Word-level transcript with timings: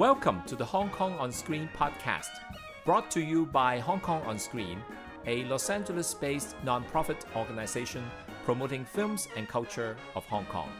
Welcome 0.00 0.42
to 0.46 0.56
the 0.56 0.64
Hong 0.64 0.88
Kong 0.88 1.12
on 1.18 1.30
Screen 1.30 1.68
podcast, 1.76 2.30
brought 2.86 3.10
to 3.10 3.20
you 3.20 3.44
by 3.44 3.78
Hong 3.80 4.00
Kong 4.00 4.22
on 4.22 4.38
Screen, 4.38 4.82
a 5.26 5.44
Los 5.44 5.68
Angeles 5.68 6.14
based 6.14 6.56
nonprofit 6.64 7.18
organization 7.36 8.02
promoting 8.46 8.86
films 8.86 9.28
and 9.36 9.46
culture 9.46 9.98
of 10.16 10.24
Hong 10.24 10.46
Kong. 10.46 10.70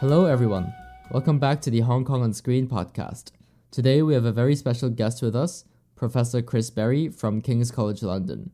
Hello, 0.00 0.26
everyone. 0.26 0.74
Welcome 1.12 1.38
back 1.38 1.60
to 1.60 1.70
the 1.70 1.82
Hong 1.82 2.04
Kong 2.04 2.24
on 2.24 2.32
Screen 2.32 2.66
podcast. 2.66 3.30
Today 3.70 4.02
we 4.02 4.14
have 4.14 4.24
a 4.24 4.32
very 4.32 4.56
special 4.56 4.90
guest 4.90 5.22
with 5.22 5.36
us, 5.36 5.66
Professor 5.94 6.42
Chris 6.42 6.68
Berry 6.70 7.10
from 7.10 7.40
King's 7.40 7.70
College 7.70 8.02
London. 8.02 8.50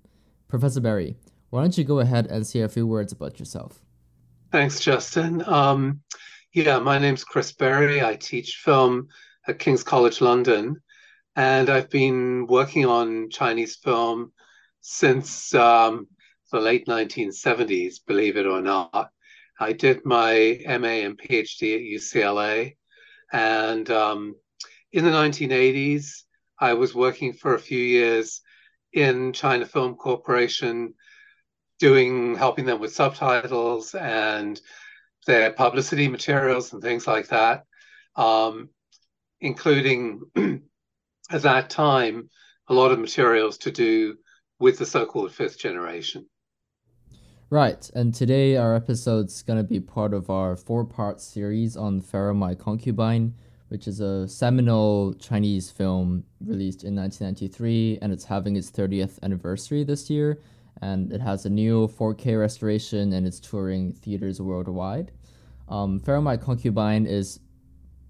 Professor 0.49 0.83
Berry, 0.83 1.17
why 1.49 1.63
don't 1.63 1.79
you 1.79 1.85
go 1.85 2.01
ahead 2.01 2.27
and 2.27 2.47
say 2.47 2.61
a 2.61 2.69
few 2.69 2.87
words 2.87 3.11
about 3.11 3.39
yourself? 3.39 3.81
Thanks, 4.53 4.81
Justin. 4.81 5.43
Um, 5.47 6.03
yeah, 6.53 6.81
my 6.81 6.99
name's 6.99 7.23
Chris 7.23 7.53
Berry. 7.53 8.03
I 8.03 8.17
teach 8.17 8.57
film 8.57 9.09
at 9.47 9.61
King's 9.61 9.85
College 9.85 10.21
London, 10.21 10.83
and 11.37 11.71
I've 11.71 11.91
been 11.91 12.47
working 12.49 12.87
on 12.87 13.31
Chinese 13.31 13.77
film 13.77 14.33
since 14.81 15.55
um, 15.55 16.09
the 16.51 16.59
late 16.59 16.87
1970s, 16.87 18.01
believe 18.05 18.37
it 18.37 18.47
or 18.47 18.61
not. 18.61 19.11
I 19.61 19.73
did 19.73 20.05
my 20.05 20.61
MA 20.67 21.05
and 21.07 21.17
PhD 21.17 21.77
at 21.77 22.01
UCLA, 22.01 22.77
and 23.33 23.89
um, 23.91 24.35
in 24.91 25.05
the 25.05 25.11
1980s, 25.11 26.23
I 26.59 26.75
was 26.75 26.97
working 26.97 27.33
for 27.33 27.55
a 27.55 27.61
few 27.61 27.79
years 27.79 28.41
in 28.93 29.33
China 29.33 29.67
Film 29.67 29.95
Corporation, 29.95 30.95
doing 31.79 32.35
helping 32.35 32.65
them 32.65 32.81
with 32.81 32.93
subtitles 32.93 33.95
and 33.95 34.61
their 35.31 35.53
publicity 35.53 36.09
materials 36.09 36.73
and 36.73 36.83
things 36.83 37.07
like 37.07 37.29
that, 37.29 37.65
um, 38.17 38.69
including 39.41 40.23
at 41.31 41.43
that 41.43 41.71
time 41.71 42.29
a 42.67 42.75
lot 42.75 42.91
of 42.91 42.99
materials 42.99 43.57
to 43.59 43.71
do 43.71 44.17
with 44.59 44.77
the 44.79 44.85
so-called 44.85 45.33
fifth 45.33 45.57
generation. 45.57 46.27
Right, 47.49 47.89
and 47.95 48.13
today 48.13 48.57
our 48.57 48.75
episode's 48.75 49.43
gonna 49.43 49.63
be 49.63 49.79
part 49.79 50.15
of 50.15 50.31
our 50.31 50.57
four-part 50.57 51.21
series 51.21 51.77
on 51.77 52.01
Farewell 52.01 52.35
My 52.35 52.57
Concubine, 52.57 53.33
which 53.69 53.87
is 53.87 54.01
a 54.01 54.27
seminal 54.27 55.15
Chinese 55.15 55.71
film 55.71 56.25
released 56.45 56.83
in 56.83 56.97
1993, 56.97 58.01
and 58.03 58.13
it's 58.13 58.25
having 58.25 58.57
its 58.57 58.69
30th 58.69 59.21
anniversary 59.23 59.85
this 59.85 60.11
year 60.11 60.41
and 60.83 61.13
it 61.13 61.21
has 61.21 61.45
a 61.45 61.51
new 61.51 61.89
4K 61.89 62.39
restoration 62.39 63.13
and 63.13 63.27
it's 63.27 63.41
touring 63.41 63.93
theaters 63.93 64.41
worldwide. 64.41 65.13
Um, 65.71 66.03
My 66.07 66.37
Concubine 66.37 67.07
is 67.07 67.41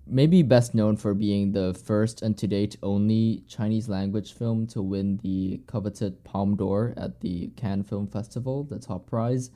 maybe 0.06 0.42
best 0.42 0.74
known 0.74 0.96
for 0.96 1.14
being 1.14 1.52
the 1.52 1.74
first 1.74 2.22
and 2.22 2.36
to 2.38 2.46
date 2.46 2.76
only 2.82 3.44
Chinese 3.46 3.88
language 3.88 4.32
film 4.32 4.66
to 4.68 4.82
win 4.82 5.18
the 5.22 5.60
coveted 5.66 6.24
Palme 6.24 6.56
d'Or 6.56 6.94
at 6.96 7.20
the 7.20 7.48
Cannes 7.56 7.84
Film 7.84 8.08
Festival, 8.08 8.64
the 8.64 8.78
top 8.78 9.06
prize. 9.06 9.50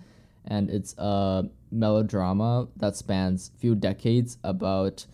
And 0.45 0.69
it's 0.69 0.95
a 0.99 1.45
melodrama 1.73 2.69
that 2.77 2.95
spans 2.95 3.51
a 3.55 3.59
few 3.59 3.75
decades 3.75 4.37
about 4.45 5.07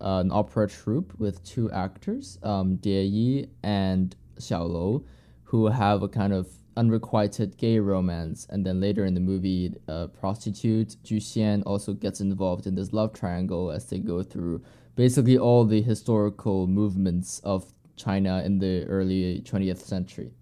uh, 0.00 0.20
an 0.20 0.30
opera 0.30 0.68
troupe 0.68 1.18
with 1.18 1.42
two 1.44 1.70
actors, 1.72 2.38
um, 2.42 2.76
Die 2.76 2.90
Yi 2.90 3.48
and 3.62 4.14
Xiao 4.38 4.68
Lou, 4.68 5.06
who 5.44 5.66
have 5.68 6.02
a 6.02 6.08
kind 6.08 6.34
of 6.34 6.46
unrequited 6.76 7.56
gay 7.56 7.78
romance, 7.78 8.46
and 8.50 8.64
then 8.64 8.80
later 8.80 9.04
in 9.04 9.14
the 9.14 9.20
movie, 9.20 9.74
prostitute 10.18 10.96
Ju 11.02 11.18
Xian 11.18 11.62
also 11.66 11.92
gets 11.92 12.20
involved 12.20 12.66
in 12.66 12.74
this 12.74 12.92
love 12.92 13.12
triangle 13.12 13.70
as 13.70 13.86
they 13.86 13.98
go 13.98 14.22
through 14.22 14.62
basically 14.96 15.38
all 15.38 15.64
the 15.64 15.82
historical 15.82 16.66
movements 16.66 17.40
of 17.40 17.72
China 17.96 18.42
in 18.44 18.58
the 18.58 18.84
early 18.84 19.42
20th 19.44 19.78
century. 19.78 20.32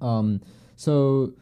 Um, 0.00 0.40
so, 0.76 1.34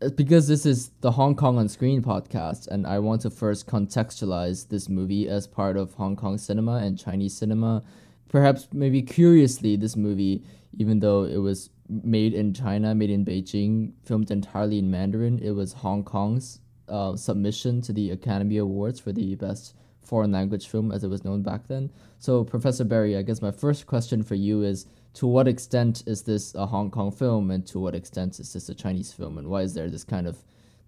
uh, 0.00 0.08
because 0.10 0.48
this 0.48 0.64
is 0.66 0.90
the 1.00 1.12
Hong 1.12 1.34
Kong 1.34 1.58
on 1.58 1.68
Screen 1.68 2.02
podcast, 2.02 2.68
and 2.68 2.86
I 2.86 2.98
want 2.98 3.22
to 3.22 3.30
first 3.30 3.66
contextualize 3.66 4.68
this 4.68 4.88
movie 4.88 5.28
as 5.28 5.46
part 5.46 5.76
of 5.76 5.94
Hong 5.94 6.16
Kong 6.16 6.38
cinema 6.38 6.76
and 6.76 6.98
Chinese 6.98 7.36
cinema, 7.36 7.82
perhaps 8.28 8.68
maybe 8.72 9.02
curiously, 9.02 9.76
this 9.76 9.96
movie, 9.96 10.42
even 10.78 11.00
though 11.00 11.24
it 11.24 11.38
was 11.38 11.70
made 12.02 12.34
in 12.34 12.54
China, 12.54 12.94
made 12.94 13.10
in 13.10 13.24
Beijing, 13.24 13.92
filmed 14.04 14.30
entirely 14.30 14.78
in 14.78 14.90
Mandarin. 14.90 15.38
It 15.38 15.50
was 15.50 15.72
Hong 15.72 16.04
Kong's 16.04 16.60
uh, 16.88 17.16
submission 17.16 17.80
to 17.82 17.92
the 17.92 18.10
Academy 18.10 18.56
Awards 18.58 18.98
for 19.00 19.12
the 19.12 19.34
best 19.34 19.74
foreign 20.00 20.32
language 20.32 20.68
film, 20.68 20.90
as 20.92 21.04
it 21.04 21.08
was 21.08 21.24
known 21.24 21.42
back 21.42 21.68
then. 21.68 21.90
So, 22.18 22.44
Professor 22.44 22.84
Berry, 22.84 23.16
I 23.16 23.22
guess 23.22 23.42
my 23.42 23.50
first 23.50 23.86
question 23.86 24.22
for 24.22 24.34
you 24.34 24.62
is 24.62 24.86
to 25.14 25.26
what 25.26 25.46
extent 25.46 26.02
is 26.06 26.22
this 26.22 26.54
a 26.54 26.66
Hong 26.66 26.90
Kong 26.90 27.10
film, 27.12 27.50
and 27.50 27.66
to 27.66 27.78
what 27.78 27.94
extent 27.94 28.40
is 28.40 28.52
this 28.52 28.68
a 28.68 28.74
Chinese 28.74 29.12
film, 29.12 29.38
and 29.38 29.48
why 29.48 29.62
is 29.62 29.74
there 29.74 29.90
this 29.90 30.04
kind 30.04 30.26
of 30.26 30.38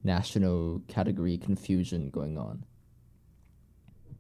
national 0.03 0.83
category 0.89 1.39
confusion 1.39 2.11
going 2.11 2.37
on? 2.39 2.65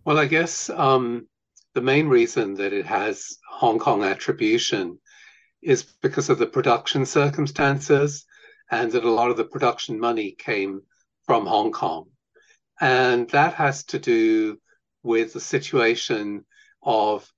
Well, 0.04 0.18
I 0.18 0.26
guess 0.26 0.70
um, 0.70 1.26
the 1.74 1.80
main 1.80 2.08
reason 2.08 2.54
that 2.54 2.72
it 2.72 2.86
has 2.86 3.38
Hong 3.48 3.78
Kong 3.78 4.04
attribution 4.04 4.98
is 5.64 5.82
because 6.02 6.30
of 6.30 6.38
the 6.38 6.46
production 6.46 7.06
circumstances 7.06 8.26
and 8.70 8.92
that 8.92 9.04
a 9.04 9.10
lot 9.10 9.30
of 9.30 9.36
the 9.36 9.44
production 9.44 9.98
money 9.98 10.32
came 10.32 10.82
from 11.26 11.46
Hong 11.46 11.72
Kong. 11.72 12.06
And 12.80 13.28
that 13.30 13.54
has 13.54 13.84
to 13.84 13.98
do 13.98 14.58
with 15.02 15.32
the 15.32 15.40
situation 15.40 16.44
of 16.82 17.30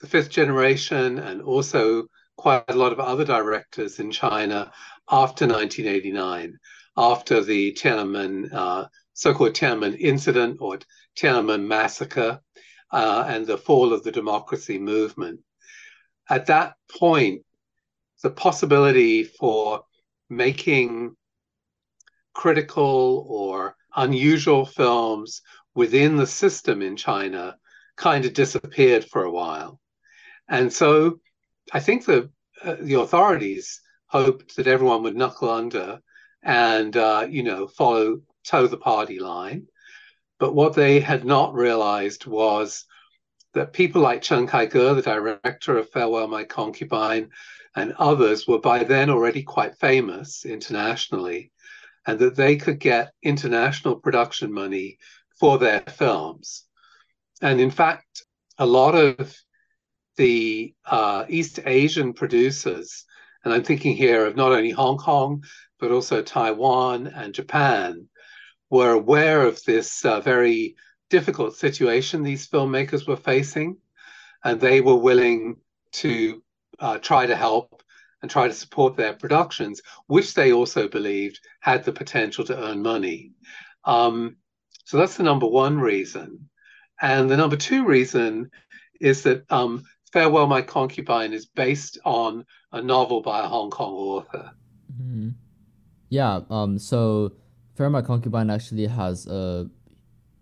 the 0.00 0.06
fifth 0.06 0.30
generation 0.30 1.18
and 1.18 1.42
also 1.42 2.06
quite 2.36 2.64
a 2.68 2.74
lot 2.74 2.92
of 2.92 3.00
other 3.00 3.24
directors 3.24 3.98
in 3.98 4.10
China 4.10 4.72
after 5.10 5.46
1989, 5.46 6.58
after 6.96 7.42
the 7.42 7.72
Tiananmen, 7.72 8.52
uh, 8.52 8.86
so 9.12 9.34
called 9.34 9.54
Tiananmen 9.54 9.98
incident 9.98 10.58
or 10.60 10.78
Tiananmen 11.16 11.66
massacre 11.66 12.40
uh, 12.92 13.24
and 13.26 13.46
the 13.46 13.58
fall 13.58 13.92
of 13.92 14.04
the 14.04 14.12
democracy 14.12 14.78
movement. 14.78 15.40
At 16.30 16.46
that 16.46 16.74
point, 16.98 17.42
the 18.22 18.30
possibility 18.30 19.24
for 19.24 19.82
making 20.28 21.16
critical 22.34 23.26
or 23.28 23.76
unusual 23.96 24.64
films 24.64 25.42
within 25.74 26.16
the 26.16 26.26
system 26.26 26.82
in 26.82 26.96
China 26.96 27.56
kind 27.96 28.24
of 28.24 28.32
disappeared 28.32 29.04
for 29.04 29.24
a 29.24 29.30
while. 29.30 29.80
And 30.48 30.72
so 30.72 31.20
I 31.72 31.80
think 31.80 32.04
the, 32.04 32.30
uh, 32.64 32.76
the 32.80 33.00
authorities 33.00 33.80
hoped 34.06 34.56
that 34.56 34.66
everyone 34.66 35.02
would 35.02 35.16
knuckle 35.16 35.50
under 35.50 36.00
and, 36.42 36.96
uh, 36.96 37.26
you 37.28 37.42
know, 37.42 37.66
follow, 37.66 38.20
toe 38.44 38.66
the 38.66 38.76
party 38.76 39.18
line. 39.18 39.66
But 40.38 40.54
what 40.54 40.74
they 40.74 41.00
had 41.00 41.24
not 41.24 41.54
realized 41.54 42.26
was 42.26 42.84
that 43.54 43.72
people 43.72 44.00
like 44.00 44.22
Chen 44.22 44.46
Kaige, 44.46 44.94
the 44.94 45.02
director 45.02 45.76
of 45.76 45.90
Farewell 45.90 46.28
My 46.28 46.44
Concubine, 46.44 47.30
and 47.76 47.94
others 47.98 48.46
were 48.46 48.60
by 48.60 48.84
then 48.84 49.10
already 49.10 49.42
quite 49.42 49.78
famous 49.78 50.44
internationally, 50.44 51.52
and 52.06 52.18
that 52.18 52.36
they 52.36 52.56
could 52.56 52.80
get 52.80 53.12
international 53.22 53.96
production 53.96 54.52
money 54.52 54.98
for 55.38 55.58
their 55.58 55.80
films. 55.80 56.64
And 57.40 57.60
in 57.60 57.70
fact, 57.70 58.24
a 58.58 58.66
lot 58.66 58.94
of 58.94 59.36
the 60.16 60.74
uh, 60.84 61.24
East 61.28 61.60
Asian 61.64 62.12
producers, 62.12 63.04
and 63.44 63.54
I'm 63.54 63.62
thinking 63.62 63.96
here 63.96 64.26
of 64.26 64.36
not 64.36 64.52
only 64.52 64.70
Hong 64.70 64.98
Kong, 64.98 65.44
but 65.78 65.92
also 65.92 66.22
Taiwan 66.22 67.06
and 67.06 67.32
Japan, 67.32 68.08
were 68.68 68.92
aware 68.92 69.42
of 69.42 69.62
this 69.64 70.04
uh, 70.04 70.20
very 70.20 70.74
difficult 71.08 71.56
situation 71.56 72.22
these 72.22 72.48
filmmakers 72.48 73.06
were 73.06 73.16
facing, 73.16 73.76
and 74.44 74.60
they 74.60 74.80
were 74.80 74.96
willing 74.96 75.56
to 75.92 76.42
uh, 76.78 76.98
try 76.98 77.26
to 77.26 77.36
help 77.36 77.82
and 78.22 78.30
try 78.30 78.48
to 78.48 78.54
support 78.54 78.96
their 78.96 79.12
productions, 79.12 79.80
which 80.06 80.34
they 80.34 80.52
also 80.52 80.88
believed 80.88 81.40
had 81.60 81.84
the 81.84 81.92
potential 81.92 82.44
to 82.44 82.64
earn 82.64 82.82
money. 82.82 83.32
Um, 83.84 84.36
so 84.84 84.96
that's 84.96 85.16
the 85.16 85.22
number 85.22 85.46
one 85.46 85.78
reason. 85.78 86.48
And 87.00 87.30
the 87.30 87.36
number 87.36 87.56
two 87.56 87.84
reason 87.86 88.50
is 89.00 89.22
that 89.22 89.44
um, 89.50 89.84
Farewell 90.12 90.46
My 90.46 90.62
Concubine 90.62 91.32
is 91.32 91.46
based 91.46 91.98
on 92.04 92.44
a 92.72 92.82
novel 92.82 93.20
by 93.20 93.40
a 93.40 93.48
Hong 93.48 93.70
Kong 93.70 93.92
author. 93.92 94.50
Mm-hmm. 95.00 95.30
Yeah, 96.08 96.40
um, 96.50 96.78
so 96.78 97.32
Farewell 97.76 97.92
My 97.92 98.02
Concubine 98.02 98.50
actually 98.50 98.86
has 98.86 99.26
a 99.26 99.68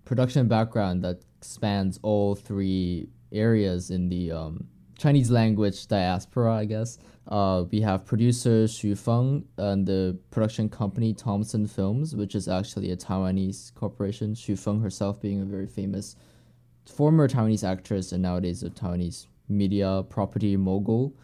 production 0.04 0.48
background 0.48 1.02
that 1.04 1.22
spans 1.42 1.98
all 2.02 2.34
three 2.34 3.08
areas 3.32 3.90
in 3.90 4.08
the 4.08 4.32
um, 4.32 4.66
Chinese 4.98 5.30
language 5.30 5.86
diaspora, 5.88 6.54
I 6.54 6.64
guess. 6.64 6.98
Uh, 7.28 7.64
we 7.70 7.80
have 7.80 8.06
producer 8.06 8.64
Xu 8.64 8.96
Feng 8.96 9.44
and 9.58 9.86
the 9.86 10.16
production 10.30 10.68
company 10.68 11.12
Thomson 11.12 11.66
Films, 11.66 12.14
which 12.14 12.34
is 12.34 12.48
actually 12.48 12.92
a 12.92 12.96
Taiwanese 12.96 13.74
corporation. 13.74 14.34
Xu 14.34 14.58
Feng 14.58 14.80
herself 14.80 15.20
being 15.20 15.42
a 15.42 15.44
very 15.44 15.66
famous 15.66 16.16
former 16.86 17.28
Taiwanese 17.28 17.66
actress 17.66 18.12
and 18.12 18.22
nowadays 18.22 18.62
a 18.62 18.70
Taiwanese 18.70 19.26
media 19.48 20.04
property 20.08 20.56
mogul. 20.56 21.14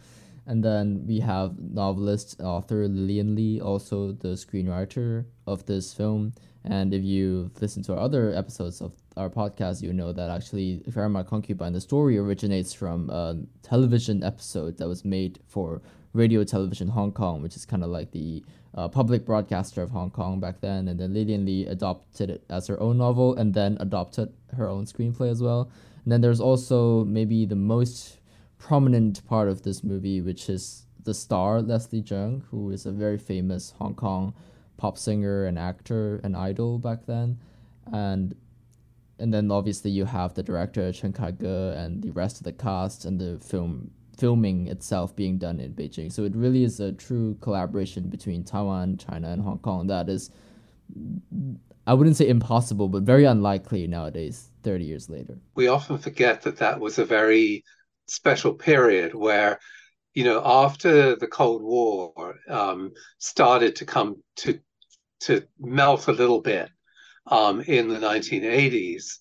And 0.45 0.65
then 0.65 1.07
we 1.07 1.21
have 1.21 1.59
novelist, 1.59 2.41
author 2.41 2.89
Lillian 2.89 3.37
Lee, 3.37 3.61
also 3.61 4.13
the 4.13 4.31
screenwriter 4.31 5.25
of 5.47 5.65
this 5.67 5.95
film. 5.95 6.35
And 6.65 6.95
if 6.95 7.03
you've 7.03 7.61
listened 7.61 7.85
to 7.87 7.95
our 7.95 7.99
other 7.99 8.33
episodes 8.35 8.81
of 8.81 8.93
our 9.17 9.29
podcast, 9.29 9.83
you 9.83 9.93
know 9.93 10.13
that 10.13 10.31
actually 10.31 10.83
Farewell 10.93 11.11
My 11.11 11.23
Concubine, 11.23 11.73
the 11.73 11.81
story 11.81 12.17
originates 12.19 12.73
from 12.73 13.11
a 13.11 13.37
television 13.63 14.23
episode 14.23 14.79
that 14.79 14.89
was 14.89 15.05
made 15.05 15.41
for 15.49 15.83
Radio 16.13 16.45
Television 16.45 16.89
Hong 16.89 17.13
Kong, 17.13 17.43
which 17.43 17.57
is 17.57 17.65
kind 17.65 17.83
of 17.83 17.91
like 17.91 18.13
the 18.13 18.45
uh, 18.75 18.89
public 18.89 19.25
broadcaster 19.25 19.83
of 19.83 19.91
Hong 19.91 20.11
Kong 20.11 20.41
back 20.41 20.61
then. 20.61 20.89
And 20.89 21.01
then 21.01 21.13
Lillian 21.13 21.45
Lee 21.45 21.67
adopted 21.67 22.31
it 22.31 22.45
as 22.49 22.67
her 22.69 22.81
own 22.81 22.99
novel 22.99 23.35
and 23.35 23.55
then 23.55 23.77
adopted 23.81 24.33
her 24.57 24.69
own 24.69 24.85
screenplay 24.85 25.31
as 25.31 25.43
well. 25.43 25.71
And 26.05 26.13
then 26.13 26.21
there's 26.21 26.41
also 26.41 27.05
maybe 27.05 27.45
the 27.45 27.57
most 27.57 28.19
prominent 28.59 29.27
part 29.27 29.49
of 29.49 29.63
this 29.63 29.83
movie, 29.83 30.21
which 30.21 30.49
is 30.49 30.87
the 31.03 31.15
star 31.15 31.61
Leslie 31.61 32.03
Cheung, 32.03 32.43
who 32.51 32.71
is 32.71 32.87
a 32.87 32.93
very 32.93 33.19
famous 33.19 33.75
Hong 33.79 33.95
Kong 33.95 34.35
pop 34.77 34.99
singer 34.99 35.47
and 35.47 35.59
actor 35.59 36.21
and 36.25 36.37
idol 36.37 36.79
back 36.79 37.07
then, 37.07 37.39
and 37.93 38.35
and 39.19 39.33
then 39.33 39.51
obviously 39.51 39.91
you 39.91 40.05
have 40.05 40.35
the 40.35 40.43
director 40.43 40.93
Chen 40.93 41.13
Kai-ge 41.13 41.45
and 41.45 42.03
the 42.03 42.11
rest 42.11 42.39
of 42.39 42.45
the 42.45 42.53
cast 42.53 43.05
and 43.05 43.21
the 43.21 43.39
film 43.39 43.91
filming 44.19 44.67
itself 44.67 45.15
being 45.15 45.39
done 45.39 45.61
in 45.61 45.73
Beijing. 45.73 46.13
So 46.13 46.25
it 46.25 46.35
really 46.35 46.65
is 46.65 46.81
a 46.81 46.93
true 46.93 47.37
collaboration 47.41 48.09
between 48.09 48.45
Taiwan, 48.45 48.99
China, 48.99 49.31
and 49.31 49.41
Hong 49.41 49.59
Kong 49.59 49.87
that 49.87 50.09
is, 50.09 50.31
I 51.87 51.95
wouldn't 51.95 52.17
say 52.17 52.29
impossible, 52.29 52.89
but 52.89 53.05
very 53.05 53.25
unlikely 53.25 53.87
nowadays, 53.87 54.51
30 54.65 54.85
years 54.85 55.09
later. 55.09 55.39
We 55.55 55.69
often 55.69 55.99
forget 55.99 56.43
that 56.43 56.57
that 56.59 56.81
was 56.81 56.99
a 56.99 57.05
very 57.05 57.65
special 58.07 58.53
period 58.53 59.15
where 59.15 59.61
you 60.15 60.25
know 60.25 60.43
after 60.45 61.17
the 61.17 61.27
cold 61.27 61.63
war 61.63 62.37
um, 62.49 62.93
started 63.19 63.77
to 63.77 63.85
come 63.85 64.17
to 64.37 64.59
to 65.21 65.43
melt 65.59 66.09
a 66.09 66.13
little 66.13 66.41
bit 66.41 66.69
um, 67.27 67.61
in 67.61 67.89
the 67.89 67.99
1980s 67.99 69.19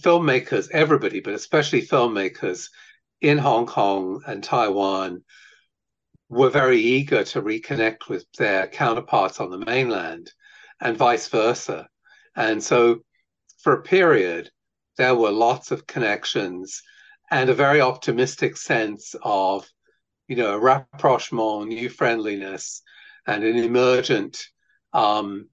filmmakers 0.00 0.68
everybody 0.72 1.20
but 1.20 1.34
especially 1.34 1.82
filmmakers 1.82 2.68
in 3.20 3.38
hong 3.38 3.66
kong 3.66 4.22
and 4.26 4.42
taiwan 4.42 5.22
were 6.32 6.48
very 6.48 6.78
eager 6.78 7.22
to 7.22 7.42
reconnect 7.42 8.08
with 8.08 8.24
their 8.38 8.66
counterparts 8.66 9.38
on 9.38 9.50
the 9.50 9.58
mainland 9.58 10.32
and 10.80 10.96
vice 10.96 11.28
versa. 11.28 11.86
And 12.34 12.62
so 12.62 13.00
for 13.62 13.74
a 13.74 13.82
period 13.82 14.50
there 14.96 15.14
were 15.14 15.30
lots 15.30 15.70
of 15.70 15.86
connections 15.86 16.82
and 17.32 17.48
a 17.48 17.54
very 17.54 17.80
optimistic 17.80 18.58
sense 18.58 19.16
of, 19.22 19.66
you 20.28 20.36
know, 20.36 20.58
rapprochement, 20.58 21.68
new 21.68 21.88
friendliness, 21.88 22.82
and 23.26 23.42
an 23.42 23.56
emergent. 23.56 24.44
Um, 24.92 25.48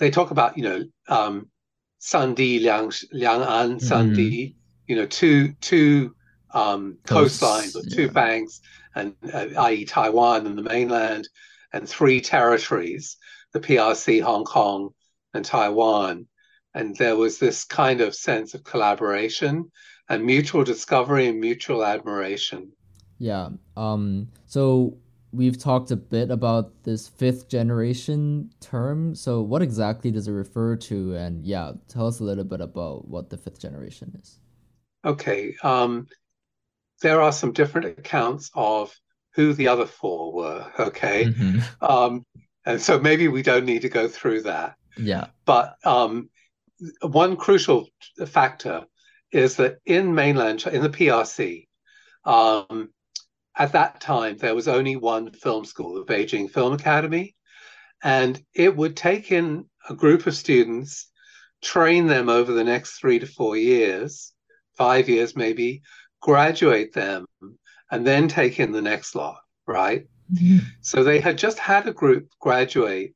they 0.00 0.10
talk 0.10 0.32
about, 0.32 0.58
you 0.58 0.64
know, 0.64 0.84
um, 1.08 1.50
Sandi 2.00 2.58
Liang 2.58 2.92
Liang 3.12 3.42
An 3.42 3.78
Sandi, 3.78 4.48
mm-hmm. 4.48 4.58
you 4.88 4.96
know, 4.96 5.06
two 5.06 5.52
two 5.60 6.16
um, 6.52 6.98
coastlines, 7.04 7.76
yeah. 7.76 7.96
two 7.96 8.10
banks, 8.10 8.60
and 8.96 9.14
uh, 9.32 9.46
i.e. 9.56 9.84
Taiwan 9.84 10.46
and 10.46 10.58
the 10.58 10.62
mainland, 10.62 11.28
and 11.72 11.88
three 11.88 12.20
territories: 12.20 13.16
the 13.52 13.60
PRC, 13.60 14.20
Hong 14.20 14.44
Kong, 14.44 14.90
and 15.32 15.44
Taiwan. 15.44 16.26
And 16.74 16.96
there 16.96 17.16
was 17.16 17.38
this 17.38 17.64
kind 17.64 18.00
of 18.00 18.14
sense 18.14 18.54
of 18.54 18.62
collaboration 18.62 19.70
and 20.08 20.24
mutual 20.24 20.64
discovery 20.64 21.28
and 21.28 21.40
mutual 21.40 21.84
admiration. 21.84 22.72
Yeah. 23.18 23.50
Um, 23.76 24.28
so 24.46 24.96
we've 25.32 25.58
talked 25.58 25.90
a 25.90 25.96
bit 25.96 26.30
about 26.30 26.72
this 26.84 27.08
fifth 27.08 27.48
generation 27.48 28.50
term. 28.60 29.14
So 29.14 29.42
what 29.42 29.62
exactly 29.62 30.10
does 30.10 30.28
it 30.28 30.32
refer 30.32 30.76
to? 30.76 31.14
And 31.14 31.44
yeah, 31.44 31.72
tell 31.88 32.06
us 32.06 32.20
a 32.20 32.24
little 32.24 32.44
bit 32.44 32.60
about 32.60 33.08
what 33.08 33.28
the 33.28 33.36
fifth 33.36 33.60
generation 33.60 34.16
is. 34.20 34.38
Okay. 35.04 35.54
Um, 35.62 36.06
there 37.02 37.20
are 37.20 37.32
some 37.32 37.52
different 37.52 37.98
accounts 37.98 38.50
of 38.54 38.94
who 39.34 39.52
the 39.52 39.68
other 39.68 39.86
four 39.86 40.32
were. 40.32 40.72
Okay. 40.78 41.26
Mm-hmm. 41.26 41.84
Um, 41.84 42.24
and 42.64 42.80
so 42.80 42.98
maybe 42.98 43.28
we 43.28 43.42
don't 43.42 43.64
need 43.64 43.82
to 43.82 43.88
go 43.88 44.08
through 44.08 44.42
that. 44.42 44.74
Yeah. 44.96 45.26
But 45.44 45.76
um, 45.84 46.30
one 47.02 47.36
crucial 47.36 47.88
factor 48.26 48.84
is 49.32 49.56
that 49.56 49.78
in 49.84 50.14
mainland, 50.14 50.66
in 50.66 50.82
the 50.82 50.88
PRC, 50.88 51.66
um, 52.24 52.90
at 53.56 53.72
that 53.72 54.00
time, 54.00 54.36
there 54.36 54.54
was 54.54 54.68
only 54.68 54.96
one 54.96 55.32
film 55.32 55.64
school, 55.64 55.94
the 55.94 56.12
Beijing 56.12 56.50
Film 56.50 56.72
Academy. 56.72 57.34
And 58.02 58.40
it 58.54 58.76
would 58.76 58.96
take 58.96 59.32
in 59.32 59.64
a 59.88 59.94
group 59.94 60.26
of 60.26 60.36
students, 60.36 61.10
train 61.62 62.06
them 62.06 62.28
over 62.28 62.52
the 62.52 62.64
next 62.64 62.98
three 62.98 63.18
to 63.18 63.26
four 63.26 63.56
years, 63.56 64.32
five 64.76 65.08
years 65.08 65.34
maybe, 65.34 65.82
graduate 66.20 66.92
them, 66.92 67.26
and 67.90 68.06
then 68.06 68.28
take 68.28 68.60
in 68.60 68.70
the 68.70 68.82
next 68.82 69.16
lot, 69.16 69.40
right? 69.66 70.06
Mm-hmm. 70.32 70.58
So 70.80 71.02
they 71.02 71.20
had 71.20 71.38
just 71.38 71.58
had 71.58 71.88
a 71.88 71.92
group 71.92 72.28
graduate 72.38 73.14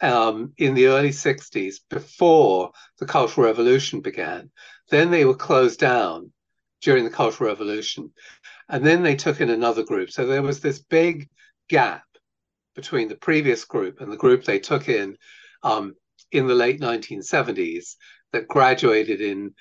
um, 0.00 0.52
in 0.56 0.74
the 0.74 0.86
early 0.86 1.10
60s 1.10 1.76
before 1.88 2.72
the 2.98 3.06
Cultural 3.06 3.46
Revolution 3.46 4.00
began. 4.00 4.50
Then 4.90 5.10
they 5.10 5.24
were 5.24 5.34
closed 5.34 5.80
down 5.80 6.32
during 6.82 7.04
the 7.04 7.10
Cultural 7.10 7.50
Revolution. 7.50 8.12
And 8.68 8.84
then 8.84 9.02
they 9.02 9.16
took 9.16 9.40
in 9.40 9.50
another 9.50 9.82
group. 9.82 10.10
So 10.10 10.26
there 10.26 10.42
was 10.42 10.60
this 10.60 10.78
big 10.78 11.28
gap 11.68 12.04
between 12.74 13.08
the 13.08 13.16
previous 13.16 13.64
group 13.64 14.00
and 14.00 14.10
the 14.10 14.16
group 14.16 14.44
they 14.44 14.58
took 14.58 14.88
in 14.88 15.16
um, 15.62 15.94
in 16.32 16.46
the 16.46 16.54
late 16.54 16.80
1970s 16.80 17.96
that 18.32 18.48
graduated 18.48 19.20
in, 19.20 19.54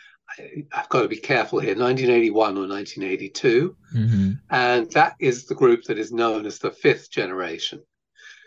I've 0.72 0.90
got 0.90 1.02
to 1.02 1.08
be 1.08 1.18
careful 1.18 1.60
here, 1.60 1.76
1981 1.76 2.58
or 2.58 2.68
1982. 2.68 3.76
Mm-hmm. 3.96 4.32
And 4.52 4.92
that 4.92 5.16
is 5.20 5.46
the 5.46 5.56
group 5.56 5.84
that 5.86 5.98
is 5.98 6.12
known 6.12 6.46
as 6.46 6.60
the 6.60 6.72
fifth 6.72 7.10
generation. 7.12 7.82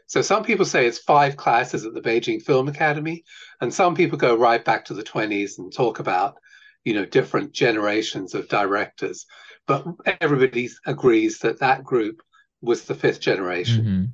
So 0.07 0.23
some 0.23 0.45
people 0.45 0.65
say 0.65 0.87
it's 0.87 0.99
five 0.99 1.37
classes 1.37 1.87
at 1.87 1.95
the 1.95 2.01
Beijing 2.01 2.43
Film 2.43 2.69
Academy, 2.69 3.25
and 3.61 3.73
some 3.73 3.95
people 3.95 4.19
go 4.19 4.37
right 4.37 4.65
back 4.65 4.85
to 4.87 4.95
the 4.95 5.03
20s 5.03 5.59
and 5.59 5.73
talk 5.73 5.99
about 6.01 6.37
you 6.85 6.95
know 6.95 7.05
different 7.05 7.53
generations 7.53 8.35
of 8.35 8.49
directors 8.49 9.27
but 9.67 9.85
everybody 10.21 10.69
agrees 10.87 11.39
that 11.39 11.61
that 11.61 11.85
group 11.85 12.23
was 12.61 12.85
the 12.85 12.95
fifth 12.95 13.21
generation 13.21 13.85
mm-hmm. 13.85 14.05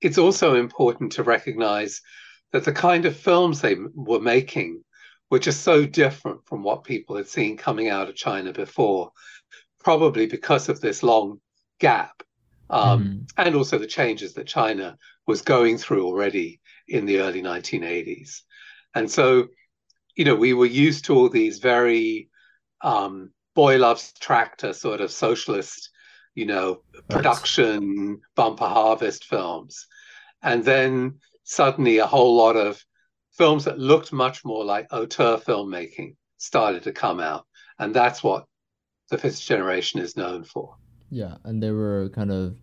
it's 0.00 0.18
also 0.18 0.54
important 0.54 1.12
to 1.12 1.22
recognize 1.22 2.00
that 2.52 2.64
the 2.64 2.72
kind 2.72 3.06
of 3.06 3.16
films 3.16 3.60
they 3.60 3.76
were 3.94 4.20
making 4.20 4.82
were 5.30 5.38
just 5.38 5.62
so 5.62 5.86
different 5.86 6.40
from 6.46 6.62
what 6.62 6.84
people 6.84 7.16
had 7.16 7.28
seen 7.28 7.56
coming 7.56 7.88
out 7.88 8.08
of 8.08 8.14
china 8.14 8.52
before 8.52 9.10
probably 9.80 10.26
because 10.26 10.68
of 10.68 10.80
this 10.80 11.02
long 11.02 11.40
gap 11.78 12.22
um, 12.68 13.04
mm-hmm. 13.04 13.18
and 13.38 13.54
also 13.54 13.78
the 13.78 13.86
changes 13.86 14.34
that 14.34 14.46
china 14.46 14.96
was 15.26 15.42
going 15.42 15.78
through 15.78 16.04
already 16.04 16.60
in 16.88 17.06
the 17.06 17.18
early 17.18 17.42
1980s 17.42 18.42
and 18.94 19.10
so 19.10 19.48
you 20.16 20.24
know, 20.24 20.34
we 20.34 20.52
were 20.52 20.66
used 20.66 21.04
to 21.06 21.14
all 21.14 21.28
these 21.28 21.58
very 21.58 22.28
um, 22.82 23.30
boy 23.54 23.78
loves 23.78 24.12
tractor 24.20 24.72
sort 24.72 25.00
of 25.00 25.10
socialist, 25.10 25.90
you 26.34 26.46
know, 26.46 26.82
production 27.08 28.20
bumper 28.36 28.66
harvest 28.66 29.24
films. 29.24 29.86
And 30.42 30.64
then 30.64 31.18
suddenly 31.44 31.98
a 31.98 32.06
whole 32.06 32.36
lot 32.36 32.56
of 32.56 32.82
films 33.32 33.64
that 33.64 33.78
looked 33.78 34.12
much 34.12 34.44
more 34.44 34.64
like 34.64 34.92
auteur 34.92 35.36
filmmaking 35.38 36.16
started 36.38 36.82
to 36.84 36.92
come 36.92 37.20
out. 37.20 37.46
And 37.78 37.94
that's 37.94 38.22
what 38.22 38.46
the 39.10 39.18
fifth 39.18 39.40
generation 39.40 40.00
is 40.00 40.16
known 40.16 40.44
for. 40.44 40.76
Yeah. 41.10 41.36
And 41.44 41.62
they 41.62 41.70
were 41.70 42.08
kind 42.10 42.30
of 42.30 42.56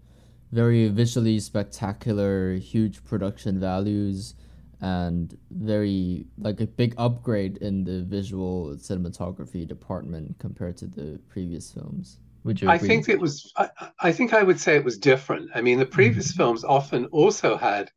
very 0.52 0.88
visually 0.88 1.40
spectacular, 1.40 2.56
huge 2.56 3.04
production 3.04 3.60
values 3.60 4.36
and 4.82 5.38
very 5.52 6.26
like 6.38 6.62
a 6.62 6.68
big 6.68 6.94
upgrade 6.98 7.58
in 7.58 7.84
the 7.84 8.04
visual 8.04 8.76
cinematography 8.76 9.68
department 9.68 10.36
compared 10.40 10.78
to 10.78 10.88
the 10.88 11.20
previous 11.30 11.72
films. 11.72 12.20
Would 12.44 12.62
you? 12.62 12.70
Agree? 12.70 12.76
I 12.76 12.88
think 12.88 13.10
it 13.10 13.20
was. 13.20 13.52
I, 13.58 13.70
I, 14.00 14.12
think 14.12 14.34
I 14.34 14.44
would 14.44 14.60
say 14.60 14.76
it 14.76 14.84
was 14.84 14.98
different. 14.98 15.50
I 15.56 15.62
mean, 15.62 15.80
the 15.80 15.86
previous 15.86 16.32
mm-hmm. 16.32 16.38
films 16.38 16.64
often 16.64 17.06
also 17.08 17.58
had 17.58 17.92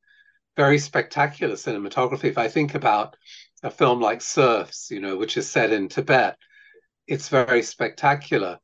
very 0.56 0.78
spectacular 0.78 1.54
cinematography. 1.54 2.24
If 2.24 2.38
I 2.38 2.48
think 2.48 2.74
about 2.74 3.16
a 3.62 3.70
film 3.70 4.00
like 4.00 4.22
Serfs, 4.22 4.90
you 4.90 5.00
know, 5.00 5.16
which 5.16 5.36
is 5.36 5.48
set 5.48 5.72
in 5.72 5.88
Tibet, 5.88 6.36
it's 7.06 7.28
very 7.28 7.62
spectacular, 7.62 8.58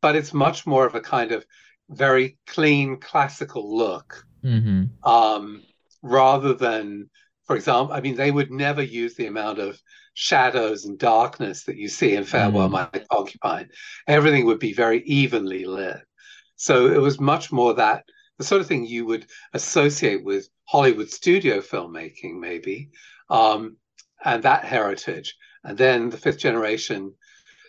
but 0.00 0.16
it's 0.16 0.32
much 0.32 0.66
more 0.66 0.86
of 0.86 0.94
a 0.94 1.00
kind 1.00 1.32
of 1.32 1.44
very 1.90 2.38
clean 2.46 2.98
classical 2.98 3.76
look, 3.76 4.24
mm-hmm. 4.42 4.84
um, 5.08 5.62
rather 6.02 6.54
than 6.54 7.10
for 7.48 7.56
example, 7.56 7.94
I 7.94 8.02
mean, 8.02 8.14
they 8.14 8.30
would 8.30 8.50
never 8.50 8.82
use 8.82 9.14
the 9.14 9.26
amount 9.26 9.58
of 9.58 9.80
shadows 10.12 10.84
and 10.84 10.98
darkness 10.98 11.64
that 11.64 11.76
you 11.76 11.88
see 11.88 12.14
in 12.14 12.24
Farewell, 12.24 12.68
mm. 12.68 12.72
My 12.72 12.88
Concubine. 13.10 13.70
Everything 14.06 14.44
would 14.44 14.58
be 14.58 14.74
very 14.74 15.02
evenly 15.04 15.64
lit. 15.64 15.96
So 16.56 16.88
it 16.88 17.00
was 17.00 17.18
much 17.18 17.50
more 17.50 17.72
that 17.74 18.04
the 18.36 18.44
sort 18.44 18.60
of 18.60 18.66
thing 18.66 18.84
you 18.84 19.06
would 19.06 19.26
associate 19.54 20.24
with 20.24 20.50
Hollywood 20.66 21.08
studio 21.08 21.60
filmmaking, 21.60 22.38
maybe, 22.38 22.90
um, 23.30 23.78
and 24.22 24.42
that 24.42 24.66
heritage. 24.66 25.34
And 25.64 25.78
then 25.78 26.10
the 26.10 26.18
fifth 26.18 26.38
generation, 26.38 27.14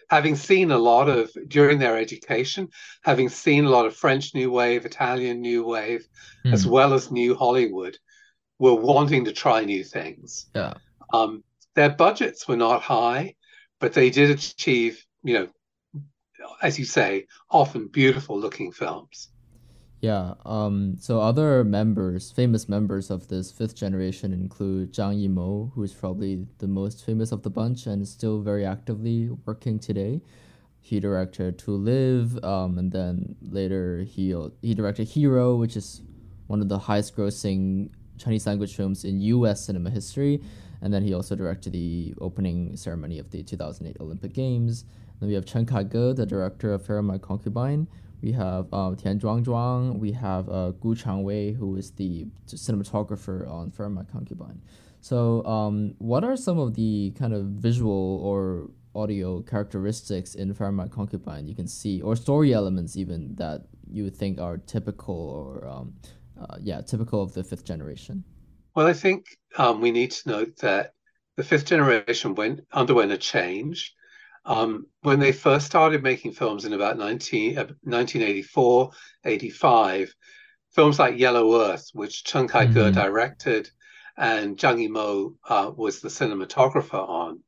having 0.09 0.35
seen 0.35 0.71
a 0.71 0.77
lot 0.77 1.07
of, 1.07 1.31
during 1.47 1.79
their 1.79 1.97
education, 1.97 2.67
having 3.05 3.29
seen 3.29 3.63
a 3.63 3.69
lot 3.69 3.85
of 3.85 3.95
French 3.95 4.35
New 4.35 4.51
Wave, 4.51 4.85
Italian 4.85 5.39
New 5.39 5.65
Wave, 5.65 6.05
mm. 6.45 6.51
as 6.51 6.67
well 6.67 6.93
as 6.93 7.11
New 7.11 7.33
Hollywood, 7.33 7.97
were 8.59 8.75
wanting 8.75 9.25
to 9.25 9.31
try 9.31 9.63
new 9.63 9.83
things. 9.83 10.47
Yeah. 10.53 10.73
Um, 11.13 11.43
their 11.75 11.89
budgets 11.89 12.47
were 12.47 12.57
not 12.57 12.81
high, 12.81 13.35
but 13.79 13.93
they 13.93 14.09
did 14.09 14.29
achieve, 14.29 15.03
you 15.23 15.33
know, 15.33 15.47
as 16.61 16.77
you 16.77 16.85
say, 16.85 17.25
often 17.49 17.87
beautiful 17.87 18.39
looking 18.39 18.71
films. 18.71 19.29
Yeah. 20.01 20.35
Um. 20.45 20.95
So 20.99 21.19
other 21.19 21.63
members, 21.63 22.31
famous 22.31 22.69
members 22.69 23.09
of 23.09 23.27
this 23.27 23.51
fifth 23.51 23.75
generation, 23.75 24.31
include 24.31 24.93
Zhang 24.93 25.21
Yimou, 25.21 25.73
who 25.73 25.83
is 25.83 25.93
probably 25.93 26.45
the 26.59 26.67
most 26.67 27.05
famous 27.05 27.31
of 27.31 27.43
the 27.43 27.49
bunch 27.49 27.85
and 27.85 28.01
is 28.01 28.09
still 28.09 28.41
very 28.41 28.65
actively 28.65 29.29
working 29.45 29.79
today. 29.79 30.21
He 30.79 31.01
directed 31.01 31.57
To 31.59 31.71
Live, 31.71 32.41
um, 32.43 32.77
and 32.77 32.91
then 32.91 33.35
later 33.41 34.03
he 34.03 34.33
he 34.61 34.73
directed 34.73 35.09
Hero, 35.09 35.57
which 35.57 35.75
is 35.75 36.01
one 36.47 36.61
of 36.61 36.69
the 36.69 36.79
highest 36.79 37.15
grossing 37.15 37.89
Chinese 38.19 38.45
language 38.45 38.75
films 38.75 39.05
in 39.05 39.21
U.S. 39.21 39.65
cinema 39.65 39.89
history. 39.89 40.41
And 40.81 40.93
then 40.93 41.03
he 41.03 41.13
also 41.13 41.35
directed 41.35 41.73
the 41.73 42.13
opening 42.21 42.77
ceremony 42.77 43.19
of 43.19 43.31
the 43.31 43.43
2008 43.43 43.97
Olympic 43.99 44.33
Games. 44.33 44.85
Then 45.19 45.29
we 45.29 45.35
have 45.35 45.45
Chen 45.45 45.65
Kaige, 45.65 46.15
the 46.15 46.25
director 46.25 46.73
of 46.73 46.85
Farewell 46.85 47.03
My 47.03 47.17
Concubine. 47.17 47.87
We 48.21 48.33
have 48.33 48.67
uh, 48.73 48.95
Tian 48.95 49.19
Zhuangzhuang. 49.19 49.99
We 49.99 50.11
have 50.13 50.49
uh, 50.49 50.71
Gu 50.71 50.95
Changwei, 50.95 51.55
who 51.55 51.75
is 51.75 51.91
the 51.91 52.27
cinematographer 52.47 53.49
on 53.49 53.71
Farewell 53.71 53.95
My 53.95 54.03
Concubine. 54.03 54.61
So, 55.01 55.45
um, 55.45 55.95
what 55.99 56.25
are 56.25 56.35
some 56.35 56.59
of 56.59 56.75
the 56.75 57.13
kind 57.17 57.33
of 57.33 57.45
visual 57.45 58.19
or 58.21 58.69
audio 58.95 59.41
characteristics 59.41 60.35
in 60.35 60.53
Farewell 60.53 60.73
My 60.73 60.87
Concubine 60.87 61.47
you 61.47 61.55
can 61.55 61.67
see, 61.67 62.01
or 62.01 62.15
story 62.15 62.53
elements 62.53 62.97
even 62.97 63.35
that 63.35 63.63
you 63.89 64.03
would 64.03 64.15
think 64.15 64.39
are 64.39 64.57
typical 64.57 65.15
or 65.15 65.67
um, 65.67 65.93
uh, 66.39 66.57
yeah, 66.61 66.81
typical 66.81 67.21
of 67.21 67.33
the 67.33 67.43
fifth 67.43 67.65
generation? 67.65 68.23
Well, 68.75 68.87
I 68.87 68.93
think 68.93 69.25
um, 69.57 69.81
we 69.81 69.91
need 69.91 70.11
to 70.11 70.29
note 70.29 70.57
that 70.57 70.93
the 71.37 71.43
fifth 71.43 71.65
generation 71.65 72.35
went 72.35 72.61
underwent 72.71 73.11
a 73.11 73.17
change. 73.17 73.93
Um, 74.45 74.87
when 75.01 75.19
they 75.19 75.31
first 75.31 75.65
started 75.65 76.01
making 76.01 76.33
films 76.33 76.65
in 76.65 76.73
about 76.73 76.97
19, 76.97 77.57
uh, 77.57 77.61
1984, 77.83 78.91
85, 79.25 80.13
films 80.71 80.99
like 80.99 81.19
Yellow 81.19 81.61
Earth, 81.61 81.89
which 81.93 82.23
Chen 82.23 82.47
Kaige 82.47 82.73
mm-hmm. 82.73 82.93
directed 82.93 83.69
and 84.17 84.57
Zhang 84.57 84.87
Yimou 84.87 85.35
uh, 85.47 85.71
was 85.75 86.01
the 86.01 86.09
cinematographer 86.09 87.07
on, 87.07 87.39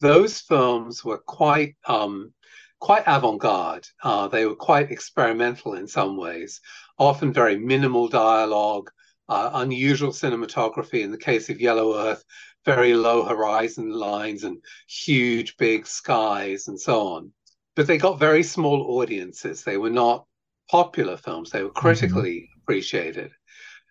those 0.00 0.40
films 0.40 1.04
were 1.04 1.18
quite 1.18 1.76
um, 1.86 2.32
quite 2.80 3.04
avant-garde. 3.06 3.86
Uh, 4.02 4.26
they 4.26 4.44
were 4.44 4.56
quite 4.56 4.90
experimental 4.90 5.74
in 5.74 5.86
some 5.86 6.16
ways, 6.16 6.60
often 6.98 7.32
very 7.32 7.58
minimal 7.58 8.08
dialogue, 8.08 8.90
uh, 9.28 9.50
unusual 9.54 10.10
cinematography. 10.10 11.02
In 11.02 11.10
the 11.10 11.18
case 11.18 11.48
of 11.50 11.60
Yellow 11.60 11.96
Earth, 11.96 12.24
very 12.64 12.94
low 12.94 13.24
horizon 13.24 13.90
lines 13.90 14.44
and 14.44 14.62
huge 14.88 15.56
big 15.56 15.86
skies 15.86 16.68
and 16.68 16.80
so 16.80 17.08
on. 17.08 17.32
But 17.74 17.86
they 17.86 17.98
got 17.98 18.18
very 18.18 18.42
small 18.42 18.98
audiences. 18.98 19.64
They 19.64 19.78
were 19.78 19.90
not 19.90 20.26
popular 20.70 21.16
films. 21.16 21.50
They 21.50 21.62
were 21.62 21.70
mm-hmm. 21.70 21.78
critically 21.80 22.36
mm-hmm. 22.36 22.60
appreciated. 22.62 23.32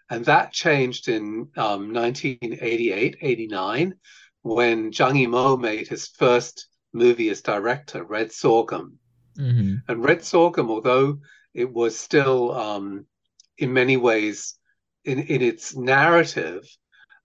And 0.10 0.26
that 0.26 0.52
changed 0.52 1.08
in 1.08 1.50
um, 1.56 1.94
1988, 1.94 3.18
89, 3.22 3.96
when 4.42 4.92
Zhang 4.92 5.14
Yimou 5.14 5.60
made 5.60 5.88
his 5.88 6.08
first 6.08 6.68
movie 6.94 7.30
as 7.30 7.42
director, 7.42 8.04
Red 8.04 8.32
Sorghum. 8.32 9.00
Mm-hmm. 9.38 9.76
And 9.88 10.04
Red 10.04 10.24
Sorghum, 10.24 10.70
although 10.70 11.20
it 11.54 11.72
was 11.72 11.98
still 11.98 12.54
um, 12.54 13.06
in 13.58 13.74
many 13.74 13.98
ways 13.98 14.56
in, 15.06 15.20
in 15.20 15.42
its 15.42 15.76
narrative, 15.76 16.68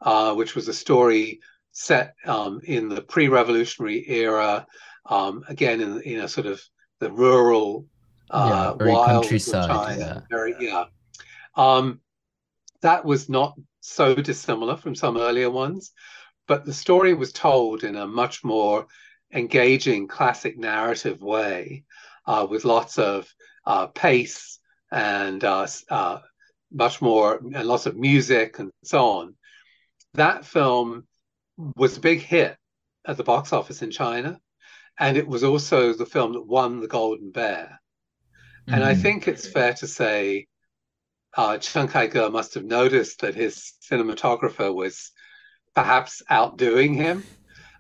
uh, 0.00 0.34
which 0.34 0.54
was 0.54 0.68
a 0.68 0.74
story 0.74 1.40
set 1.72 2.14
um, 2.24 2.60
in 2.64 2.88
the 2.88 3.02
pre-revolutionary 3.02 4.04
era, 4.08 4.66
um, 5.06 5.44
again 5.48 5.80
in, 5.80 6.00
in 6.02 6.20
a 6.20 6.28
sort 6.28 6.46
of 6.46 6.60
the 7.00 7.10
rural, 7.10 7.86
uh, 8.30 8.74
yeah, 8.80 8.86
wild 8.86 9.22
countryside, 9.22 9.68
China, 9.68 9.98
yeah. 9.98 10.20
Very, 10.30 10.54
yeah. 10.58 10.84
Um, 11.54 12.00
that 12.82 13.04
was 13.04 13.28
not 13.28 13.54
so 13.80 14.14
dissimilar 14.14 14.76
from 14.76 14.94
some 14.94 15.16
earlier 15.16 15.50
ones, 15.50 15.92
but 16.48 16.64
the 16.64 16.72
story 16.72 17.14
was 17.14 17.32
told 17.32 17.84
in 17.84 17.96
a 17.96 18.06
much 18.06 18.44
more 18.44 18.86
engaging 19.32 20.08
classic 20.08 20.58
narrative 20.58 21.20
way 21.20 21.84
uh, 22.26 22.46
with 22.48 22.64
lots 22.64 22.98
of 22.98 23.26
uh, 23.66 23.86
pace 23.88 24.58
and 24.90 25.42
uh, 25.44 25.66
uh, 25.90 26.18
much 26.72 27.00
more 27.00 27.36
and 27.36 27.66
lots 27.66 27.86
of 27.86 27.96
music 27.96 28.58
and 28.58 28.70
so 28.84 29.04
on. 29.06 29.34
That 30.14 30.44
film 30.44 31.06
was 31.76 31.96
a 31.96 32.00
big 32.00 32.20
hit 32.20 32.56
at 33.06 33.16
the 33.16 33.24
box 33.24 33.52
office 33.52 33.82
in 33.82 33.90
China, 33.90 34.38
and 34.98 35.16
it 35.16 35.26
was 35.26 35.44
also 35.44 35.92
the 35.92 36.06
film 36.06 36.32
that 36.32 36.46
won 36.46 36.80
the 36.80 36.88
Golden 36.88 37.30
Bear. 37.30 37.80
Mm-hmm. 38.62 38.74
And 38.74 38.84
I 38.84 38.92
mm-hmm. 38.92 39.02
think 39.02 39.28
it's 39.28 39.48
fair 39.48 39.74
to 39.74 39.86
say 39.86 40.46
uh, 41.36 41.58
Chen 41.58 41.88
Kaige 41.88 42.32
must 42.32 42.54
have 42.54 42.64
noticed 42.64 43.20
that 43.20 43.34
his 43.34 43.74
cinematographer 43.88 44.74
was 44.74 45.12
perhaps 45.74 46.22
outdoing 46.30 46.94
him. 46.94 47.24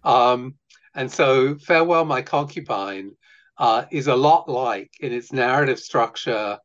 Um, 0.04 0.54
and 0.94 1.10
so, 1.10 1.56
Farewell, 1.56 2.04
My 2.04 2.22
Concubine 2.22 3.16
uh, 3.58 3.84
is 3.90 4.06
a 4.06 4.16
lot 4.16 4.48
like 4.48 4.90
in 5.00 5.12
its 5.12 5.32
narrative 5.32 5.78
structure, 5.78 6.58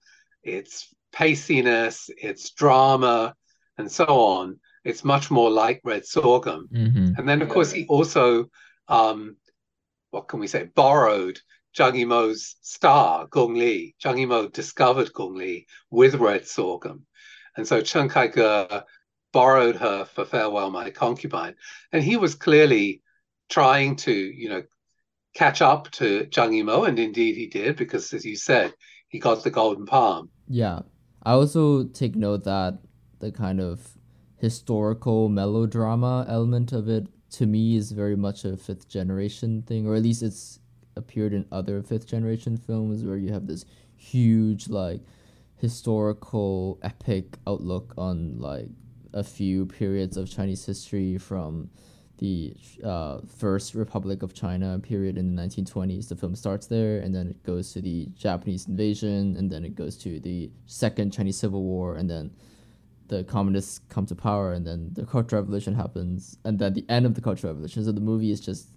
its 0.43 0.93
paciness, 1.11 2.09
its 2.17 2.51
drama, 2.51 3.35
and 3.77 3.91
so 3.91 4.05
on. 4.05 4.59
It's 4.83 5.03
much 5.03 5.29
more 5.29 5.49
like 5.49 5.81
Red 5.83 6.05
Sorghum. 6.05 6.67
Mm-hmm. 6.73 7.13
And 7.17 7.29
then, 7.29 7.41
of 7.41 7.49
course, 7.49 7.71
he 7.71 7.85
also, 7.87 8.49
um, 8.87 9.37
what 10.09 10.27
can 10.27 10.39
we 10.39 10.47
say, 10.47 10.63
borrowed 10.63 11.39
Zhang 11.77 11.93
Yimou's 11.93 12.55
star, 12.61 13.27
Gong 13.27 13.53
Li. 13.53 13.95
Zhang 14.03 14.17
Yimou 14.17 14.51
discovered 14.51 15.13
Gong 15.13 15.35
Li 15.35 15.67
with 15.89 16.15
Red 16.15 16.47
Sorghum. 16.47 17.05
And 17.55 17.67
so 17.67 17.81
Chen 17.81 18.09
Kaige 18.09 18.83
borrowed 19.31 19.75
her 19.77 20.05
for 20.05 20.25
Farewell, 20.25 20.71
My 20.71 20.89
Concubine. 20.89 21.55
And 21.91 22.03
he 22.03 22.17
was 22.17 22.35
clearly 22.35 23.01
trying 23.49 23.97
to, 23.97 24.13
you 24.13 24.49
know, 24.49 24.63
catch 25.33 25.61
up 25.61 25.89
to 25.91 26.25
Zhang 26.25 26.51
Yimou, 26.51 26.87
and 26.87 26.99
indeed 26.99 27.35
he 27.35 27.47
did, 27.47 27.75
because 27.75 28.13
as 28.13 28.25
you 28.25 28.35
said, 28.35 28.73
he 29.09 29.19
got 29.19 29.43
the 29.43 29.49
Golden 29.49 29.85
Palm. 29.85 30.29
Yeah. 30.47 30.81
I 31.23 31.33
also 31.33 31.83
take 31.85 32.15
note 32.15 32.43
that 32.45 32.79
the 33.19 33.31
kind 33.31 33.59
of 33.59 33.87
historical 34.37 35.29
melodrama 35.29 36.25
element 36.27 36.71
of 36.71 36.89
it 36.89 37.07
to 37.29 37.45
me 37.45 37.75
is 37.75 37.91
very 37.91 38.15
much 38.15 38.43
a 38.43 38.57
fifth 38.57 38.89
generation 38.89 39.61
thing, 39.61 39.87
or 39.87 39.95
at 39.95 40.03
least 40.03 40.23
it's 40.23 40.59
appeared 40.95 41.33
in 41.33 41.45
other 41.51 41.81
fifth 41.81 42.07
generation 42.07 42.57
films 42.57 43.03
where 43.03 43.17
you 43.17 43.31
have 43.31 43.47
this 43.47 43.65
huge 43.95 44.67
like 44.67 45.01
historical 45.57 46.79
epic 46.81 47.37
outlook 47.45 47.93
on 47.97 48.37
like 48.39 48.67
a 49.13 49.23
few 49.23 49.65
periods 49.65 50.17
of 50.17 50.29
Chinese 50.29 50.65
history 50.65 51.17
from 51.17 51.69
the 52.21 52.53
uh, 52.83 53.17
first 53.39 53.73
Republic 53.73 54.21
of 54.21 54.31
China 54.35 54.79
period 54.79 55.17
in 55.17 55.35
the 55.35 55.41
1920s. 55.41 56.07
The 56.07 56.15
film 56.15 56.35
starts 56.35 56.67
there, 56.67 56.99
and 56.99 57.13
then 57.13 57.27
it 57.27 57.41
goes 57.43 57.73
to 57.73 57.81
the 57.81 58.09
Japanese 58.15 58.67
invasion, 58.67 59.35
and 59.37 59.49
then 59.49 59.65
it 59.65 59.73
goes 59.73 59.97
to 59.97 60.19
the 60.19 60.51
second 60.67 61.11
Chinese 61.11 61.37
Civil 61.37 61.63
War, 61.63 61.95
and 61.95 62.07
then 62.07 62.29
the 63.07 63.23
communists 63.23 63.79
come 63.89 64.05
to 64.05 64.13
power, 64.13 64.53
and 64.53 64.65
then 64.65 64.91
the 64.93 65.03
Cultural 65.03 65.41
Revolution 65.41 65.73
happens, 65.73 66.37
and 66.45 66.59
then 66.59 66.75
the 66.75 66.85
end 66.89 67.07
of 67.07 67.15
the 67.15 67.21
Cultural 67.21 67.53
Revolution. 67.53 67.83
So 67.83 67.91
the 67.91 68.01
movie 68.01 68.31
is 68.31 68.39
just 68.39 68.69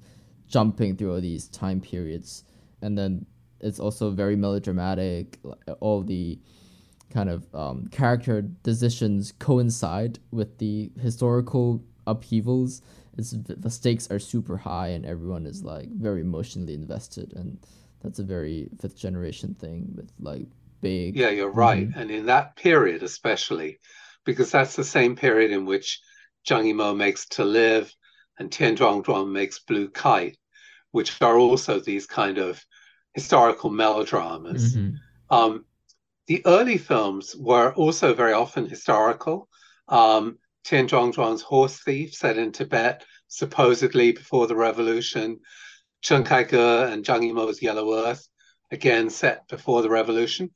jumping 0.49 0.97
through 0.97 1.13
all 1.13 1.21
these 1.21 1.49
time 1.49 1.83
periods, 1.83 2.45
and 2.81 2.97
then 2.97 3.27
it's 3.61 3.79
also 3.79 4.11
very 4.11 4.37
melodramatic. 4.37 5.39
All 5.81 6.03
the 6.03 6.41
kind 7.11 7.29
of 7.29 7.55
um, 7.55 7.89
character 7.89 8.41
decisions 8.41 9.35
coincide 9.39 10.19
with 10.31 10.57
the 10.57 10.91
historical 10.99 11.85
upheavals 12.07 12.81
it's 13.17 13.35
the 13.47 13.71
stakes 13.71 14.11
are 14.11 14.19
super 14.19 14.57
high 14.57 14.89
and 14.89 15.07
everyone 15.07 15.47
is 15.47 15.63
like 15.63 15.89
very 15.91 16.21
emotionally 16.21 16.75
invested 16.75 17.33
and 17.35 17.59
that's 18.03 18.19
a 18.19 18.25
very 18.25 18.69
fifth 18.81 18.97
generation 18.97 19.55
thing 19.55 19.91
with 19.95 20.11
like 20.21 20.47
big 20.81 21.17
yeah 21.17 21.31
you're 21.31 21.51
right 21.51 21.89
mm-hmm. 21.89 21.99
and 21.99 22.11
in 22.11 22.27
that 22.27 22.57
period 22.57 23.03
especially 23.03 23.79
because 24.25 24.51
that's 24.51 24.77
the 24.77 24.85
same 24.85 25.15
period 25.17 25.51
in 25.51 25.65
which 25.65 26.01
Zhang 26.47 26.65
Yimou 26.65 26.97
makes 26.97 27.27
To 27.27 27.45
Live, 27.45 27.95
and 28.39 28.51
Tian 28.51 28.77
Zhuangzhuang 28.77 29.31
makes 29.31 29.61
Blue 29.61 29.89
Kite, 29.89 30.37
which 30.91 31.21
are 31.23 31.39
also 31.39 31.81
these 31.81 32.07
kind 32.07 32.39
of 32.39 32.65
historical 33.15 33.71
melodramas. 33.71 34.77
Mm-hmm. 34.77 34.97
Um, 35.35 35.65
the 36.27 36.45
early 36.47 36.79
films 36.79 37.37
were 37.37 37.73
also 37.75 38.15
very 38.15 38.33
often 38.33 38.69
historical. 38.69 39.49
Um, 39.89 40.39
Tian 40.65 40.89
Zhuangzhuang's 40.89 41.43
Horse 41.43 41.79
Thief, 41.81 42.15
set 42.15 42.39
in 42.39 42.51
Tibet, 42.51 43.05
supposedly 43.29 44.13
before 44.13 44.47
the 44.47 44.57
revolution. 44.57 45.41
Chen 46.01 46.25
Kaige 46.25 46.93
and 46.93 47.05
Zhang 47.05 47.23
Yimou's 47.23 47.63
Yellow 47.63 48.07
Earth, 48.07 48.29
again 48.71 49.11
set 49.11 49.47
before 49.49 49.83
the 49.83 49.91
revolution. 49.91 50.51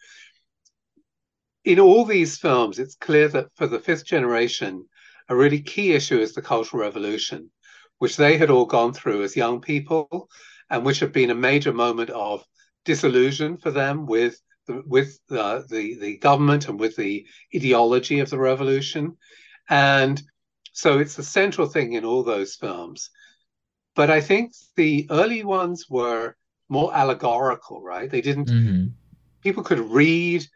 In 1.64 1.78
all 1.78 2.04
these 2.04 2.38
films, 2.38 2.78
it's 2.78 2.94
clear 2.94 3.28
that 3.28 3.48
for 3.54 3.66
the 3.66 3.80
fifth 3.80 4.06
generation, 4.06 4.88
a 5.28 5.36
really 5.36 5.60
key 5.60 5.92
issue 5.92 6.18
is 6.18 6.32
the 6.32 6.42
Cultural 6.42 6.82
Revolution, 6.82 7.50
which 7.98 8.16
they 8.16 8.38
had 8.38 8.48
all 8.48 8.64
gone 8.64 8.94
through 8.94 9.22
as 9.22 9.36
young 9.36 9.60
people, 9.60 10.28
and 10.70 10.84
which 10.84 11.00
had 11.00 11.12
been 11.12 11.30
a 11.30 11.34
major 11.34 11.72
moment 11.72 12.10
of 12.10 12.44
disillusion 12.84 13.58
for 13.58 13.70
them 13.70 14.06
with 14.06 14.40
the, 14.66 14.82
with 14.86 15.18
the, 15.28 15.66
the, 15.68 15.98
the 15.98 16.16
government 16.18 16.68
and 16.68 16.80
with 16.80 16.96
the 16.96 17.26
ideology 17.54 18.20
of 18.20 18.30
the 18.30 18.38
revolution. 18.38 19.16
And 19.68 20.22
so 20.72 20.98
it's 20.98 21.18
a 21.18 21.22
central 21.22 21.66
thing 21.66 21.94
in 21.94 22.04
all 22.04 22.22
those 22.22 22.54
films. 22.54 23.10
But 23.94 24.10
I 24.10 24.20
think 24.20 24.52
the 24.76 25.06
early 25.10 25.44
ones 25.44 25.87
were 25.90 26.37
more 26.68 26.94
allegorical, 26.94 27.82
right? 27.82 28.10
They 28.10 28.20
didn't, 28.20 28.48
mm-hmm. 28.48 28.87
people 29.42 29.62
could 29.62 29.80
read 29.80 30.46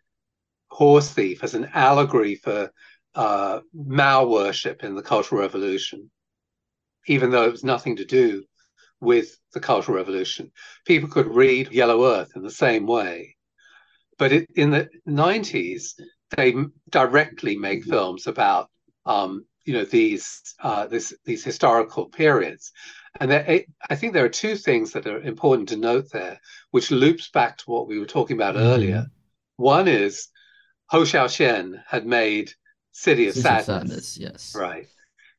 Horse 0.70 1.10
Thief 1.10 1.42
as 1.42 1.54
an 1.54 1.68
allegory 1.74 2.36
for 2.36 2.70
uh, 3.14 3.60
Mao 3.74 4.26
worship 4.26 4.84
in 4.84 4.94
the 4.94 5.02
Cultural 5.02 5.40
Revolution, 5.40 6.10
even 7.06 7.30
though 7.30 7.44
it 7.44 7.52
was 7.52 7.64
nothing 7.64 7.96
to 7.96 8.04
do 8.04 8.44
with 9.00 9.36
the 9.52 9.60
Cultural 9.60 9.96
Revolution. 9.96 10.52
People 10.86 11.08
could 11.08 11.26
read 11.26 11.72
Yellow 11.72 12.06
Earth 12.06 12.30
in 12.36 12.42
the 12.42 12.50
same 12.50 12.86
way. 12.86 13.36
But 14.18 14.32
it, 14.32 14.50
in 14.54 14.70
the 14.70 14.88
90s, 15.08 15.94
they 16.36 16.54
directly 16.88 17.56
make 17.56 17.84
films 17.84 18.26
about 18.26 18.70
um, 19.06 19.44
you 19.64 19.74
know 19.74 19.84
these 19.84 20.54
uh, 20.60 20.86
this, 20.86 21.14
these 21.24 21.44
historical 21.44 22.06
periods. 22.06 22.72
And 23.20 23.30
there, 23.30 23.60
I 23.90 23.94
think 23.94 24.14
there 24.14 24.24
are 24.24 24.30
two 24.30 24.56
things 24.56 24.92
that 24.92 25.06
are 25.06 25.20
important 25.20 25.68
to 25.68 25.76
note 25.76 26.10
there, 26.10 26.40
which 26.70 26.90
loops 26.90 27.28
back 27.30 27.58
to 27.58 27.64
what 27.66 27.86
we 27.86 27.98
were 27.98 28.06
talking 28.06 28.36
about 28.36 28.54
mm-hmm. 28.54 28.64
earlier. 28.64 29.06
One 29.56 29.86
is 29.86 30.28
Ho 30.86 31.02
Hsiao-hsien 31.02 31.82
had 31.86 32.06
made 32.06 32.52
City 32.92 33.28
of, 33.28 33.34
Sadness, 33.34 33.68
of 33.68 33.74
Sadness, 33.74 34.18
yes, 34.18 34.54
right, 34.56 34.86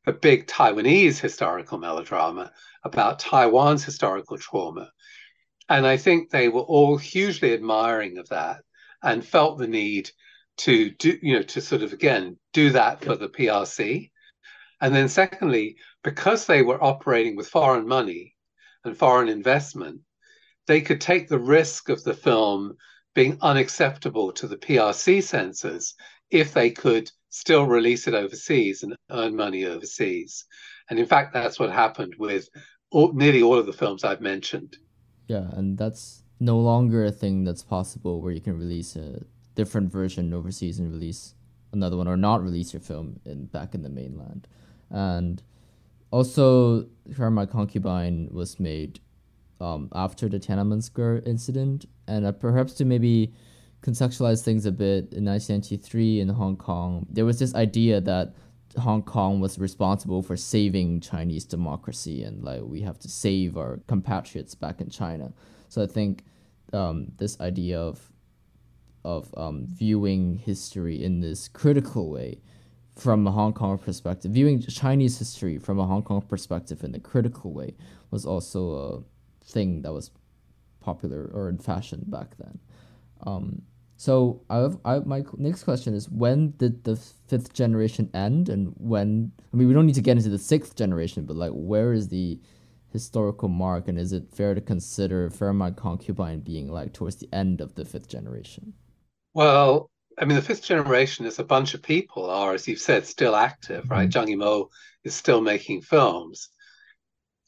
a 0.06 0.12
big 0.12 0.46
Taiwanese 0.46 1.18
historical 1.18 1.78
melodrama 1.78 2.52
about 2.84 3.18
Taiwan's 3.18 3.84
historical 3.84 4.38
trauma, 4.38 4.90
and 5.68 5.86
I 5.86 5.96
think 5.96 6.30
they 6.30 6.48
were 6.48 6.62
all 6.62 6.96
hugely 6.96 7.54
admiring 7.54 8.18
of 8.18 8.28
that 8.28 8.62
and 9.02 9.24
felt 9.24 9.58
the 9.58 9.68
need 9.68 10.10
to 10.58 10.90
do, 10.90 11.18
you 11.22 11.34
know, 11.34 11.42
to 11.42 11.60
sort 11.60 11.82
of 11.82 11.92
again 11.92 12.36
do 12.52 12.70
that 12.70 13.04
for 13.04 13.16
the 13.16 13.28
PRC. 13.28 14.10
And 14.80 14.94
then 14.94 15.08
secondly, 15.08 15.76
because 16.02 16.46
they 16.46 16.62
were 16.62 16.82
operating 16.82 17.36
with 17.36 17.48
foreign 17.48 17.86
money 17.86 18.34
and 18.84 18.96
foreign 18.96 19.28
investment, 19.28 20.00
they 20.66 20.80
could 20.80 21.00
take 21.00 21.28
the 21.28 21.38
risk 21.38 21.88
of 21.88 22.02
the 22.04 22.14
film 22.14 22.76
being 23.14 23.38
unacceptable 23.40 24.32
to 24.32 24.46
the 24.46 24.56
PRC 24.56 25.22
censors 25.22 25.94
if 26.30 26.52
they 26.52 26.70
could 26.70 27.10
still 27.30 27.64
release 27.64 28.06
it 28.06 28.14
overseas 28.14 28.82
and 28.82 28.96
earn 29.10 29.36
money 29.36 29.64
overseas. 29.64 30.44
And 30.90 30.98
in 30.98 31.06
fact, 31.06 31.32
that's 31.32 31.58
what 31.58 31.70
happened 31.70 32.14
with 32.18 32.48
all, 32.90 33.12
nearly 33.12 33.42
all 33.42 33.58
of 33.58 33.66
the 33.66 33.72
films 33.72 34.04
I've 34.04 34.20
mentioned. 34.20 34.76
Yeah, 35.28 35.50
and 35.52 35.78
that's 35.78 36.22
no 36.40 36.58
longer 36.58 37.04
a 37.04 37.10
thing 37.10 37.44
that's 37.44 37.62
possible 37.62 38.20
where 38.20 38.32
you 38.32 38.40
can 38.40 38.58
release 38.58 38.96
a 38.96 39.22
different 39.54 39.90
version 39.90 40.32
overseas 40.32 40.78
and 40.78 40.90
release 40.90 41.34
another 41.72 41.96
one 41.96 42.08
or 42.08 42.16
not 42.16 42.42
release 42.42 42.72
your 42.72 42.80
film 42.80 43.20
in 43.24 43.46
back 43.46 43.74
in 43.74 43.82
the 43.82 43.88
mainland. 43.88 44.46
And 44.90 45.42
also, 46.10 46.86
Farewell 47.12 47.32
My 47.32 47.46
Concubine 47.46 48.28
was 48.32 48.60
made 48.60 49.00
um, 49.60 49.88
after 49.92 50.28
the 50.28 50.38
Tiananmen 50.38 50.82
Square 50.82 51.22
incident, 51.26 51.86
and 52.06 52.24
uh, 52.24 52.32
perhaps 52.32 52.74
to 52.74 52.84
maybe 52.84 53.32
contextualize 53.82 54.42
things 54.42 54.64
a 54.66 54.72
bit, 54.72 55.12
in 55.12 55.24
1993 55.24 56.20
in 56.20 56.28
Hong 56.28 56.56
Kong, 56.56 57.06
there 57.10 57.24
was 57.24 57.38
this 57.38 57.54
idea 57.54 58.00
that 58.00 58.34
Hong 58.78 59.02
Kong 59.02 59.40
was 59.40 59.58
responsible 59.58 60.22
for 60.22 60.36
saving 60.36 61.00
Chinese 61.00 61.44
democracy, 61.44 62.22
and 62.22 62.44
like 62.44 62.62
we 62.62 62.80
have 62.82 62.98
to 63.00 63.08
save 63.08 63.56
our 63.56 63.80
compatriots 63.86 64.54
back 64.54 64.80
in 64.80 64.90
China. 64.90 65.32
So 65.68 65.82
I 65.82 65.86
think 65.86 66.24
um, 66.72 67.08
this 67.18 67.40
idea 67.40 67.80
of 67.80 68.12
of 69.04 69.32
um, 69.36 69.66
viewing 69.66 70.36
history 70.36 71.02
in 71.02 71.20
this 71.20 71.48
critical 71.48 72.10
way 72.10 72.40
from 72.96 73.26
a 73.26 73.30
Hong 73.30 73.52
Kong 73.52 73.78
perspective, 73.78 74.30
viewing 74.30 74.60
Chinese 74.60 75.18
history 75.18 75.58
from 75.58 75.78
a 75.78 75.86
Hong 75.86 76.02
Kong 76.02 76.22
perspective 76.22 76.84
in 76.84 76.94
a 76.94 77.00
critical 77.00 77.52
way 77.52 77.74
was 78.10 78.24
also 78.24 78.72
a 78.72 79.44
thing 79.44 79.82
that 79.82 79.92
was 79.92 80.10
popular 80.80 81.30
or 81.34 81.48
in 81.48 81.58
fashion 81.58 82.04
back 82.06 82.36
then. 82.38 82.58
Um, 83.26 83.62
so 83.96 84.42
I 84.50 84.56
have, 84.56 84.78
I 84.84 84.98
my 84.98 85.24
next 85.38 85.64
question 85.64 85.94
is 85.94 86.10
when 86.10 86.54
did 86.58 86.84
the 86.84 86.96
fifth 86.96 87.52
generation 87.52 88.10
end 88.12 88.48
and 88.48 88.74
when 88.76 89.32
I 89.52 89.56
mean 89.56 89.68
we 89.68 89.74
don't 89.74 89.86
need 89.86 89.94
to 89.94 90.02
get 90.02 90.16
into 90.16 90.28
the 90.28 90.38
sixth 90.38 90.76
generation 90.76 91.24
but 91.24 91.36
like 91.36 91.52
where 91.52 91.92
is 91.92 92.08
the 92.08 92.40
historical 92.92 93.48
mark 93.48 93.88
and 93.88 93.98
is 93.98 94.12
it 94.12 94.28
fair 94.32 94.54
to 94.54 94.60
consider 94.60 95.30
My 95.52 95.70
Concubine 95.70 96.40
being 96.40 96.70
like 96.70 96.92
towards 96.92 97.16
the 97.16 97.28
end 97.32 97.60
of 97.60 97.76
the 97.76 97.84
fifth 97.84 98.08
generation? 98.08 98.74
Well, 99.34 99.90
I 100.18 100.24
mean, 100.24 100.36
the 100.36 100.42
fifth 100.42 100.64
generation 100.64 101.26
is 101.26 101.38
a 101.38 101.44
bunch 101.44 101.74
of 101.74 101.82
people 101.82 102.30
are, 102.30 102.54
as 102.54 102.68
you've 102.68 102.78
said, 102.78 103.04
still 103.04 103.34
active, 103.34 103.90
right? 103.90 104.08
Mm-hmm. 104.08 104.30
Zhang 104.30 104.36
Yimou 104.36 104.68
is 105.02 105.14
still 105.14 105.40
making 105.40 105.82
films. 105.82 106.48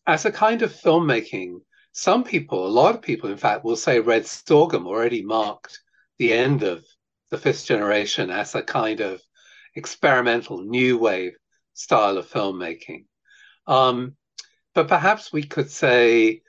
As 0.07 0.25
a 0.25 0.33
kind 0.33 0.63
of 0.63 0.73
filmmaking, 0.73 1.61
some 1.93 2.25
people, 2.25 2.67
a 2.67 2.69
lot 2.69 2.95
of 2.95 3.03
people, 3.03 3.31
in 3.31 3.37
fact, 3.39 3.65
will 3.65 3.77
say 3.77 4.01
Red 4.01 4.27
Sorghum 4.27 4.87
already 4.87 5.23
marked 5.23 5.81
the 6.19 6.33
end 6.33 6.63
of 6.63 6.85
the 7.31 7.39
fifth 7.39 7.65
generation 7.65 8.31
as 8.31 8.55
a 8.55 8.63
kind 8.63 9.01
of 9.01 9.23
experimental 9.75 10.63
new 10.63 10.99
wave 10.99 11.37
style 11.73 12.19
of 12.19 12.29
filmmaking. 12.29 13.05
Um, 13.67 14.17
but 14.75 14.89
perhaps 14.89 15.33
we 15.33 15.45
could 15.45 15.71
say 15.71 16.43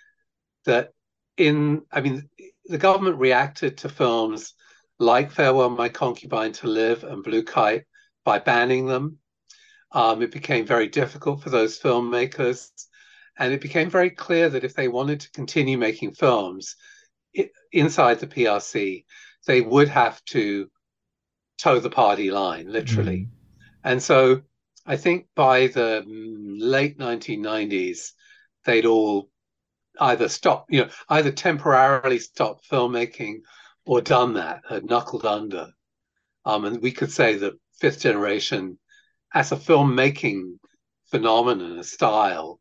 that 0.66 0.90
in, 1.38 1.84
I 1.92 2.02
mean, 2.02 2.30
the 2.66 2.78
government 2.78 3.20
reacted 3.20 3.78
to 3.80 3.90
films 3.90 4.54
like 5.00 5.32
Farewell 5.32 5.70
My 5.70 5.90
Concubine 5.90 6.54
to 6.54 6.68
Live 6.68 7.04
and 7.04 7.24
Blue 7.24 7.44
Kite 7.44 7.86
by 8.26 8.40
banning 8.40 8.88
them. 8.88 9.20
Um, 9.92 10.22
it 10.22 10.32
became 10.32 10.66
very 10.66 10.88
difficult 10.88 11.42
for 11.42 11.50
those 11.50 11.80
filmmakers. 11.80 12.70
And 13.38 13.54
it 13.54 13.62
became 13.62 13.90
very 13.90 14.10
clear 14.10 14.50
that 14.50 14.64
if 14.64 14.74
they 14.74 14.88
wanted 14.88 15.22
to 15.22 15.32
continue 15.32 15.78
making 15.78 16.14
films 16.14 16.76
it, 17.34 17.52
inside 17.72 18.20
the 18.20 18.28
PRC, 18.28 19.06
they 19.46 19.62
would 19.62 19.88
have 19.90 20.24
to 20.26 20.70
toe 21.58 21.80
the 21.80 21.90
party 21.90 22.32
line, 22.32 22.68
literally. 22.72 23.20
Mm. 23.20 23.30
And 23.84 24.04
so 24.04 24.42
I 24.86 24.98
think 24.98 25.28
by 25.36 25.68
the 25.68 26.04
late 26.08 26.98
1990s, 26.98 28.12
they'd 28.66 28.86
all 28.86 29.30
either 30.00 30.30
stop, 30.30 30.66
you 30.70 30.84
know, 30.84 30.90
either 31.10 31.32
temporarily 31.32 32.20
stop 32.20 32.66
filmmaking 32.66 33.42
or 33.88 34.02
done 34.02 34.34
that, 34.36 34.62
had 34.70 34.86
knuckled 34.86 35.26
under. 35.26 35.70
Um, 36.46 36.66
and 36.66 36.82
we 36.82 36.92
could 36.92 37.12
say 37.12 37.36
the 37.36 37.58
fifth 37.80 38.02
generation, 38.02 38.78
as 39.34 39.52
a 39.52 39.56
filmmaking 39.56 40.58
phenomenon, 41.10 41.80
a 41.80 41.84
style, 41.84 42.60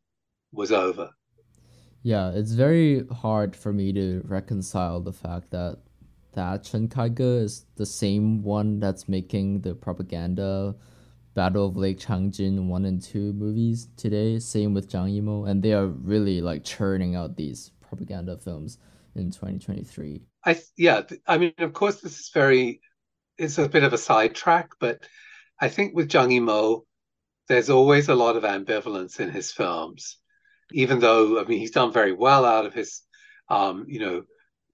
was 0.53 0.73
over. 0.73 1.11
Yeah, 2.03 2.31
it's 2.31 2.53
very 2.53 3.07
hard 3.09 3.57
for 3.57 3.73
me 3.73 3.93
to 3.93 4.23
reconcile 4.25 5.01
the 5.01 5.13
fact 5.13 5.51
that 5.51 5.79
that 6.35 6.63
Chen 6.65 6.87
Kaige 6.87 7.43
is 7.43 7.65
the 7.77 7.87
same 7.87 8.43
one 8.43 8.79
that's 8.79 9.09
making 9.09 9.63
the 9.63 9.75
propaganda 9.75 10.75
Battle 11.35 11.67
of 11.67 11.77
Lake 11.77 11.99
Changjin 11.99 12.67
1 12.67 12.85
and 12.85 13.03
2 13.03 13.33
movies 13.35 13.89
today. 13.97 14.39
Same 14.39 14.73
with 14.73 14.89
Zhang 14.91 15.15
Yimou. 15.15 15.49
And 15.49 15.63
they 15.63 15.73
are 15.73 15.87
really 15.87 16.41
like 16.41 16.65
churning 16.65 17.15
out 17.15 17.37
these 17.37 17.73
propaganda 17.81 18.39
films 18.39 18.79
in 19.15 19.31
2023. 19.31 20.23
I 20.47 20.61
yeah, 20.77 21.03
I 21.27 21.39
mean, 21.39 21.53
of 21.59 21.73
course, 21.73 22.01
this 22.01 22.21
is 22.21 22.31
very, 22.33 22.81
it's 23.37 23.59
a 23.59 23.69
bit 23.69 23.83
of 23.83 23.93
a 23.93 23.99
sidetrack, 23.99 24.71
but 24.79 25.01
I 25.61 25.69
think 25.69 25.95
with 25.95 26.09
Zhang 26.09 26.31
Yimou, 26.31 26.83
there's 27.49 27.69
always 27.69 28.09
a 28.09 28.15
lot 28.15 28.37
of 28.37 28.45
ambivalence 28.45 29.19
in 29.21 29.31
his 29.31 29.53
films, 29.53 30.19
even 30.73 31.01
though 31.01 31.41
I 31.41 31.45
mean 31.45 31.59
he's 31.59 31.73
done 31.73 31.93
very 31.93 32.13
well 32.13 32.45
out 32.45 32.65
of 32.65 32.75
his, 32.75 33.03
um, 33.49 33.87
you 33.89 33.99
know, 34.01 34.23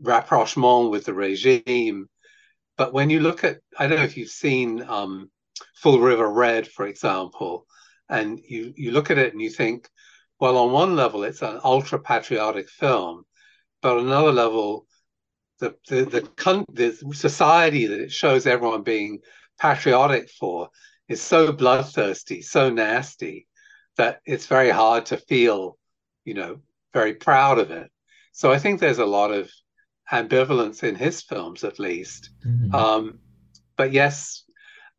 rapprochement 0.01 0.91
with 0.91 1.07
the 1.07 1.15
regime. 1.15 2.09
But 2.77 2.93
when 2.93 3.11
you 3.11 3.21
look 3.21 3.45
at, 3.45 3.59
I 3.79 3.87
don't 3.87 3.99
know 3.99 4.05
if 4.05 4.17
you've 4.17 4.29
seen 4.31 4.83
um, 4.83 5.31
Full 5.77 6.01
River 6.01 6.31
Red, 6.31 6.69
for 6.69 6.87
example, 6.87 7.67
and 8.09 8.39
you 8.47 8.75
you 8.77 8.91
look 8.93 9.11
at 9.11 9.19
it 9.19 9.33
and 9.33 9.41
you 9.41 9.51
think, 9.51 9.89
well, 10.39 10.59
on 10.59 10.73
one 10.73 10.97
level 10.97 11.25
it's 11.25 11.43
an 11.43 11.61
ultra 11.65 11.99
patriotic 11.99 12.69
film, 12.69 13.25
but 13.81 13.97
on 13.97 14.07
another 14.07 14.33
level, 14.33 14.87
the 15.63 15.77
the 15.89 16.29
the, 16.73 16.99
the 17.03 17.15
society 17.15 17.87
that 17.87 18.01
it 18.01 18.13
shows 18.13 18.47
everyone 18.47 18.83
being 18.83 19.21
patriotic 19.61 20.29
for 20.29 20.69
is 21.09 21.23
so 21.23 21.53
bloodthirsty, 21.53 22.43
so 22.43 22.69
nasty 22.71 23.47
that 23.97 24.21
it's 24.25 24.47
very 24.47 24.71
hard 24.71 25.07
to 25.07 25.17
feel, 25.17 25.79
you 26.25 26.35
know, 26.35 26.61
very 26.93 27.15
proud 27.15 27.59
of 27.59 27.71
it. 27.71 27.91
So 28.33 28.51
I 28.51 28.59
think 28.59 28.81
there's 28.81 28.99
a 28.99 29.07
lot 29.07 29.31
of 29.31 29.51
ambivalence 30.11 30.83
in 30.83 30.95
his 30.97 31.23
films, 31.23 31.65
at 31.65 31.79
least. 31.79 32.31
Mm-hmm. 32.47 32.75
Um, 32.75 33.19
but 33.77 33.93
yes, 33.93 34.45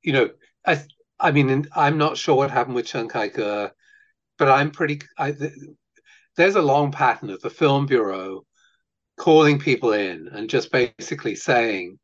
you 0.02 0.14
know, 0.14 0.30
I 0.66 0.82
I 1.20 1.32
mean, 1.32 1.68
I'm 1.76 1.98
not 1.98 2.18
sure 2.18 2.36
what 2.36 2.52
happened 2.52 2.76
with 2.76 2.86
Chen 2.86 3.10
Kaige, 3.10 3.72
but 4.38 4.50
I'm 4.50 4.72
pretty. 4.72 5.02
I, 5.18 5.36
there's 6.38 6.56
a 6.56 6.62
long 6.62 6.92
pattern 6.92 7.30
of 7.30 7.42
the 7.42 7.50
film 7.50 7.86
bureau 7.86 8.46
calling 9.18 9.60
people 9.60 9.94
in 9.94 10.28
and 10.30 10.50
just 10.50 10.72
basically 10.72 11.36
saying, 11.36 12.00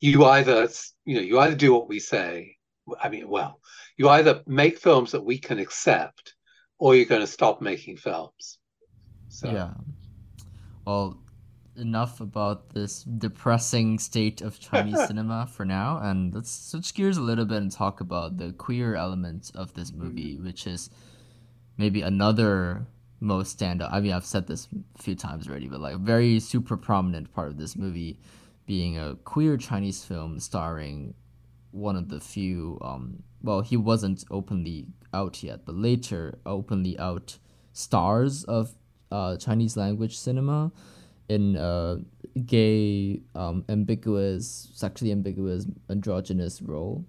you 0.00 0.24
either 0.24 0.68
you 1.04 1.16
know 1.16 1.22
you 1.22 1.38
either 1.38 1.56
do 1.56 1.72
what 1.72 1.88
we 1.88 1.98
say. 1.98 2.56
I 3.02 3.08
mean, 3.08 3.28
well, 3.28 3.60
you 3.96 4.08
either 4.08 4.42
make 4.46 4.78
films 4.78 5.10
that 5.12 5.24
we 5.24 5.38
can 5.38 5.58
accept, 5.58 6.34
or 6.78 6.94
you're 6.94 7.06
going 7.06 7.22
to 7.22 7.26
stop 7.26 7.60
making 7.60 7.96
films. 7.96 8.58
So. 9.28 9.50
Yeah. 9.50 9.70
Well, 10.86 11.18
enough 11.76 12.20
about 12.20 12.70
this 12.70 13.02
depressing 13.02 13.98
state 13.98 14.40
of 14.40 14.60
Chinese 14.60 15.04
cinema 15.08 15.48
for 15.50 15.64
now, 15.64 15.98
and 15.98 16.32
let's 16.34 16.70
switch 16.70 16.94
gears 16.94 17.16
a 17.16 17.22
little 17.22 17.44
bit 17.44 17.58
and 17.58 17.72
talk 17.72 18.00
about 18.00 18.38
the 18.38 18.52
queer 18.52 18.94
element 18.94 19.50
of 19.54 19.74
this 19.74 19.92
movie, 19.92 20.36
mm. 20.36 20.44
which 20.44 20.66
is 20.66 20.90
maybe 21.76 22.02
another 22.02 22.86
most 23.20 23.58
standout. 23.58 23.92
I 23.92 24.00
mean, 24.00 24.12
I've 24.12 24.26
said 24.26 24.46
this 24.46 24.68
a 24.98 25.02
few 25.02 25.14
times 25.14 25.48
already, 25.48 25.68
but 25.68 25.80
like 25.80 25.96
very 25.98 26.40
super 26.40 26.76
prominent 26.76 27.32
part 27.34 27.48
of 27.48 27.58
this 27.58 27.76
movie 27.76 28.18
being 28.66 28.98
a 28.98 29.14
queer 29.24 29.56
Chinese 29.56 30.04
film 30.04 30.38
starring 30.40 31.14
one 31.70 31.96
of 31.96 32.08
the 32.08 32.20
few. 32.20 32.78
Um, 32.82 33.22
well, 33.42 33.60
he 33.60 33.76
wasn't 33.76 34.24
openly 34.30 34.86
out 35.14 35.42
yet, 35.42 35.64
but 35.64 35.74
later 35.74 36.38
openly 36.44 36.98
out 36.98 37.38
stars 37.72 38.44
of 38.44 38.74
uh, 39.10 39.36
Chinese 39.36 39.76
language 39.76 40.18
cinema 40.18 40.72
in 41.28 41.56
a 41.56 41.98
gay, 42.44 43.20
um, 43.34 43.64
ambiguous, 43.68 44.70
sexually 44.74 45.12
ambiguous, 45.12 45.66
androgynous 45.88 46.62
role. 46.62 47.04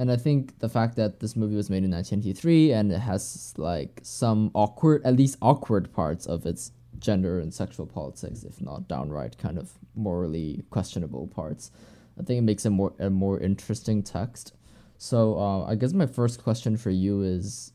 And 0.00 0.10
I 0.10 0.16
think 0.16 0.58
the 0.60 0.68
fact 0.70 0.96
that 0.96 1.20
this 1.20 1.36
movie 1.36 1.56
was 1.56 1.68
made 1.68 1.84
in 1.84 1.90
1983 1.90 2.72
and 2.72 2.90
it 2.90 3.00
has 3.00 3.52
like 3.58 4.00
some 4.02 4.50
awkward, 4.54 5.04
at 5.04 5.14
least 5.14 5.36
awkward 5.42 5.92
parts 5.92 6.24
of 6.24 6.46
its 6.46 6.72
gender 6.98 7.38
and 7.38 7.52
sexual 7.52 7.84
politics, 7.84 8.42
if 8.42 8.62
not 8.62 8.88
downright 8.88 9.36
kind 9.36 9.58
of 9.58 9.72
morally 9.94 10.64
questionable 10.70 11.26
parts, 11.26 11.70
I 12.18 12.22
think 12.22 12.38
it 12.38 12.44
makes 12.44 12.64
it 12.64 12.70
more 12.70 12.94
a 12.98 13.10
more 13.10 13.38
interesting 13.40 14.02
text. 14.02 14.54
So 14.96 15.38
uh, 15.38 15.66
I 15.66 15.74
guess 15.74 15.92
my 15.92 16.06
first 16.06 16.42
question 16.42 16.78
for 16.78 16.88
you 16.88 17.20
is, 17.20 17.74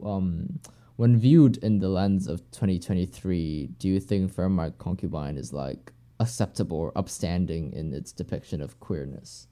um, 0.00 0.60
when 0.94 1.18
viewed 1.18 1.56
in 1.56 1.80
the 1.80 1.88
lens 1.88 2.28
of 2.28 2.48
2023, 2.52 3.70
do 3.80 3.88
you 3.88 3.98
think 3.98 4.32
Farewell 4.32 4.50
My 4.50 4.70
Concubine 4.70 5.36
is 5.36 5.52
like 5.52 5.92
acceptable 6.20 6.76
or 6.76 6.92
upstanding 6.94 7.72
in 7.72 7.92
its 7.92 8.12
depiction 8.12 8.62
of 8.62 8.78
queerness? 8.78 9.48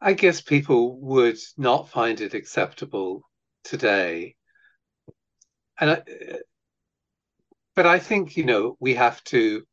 I 0.00 0.12
guess 0.12 0.40
people 0.40 1.00
would 1.00 1.38
not 1.56 1.88
find 1.88 2.20
it 2.20 2.34
acceptable 2.34 3.22
today. 3.64 4.36
And 5.80 5.90
I, 5.90 6.02
but 7.74 7.86
I 7.86 7.98
think, 7.98 8.36
you 8.36 8.44
know, 8.44 8.76
we 8.80 8.94
have 8.94 9.22
to, 9.24 9.64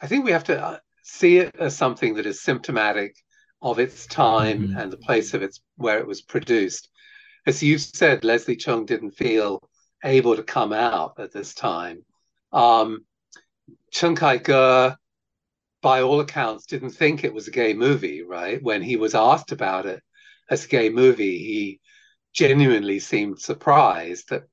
I 0.00 0.06
think 0.06 0.24
we 0.24 0.32
have 0.32 0.44
to 0.44 0.62
uh, 0.62 0.78
see 1.02 1.38
it 1.38 1.56
as 1.58 1.76
something 1.76 2.14
that 2.14 2.26
is 2.26 2.42
symptomatic 2.42 3.16
of 3.60 3.78
its 3.78 4.06
time 4.06 4.68
mm-hmm. 4.68 4.78
and 4.78 4.92
the 4.92 4.98
place 4.98 5.34
of 5.34 5.42
its 5.42 5.60
where 5.76 5.98
it 5.98 6.06
was 6.06 6.22
produced. 6.22 6.88
As 7.46 7.62
you 7.62 7.78
said, 7.78 8.24
Leslie 8.24 8.56
Cheung 8.56 8.86
didn't 8.86 9.12
feel 9.12 9.68
able 10.04 10.36
to 10.36 10.42
come 10.42 10.72
out 10.72 11.18
at 11.18 11.32
this 11.32 11.54
time. 11.54 12.04
Um, 12.52 13.04
Chen 13.90 14.14
Kaige, 14.14 14.96
by 15.80 16.02
all 16.02 16.20
accounts, 16.20 16.66
didn't 16.66 16.90
think 16.90 17.22
it 17.22 17.34
was 17.34 17.48
a 17.48 17.52
gay 17.52 17.72
movie, 17.74 18.22
right? 18.22 18.62
When 18.62 18.82
he 18.82 18.96
was 18.96 19.14
asked 19.14 19.52
about 19.52 19.86
it 19.86 20.02
as 20.50 20.64
a 20.64 20.68
gay 20.68 20.90
movie, 20.90 21.38
he 21.38 21.80
genuinely 22.32 22.98
seemed 22.98 23.40
surprised 23.40 24.28
that 24.30 24.44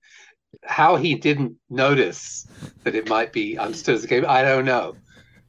how 0.63 0.95
he 0.95 1.15
didn't 1.15 1.57
notice 1.69 2.47
that 2.83 2.95
it 2.95 3.09
might 3.09 3.33
be 3.33 3.57
understood 3.57 3.95
as 3.95 4.03
a 4.03 4.07
gay 4.07 4.23
I 4.23 4.43
don't 4.43 4.65
know. 4.65 4.95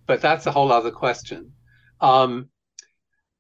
But 0.07 0.21
that's 0.21 0.47
a 0.47 0.53
whole 0.53 0.73
other 0.73 0.91
question. 0.91 1.53
Um, 2.01 2.49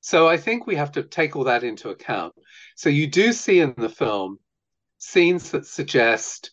so 0.00 0.28
I 0.28 0.36
think 0.36 0.66
we 0.66 0.76
have 0.76 0.92
to 0.92 1.02
take 1.02 1.36
all 1.36 1.44
that 1.44 1.64
into 1.64 1.90
account. 1.90 2.34
So 2.76 2.88
you 2.88 3.06
do 3.06 3.32
see 3.32 3.60
in 3.60 3.74
the 3.76 3.88
film 3.88 4.38
scenes 4.98 5.50
that 5.50 5.66
suggest 5.66 6.52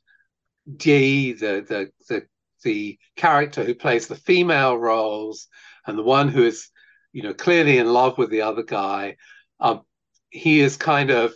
Jie, 0.78 1.34
the, 1.34 1.66
the 1.68 1.92
the 2.08 2.28
the 2.64 2.98
character 3.16 3.64
who 3.64 3.76
plays 3.76 4.08
the 4.08 4.16
female 4.16 4.78
roles 4.78 5.48
and 5.86 5.98
the 5.98 6.04
one 6.04 6.30
who 6.30 6.44
is, 6.44 6.70
you 7.12 7.24
know, 7.24 7.34
clearly 7.34 7.78
in 7.78 7.88
love 7.88 8.18
with 8.18 8.30
the 8.30 8.42
other 8.42 8.64
guy, 8.64 9.18
um, 9.60 9.82
he 10.30 10.60
is 10.60 10.78
kind 10.78 11.10
of 11.10 11.36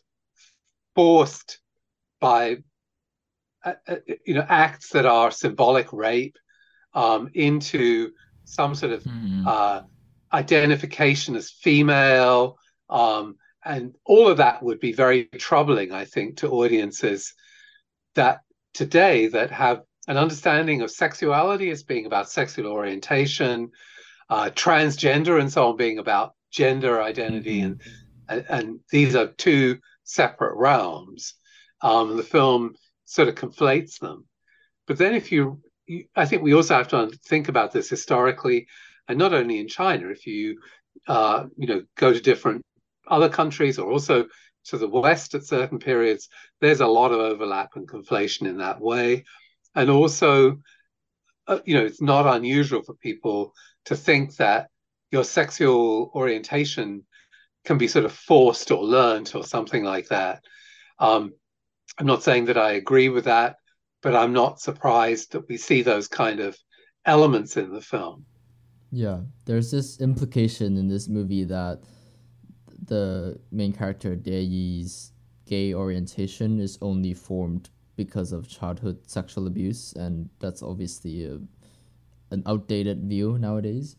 forced 0.95 1.59
by, 2.19 2.57
uh, 3.63 3.73
uh, 3.87 3.95
you 4.25 4.33
know, 4.33 4.45
acts 4.47 4.89
that 4.89 5.05
are 5.05 5.31
symbolic 5.31 5.91
rape 5.93 6.37
um, 6.93 7.29
into 7.33 8.11
some 8.45 8.73
sort 8.73 8.93
of 8.93 9.03
mm. 9.03 9.45
uh, 9.45 9.83
identification 10.33 11.35
as 11.35 11.51
female. 11.51 12.57
Um, 12.89 13.35
and 13.63 13.95
all 14.05 14.27
of 14.27 14.37
that 14.37 14.63
would 14.63 14.79
be 14.79 14.93
very 14.93 15.25
troubling, 15.25 15.91
I 15.91 16.05
think, 16.05 16.37
to 16.37 16.49
audiences 16.49 17.33
that 18.15 18.41
today 18.73 19.27
that 19.27 19.51
have 19.51 19.81
an 20.07 20.17
understanding 20.17 20.81
of 20.81 20.89
sexuality 20.89 21.69
as 21.69 21.83
being 21.83 22.05
about 22.05 22.29
sexual 22.29 22.67
orientation, 22.67 23.71
uh, 24.29 24.49
transgender 24.53 25.39
and 25.39 25.51
so 25.51 25.69
on 25.69 25.77
being 25.77 25.99
about 25.99 26.33
gender 26.51 27.01
identity, 27.01 27.61
mm-hmm. 27.61 27.79
and, 28.29 28.45
and, 28.45 28.45
and 28.49 28.79
these 28.91 29.15
are 29.15 29.27
two 29.27 29.77
separate 30.03 30.55
realms. 30.55 31.33
Um, 31.81 32.17
the 32.17 32.23
film 32.23 32.75
sort 33.05 33.27
of 33.27 33.35
conflates 33.35 33.99
them. 33.99 34.25
But 34.87 34.97
then, 34.97 35.13
if 35.13 35.31
you, 35.31 35.61
you, 35.85 36.05
I 36.15 36.25
think 36.25 36.41
we 36.41 36.53
also 36.53 36.75
have 36.75 36.87
to 36.89 37.11
think 37.25 37.49
about 37.49 37.71
this 37.71 37.89
historically, 37.89 38.67
and 39.07 39.17
not 39.17 39.33
only 39.33 39.59
in 39.59 39.67
China. 39.67 40.09
If 40.09 40.25
you, 40.27 40.59
uh, 41.07 41.45
you 41.57 41.67
know, 41.67 41.83
go 41.95 42.13
to 42.13 42.19
different 42.19 42.63
other 43.07 43.29
countries 43.29 43.79
or 43.79 43.91
also 43.91 44.27
to 44.65 44.77
the 44.77 44.87
west 44.87 45.33
at 45.33 45.45
certain 45.45 45.79
periods, 45.79 46.27
there's 46.59 46.81
a 46.81 46.87
lot 46.87 47.11
of 47.11 47.19
overlap 47.19 47.69
and 47.75 47.87
conflation 47.87 48.47
in 48.47 48.57
that 48.57 48.81
way. 48.81 49.23
And 49.75 49.89
also, 49.89 50.57
uh, 51.47 51.59
you 51.65 51.75
know, 51.75 51.85
it's 51.85 52.01
not 52.01 52.35
unusual 52.35 52.83
for 52.83 52.93
people 52.95 53.53
to 53.87 53.95
think 53.95 54.35
that 54.35 54.69
your 55.11 55.23
sexual 55.23 56.11
orientation 56.13 57.05
can 57.65 57.77
be 57.77 57.87
sort 57.87 58.05
of 58.05 58.11
forced 58.11 58.71
or 58.71 58.83
learned 58.83 59.31
or 59.33 59.43
something 59.43 59.83
like 59.83 60.07
that. 60.09 60.43
Um, 60.99 61.33
I'm 61.97 62.05
not 62.05 62.23
saying 62.23 62.45
that 62.45 62.57
I 62.57 62.73
agree 62.73 63.09
with 63.09 63.25
that, 63.25 63.55
but 64.01 64.15
I'm 64.15 64.33
not 64.33 64.59
surprised 64.59 65.31
that 65.31 65.47
we 65.47 65.57
see 65.57 65.81
those 65.81 66.07
kind 66.07 66.39
of 66.41 66.57
elements 67.05 67.55
in 67.55 67.71
the 67.73 67.81
film. 67.81 68.25
Yeah, 68.91 69.21
there's 69.45 69.71
this 69.71 69.99
implication 70.01 70.77
in 70.77 70.87
this 70.87 71.07
movie 71.07 71.45
that 71.45 71.81
the 72.85 73.39
main 73.51 73.73
character 73.73 74.15
Die's 74.15 75.13
gay 75.45 75.73
orientation 75.73 76.59
is 76.59 76.77
only 76.81 77.13
formed 77.13 77.69
because 77.95 78.31
of 78.31 78.47
childhood 78.47 78.99
sexual 79.07 79.47
abuse, 79.47 79.93
and 79.93 80.29
that's 80.39 80.61
obviously 80.61 81.25
a, 81.25 81.39
an 82.31 82.43
outdated 82.45 83.03
view 83.03 83.37
nowadays. 83.37 83.95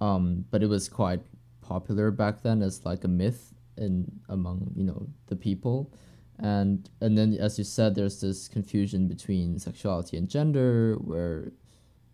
Um, 0.00 0.44
but 0.50 0.62
it 0.62 0.68
was 0.68 0.88
quite 0.88 1.20
popular 1.60 2.10
back 2.10 2.42
then 2.42 2.62
as 2.62 2.84
like 2.84 3.04
a 3.04 3.08
myth 3.08 3.54
in 3.76 4.10
among 4.28 4.72
you 4.74 4.84
know 4.84 5.08
the 5.26 5.36
people, 5.36 5.92
and 6.38 6.88
and 7.00 7.16
then 7.16 7.34
as 7.34 7.58
you 7.58 7.64
said, 7.64 7.94
there's 7.94 8.20
this 8.20 8.48
confusion 8.48 9.08
between 9.08 9.58
sexuality 9.58 10.16
and 10.16 10.28
gender, 10.28 10.96
where 10.96 11.52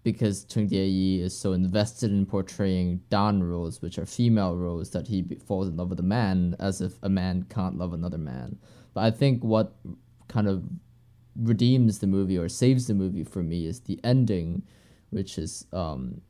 because 0.07 0.44
Cheng 0.44 0.68
Die 0.68 1.18
is 1.20 1.37
so 1.37 1.52
invested 1.52 2.12
in 2.12 2.26
portraying 2.26 3.00
Dan 3.11 3.42
roles, 3.42 3.83
which 3.83 3.98
are 3.98 4.07
female 4.07 4.57
roles, 4.57 4.90
that 4.90 5.09
he 5.09 5.24
falls 5.44 5.66
in 5.66 5.76
love 5.76 5.90
with 5.90 5.98
a 5.98 6.05
man 6.05 6.55
as 6.61 6.81
if 6.81 6.92
a 7.02 7.09
man 7.09 7.44
can't 7.48 7.76
love 7.76 7.92
another 7.92 8.16
man. 8.16 8.57
But 8.94 9.00
I 9.02 9.11
think 9.11 9.42
what 9.42 9.74
kind 10.29 10.46
of 10.46 10.62
redeems 11.35 11.98
the 11.98 12.07
movie 12.07 12.38
or 12.38 12.48
saves 12.48 12.87
the 12.87 12.94
movie 12.94 13.24
for 13.24 13.42
me 13.42 13.66
is 13.66 13.81
the 13.81 13.98
ending, 14.05 14.62
which 15.11 15.38
is, 15.38 15.66
um, 15.73 16.21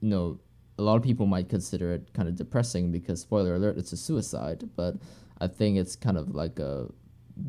you 0.00 0.08
know, 0.08 0.38
a 0.78 0.82
lot 0.82 0.96
of 0.96 1.02
people 1.02 1.26
might 1.26 1.48
consider 1.48 1.92
it 1.94 2.12
kind 2.12 2.28
of 2.28 2.36
depressing 2.36 2.92
because, 2.92 3.20
spoiler 3.20 3.54
alert, 3.54 3.78
it's 3.78 3.92
a 3.92 3.96
suicide. 3.96 4.68
But 4.76 4.96
I 5.40 5.46
think 5.46 5.78
it's 5.78 5.96
kind 5.96 6.18
of 6.18 6.34
like 6.34 6.58
a 6.58 6.88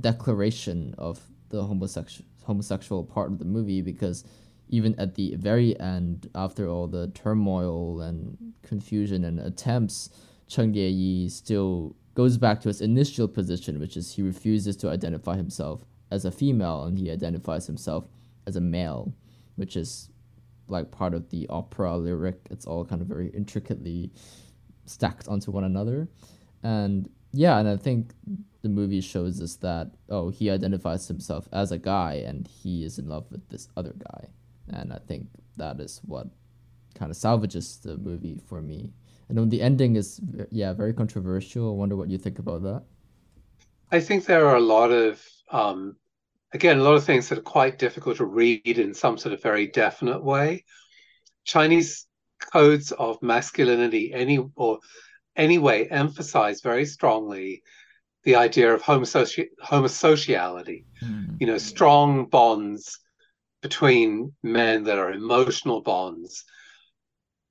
declaration 0.01 0.95
of 0.97 1.19
the 1.49 1.63
homosexual 1.63 2.25
homosexual 2.43 3.03
part 3.03 3.29
of 3.29 3.39
the 3.39 3.45
movie 3.45 3.81
because 3.81 4.23
even 4.69 4.97
at 4.97 5.15
the 5.15 5.35
very 5.35 5.77
end, 5.79 6.29
after 6.33 6.67
all 6.67 6.87
the 6.87 7.07
turmoil 7.09 8.01
and 8.01 8.53
confusion 8.63 9.25
and 9.25 9.39
attempts, 9.39 10.09
Cheng 10.47 10.73
Yi 10.73 11.29
still 11.29 11.95
goes 12.15 12.37
back 12.37 12.61
to 12.61 12.69
his 12.69 12.81
initial 12.81 13.27
position, 13.27 13.79
which 13.79 13.95
is 13.95 14.13
he 14.13 14.21
refuses 14.21 14.75
to 14.77 14.89
identify 14.89 15.35
himself 15.35 15.81
as 16.09 16.25
a 16.25 16.31
female 16.31 16.83
and 16.83 16.97
he 16.97 17.11
identifies 17.11 17.67
himself 17.67 18.05
as 18.45 18.55
a 18.55 18.61
male, 18.61 19.13
which 19.55 19.75
is 19.75 20.09
like 20.67 20.91
part 20.91 21.13
of 21.13 21.29
the 21.29 21.47
opera 21.49 21.97
lyric. 21.97 22.39
It's 22.49 22.65
all 22.65 22.85
kind 22.85 23.01
of 23.01 23.07
very 23.07 23.29
intricately 23.29 24.11
stacked 24.85 25.27
onto 25.27 25.51
one 25.51 25.63
another. 25.63 26.07
And 26.63 27.09
yeah, 27.33 27.57
and 27.59 27.67
I 27.67 27.77
think 27.77 28.13
the 28.61 28.69
movie 28.69 29.01
shows 29.01 29.41
us 29.41 29.55
that 29.57 29.91
oh, 30.09 30.29
he 30.29 30.49
identifies 30.49 31.07
himself 31.07 31.47
as 31.51 31.71
a 31.71 31.77
guy 31.77 32.23
and 32.25 32.47
he 32.47 32.83
is 32.83 32.99
in 32.99 33.07
love 33.07 33.25
with 33.31 33.47
this 33.49 33.67
other 33.77 33.93
guy. 33.97 34.27
And 34.69 34.91
I 34.91 34.99
think 35.07 35.27
that 35.57 35.79
is 35.79 36.01
what 36.05 36.27
kind 36.95 37.11
of 37.11 37.17
salvages 37.17 37.77
the 37.81 37.97
movie 37.97 38.39
for 38.47 38.61
me. 38.61 38.91
And 39.29 39.37
then 39.37 39.49
the 39.49 39.61
ending 39.61 39.95
is 39.95 40.21
yeah, 40.51 40.73
very 40.73 40.93
controversial. 40.93 41.69
I 41.69 41.73
wonder 41.73 41.95
what 41.95 42.09
you 42.09 42.17
think 42.17 42.39
about 42.39 42.63
that. 42.63 42.83
I 43.91 43.99
think 43.99 44.25
there 44.25 44.47
are 44.47 44.55
a 44.55 44.61
lot 44.61 44.91
of 44.91 45.21
um, 45.51 45.95
again, 46.57 46.79
a 46.79 46.83
lot 46.83 46.95
of 46.95 47.03
things 47.03 47.29
that 47.29 47.37
are 47.37 47.53
quite 47.57 47.77
difficult 47.77 48.17
to 48.17 48.25
read 48.25 48.65
in 48.65 48.91
some 48.91 49.15
sort 49.15 49.31
of 49.31 49.43
very 49.43 49.67
definite 49.67 50.23
way. 50.23 50.65
Chinese 51.45 52.07
codes 52.51 52.91
of 52.91 53.21
masculinity 53.21 54.11
any 54.11 54.39
or 54.55 54.79
anyway 55.35 55.87
emphasize 55.87 56.61
very 56.61 56.85
strongly 56.85 57.61
the 58.23 58.35
idea 58.35 58.73
of 58.73 58.81
homosociality, 58.81 60.85
mm. 61.03 61.37
you 61.39 61.45
know, 61.45 61.59
strong 61.59 62.25
bonds 62.25 62.99
between 63.61 64.33
men 64.41 64.83
that 64.85 64.97
are 64.97 65.11
emotional 65.11 65.81
bonds 65.81 66.43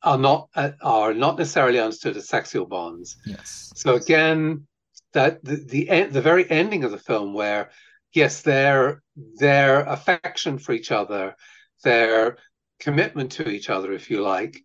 are 0.03 0.19
not 0.19 0.49
uh, 0.57 0.73
are 0.83 1.14
not 1.14 1.38
necessarily 1.38 1.79
understood 1.79 2.16
as 2.16 2.29
sexual 2.29 2.66
bonds. 2.66 3.16
Yes. 3.25 3.73
So 3.77 3.95
again, 3.95 4.66
that 5.12 5.45
the 5.45 5.57
the, 5.57 6.09
the 6.11 6.21
very 6.21 6.51
ending 6.51 6.83
of 6.83 6.90
the 6.90 6.99
film 6.99 7.35
where 7.35 7.71
yes, 8.16 8.42
their 8.42 9.02
their 9.38 9.81
affection 9.85 10.59
for 10.59 10.72
each 10.72 10.90
other, 10.90 11.37
their 11.85 12.38
commitment 12.81 13.33
to 13.33 13.48
each 13.48 13.70
other, 13.70 13.92
if 13.92 14.11
you 14.11 14.22
like, 14.22 14.59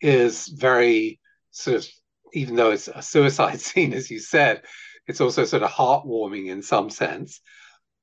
is 0.00 0.46
very 0.46 1.18
sort 1.50 1.78
of 1.78 1.88
even 2.32 2.54
though 2.54 2.70
it's 2.70 2.88
a 2.88 3.02
suicide 3.02 3.60
scene, 3.68 3.92
as 3.92 4.10
you 4.10 4.20
said, 4.20 4.62
it's 5.06 5.20
also 5.20 5.44
sort 5.44 5.62
of 5.62 5.70
heartwarming 5.70 6.48
in 6.48 6.62
some 6.62 6.90
sense. 6.90 7.40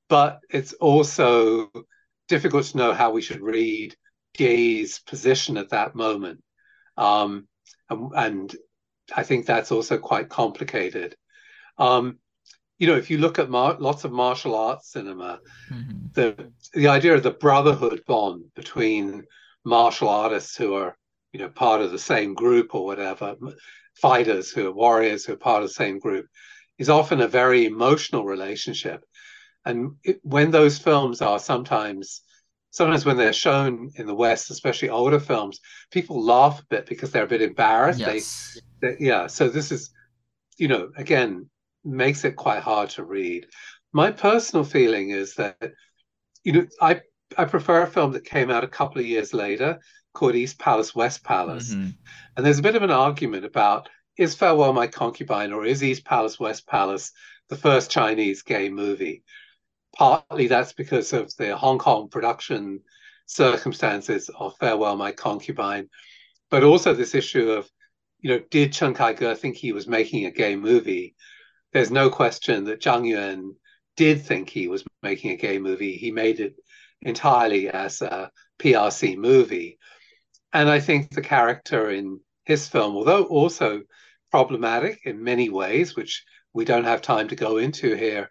But 0.08 0.40
it's 0.50 0.72
also 0.74 1.70
difficult 2.28 2.64
to 2.66 2.76
know 2.76 2.92
how 2.92 3.10
we 3.12 3.22
should 3.22 3.40
read 3.40 3.94
Gay's 4.34 4.98
position 5.00 5.56
at 5.56 5.70
that 5.70 5.94
moment. 5.94 6.42
Um, 6.96 7.46
and, 7.88 8.12
and, 8.14 8.56
I 9.16 9.22
think 9.22 9.46
that's 9.46 9.72
also 9.72 9.96
quite 9.96 10.28
complicated. 10.28 11.16
Um, 11.78 12.18
you 12.78 12.86
know, 12.86 12.96
if 12.96 13.10
you 13.10 13.18
look 13.18 13.38
at 13.38 13.50
mar- 13.50 13.76
lots 13.78 14.04
of 14.04 14.12
martial 14.12 14.54
arts 14.54 14.92
cinema, 14.92 15.40
mm-hmm. 15.70 16.06
the 16.14 16.52
the 16.72 16.88
idea 16.88 17.14
of 17.14 17.22
the 17.22 17.30
brotherhood 17.32 18.02
bond 18.06 18.44
between 18.54 19.24
martial 19.64 20.08
artists 20.08 20.56
who 20.56 20.74
are, 20.74 20.96
you 21.32 21.40
know, 21.40 21.48
part 21.48 21.80
of 21.80 21.90
the 21.90 21.98
same 21.98 22.34
group 22.34 22.74
or 22.74 22.84
whatever, 22.84 23.34
fighters 23.94 24.50
who 24.50 24.68
are 24.68 24.72
warriors 24.72 25.24
who 25.24 25.32
are 25.32 25.36
part 25.36 25.62
of 25.62 25.68
the 25.68 25.74
same 25.74 25.98
group, 25.98 26.26
is 26.78 26.88
often 26.88 27.20
a 27.20 27.28
very 27.28 27.66
emotional 27.66 28.24
relationship. 28.24 29.04
And 29.64 29.96
it, 30.04 30.20
when 30.22 30.50
those 30.52 30.78
films 30.78 31.20
are 31.20 31.40
sometimes, 31.40 32.22
sometimes 32.70 33.04
when 33.04 33.16
they're 33.16 33.32
shown 33.32 33.90
in 33.96 34.06
the 34.06 34.14
West, 34.14 34.50
especially 34.50 34.88
older 34.88 35.18
films, 35.18 35.58
people 35.90 36.24
laugh 36.24 36.60
a 36.60 36.66
bit 36.70 36.86
because 36.86 37.10
they're 37.10 37.24
a 37.24 37.28
bit 37.28 37.42
embarrassed. 37.42 37.98
Yes. 37.98 38.58
They, 38.80 38.88
they, 38.88 38.96
yeah. 39.00 39.26
So 39.26 39.48
this 39.48 39.72
is, 39.72 39.90
you 40.56 40.68
know, 40.68 40.90
again, 40.96 41.50
makes 41.84 42.24
it 42.24 42.36
quite 42.36 42.62
hard 42.62 42.90
to 42.90 43.04
read. 43.04 43.46
My 43.92 44.10
personal 44.10 44.64
feeling 44.64 45.10
is 45.10 45.34
that, 45.34 45.72
you 46.44 46.52
know, 46.52 46.66
I 46.80 47.00
I 47.36 47.44
prefer 47.44 47.82
a 47.82 47.86
film 47.86 48.12
that 48.12 48.24
came 48.24 48.50
out 48.50 48.64
a 48.64 48.68
couple 48.68 49.00
of 49.00 49.06
years 49.06 49.34
later 49.34 49.80
called 50.14 50.34
East 50.34 50.58
Palace, 50.58 50.94
West 50.94 51.22
Palace. 51.22 51.74
Mm-hmm. 51.74 51.90
And 52.36 52.46
there's 52.46 52.58
a 52.58 52.62
bit 52.62 52.76
of 52.76 52.82
an 52.82 52.90
argument 52.90 53.44
about 53.44 53.88
is 54.16 54.34
Farewell 54.34 54.72
My 54.72 54.86
Concubine 54.86 55.52
or 55.52 55.64
is 55.64 55.84
East 55.84 56.04
Palace, 56.04 56.40
West 56.40 56.66
Palace 56.66 57.12
the 57.48 57.56
first 57.56 57.90
Chinese 57.90 58.42
gay 58.42 58.68
movie? 58.68 59.22
Partly 59.96 60.48
that's 60.48 60.72
because 60.72 61.12
of 61.12 61.34
the 61.36 61.56
Hong 61.56 61.78
Kong 61.78 62.08
production 62.08 62.80
circumstances 63.26 64.30
of 64.36 64.56
Farewell 64.56 64.96
My 64.96 65.12
Concubine, 65.12 65.88
but 66.50 66.64
also 66.64 66.94
this 66.94 67.14
issue 67.14 67.50
of, 67.50 67.70
you 68.20 68.30
know, 68.30 68.42
did 68.50 68.72
Chen 68.72 68.94
Kaige 68.94 69.36
think 69.36 69.56
he 69.56 69.72
was 69.72 69.86
making 69.86 70.26
a 70.26 70.30
gay 70.30 70.56
movie? 70.56 71.14
There's 71.72 71.90
no 71.90 72.10
question 72.10 72.64
that 72.64 72.80
Zhang 72.80 73.06
Yuan 73.06 73.54
did 73.96 74.22
think 74.22 74.48
he 74.48 74.68
was 74.68 74.84
making 75.02 75.32
a 75.32 75.36
gay 75.36 75.58
movie. 75.58 75.96
He 75.96 76.10
made 76.10 76.40
it 76.40 76.54
entirely 77.02 77.68
as 77.68 78.00
a 78.00 78.30
PRC 78.58 79.16
movie. 79.16 79.78
And 80.52 80.68
I 80.68 80.80
think 80.80 81.10
the 81.10 81.22
character 81.22 81.90
in 81.90 82.20
his 82.44 82.66
film, 82.68 82.96
although 82.96 83.24
also 83.24 83.82
problematic 84.30 85.00
in 85.04 85.22
many 85.22 85.50
ways, 85.50 85.96
which 85.96 86.24
we 86.52 86.64
don't 86.64 86.84
have 86.84 87.02
time 87.02 87.28
to 87.28 87.36
go 87.36 87.58
into 87.58 87.94
here, 87.94 88.30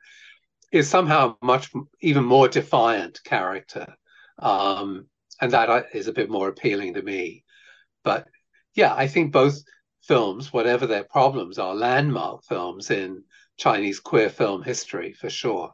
is 0.72 0.90
somehow 0.90 1.36
much 1.42 1.72
even 2.02 2.26
more 2.26 2.48
defiant 2.48 3.20
character. 3.24 3.88
Um, 4.40 5.08
and 5.40 5.52
that 5.52 5.88
is 5.94 6.08
a 6.08 6.14
bit 6.14 6.30
more 6.30 6.50
appealing 6.50 6.96
to 6.96 7.02
me. 7.02 7.44
But 8.04 8.28
yeah, 8.74 8.94
I 8.94 9.08
think 9.08 9.32
both 9.32 9.62
films, 10.04 10.52
whatever 10.52 10.88
their 10.88 11.04
problems 11.04 11.60
are, 11.60 11.76
landmark 11.76 12.44
films 12.44 12.90
in 12.92 13.24
Chinese 13.58 14.00
queer 14.00 14.30
film 14.30 14.64
history 14.64 15.14
for 15.14 15.30
sure. 15.30 15.74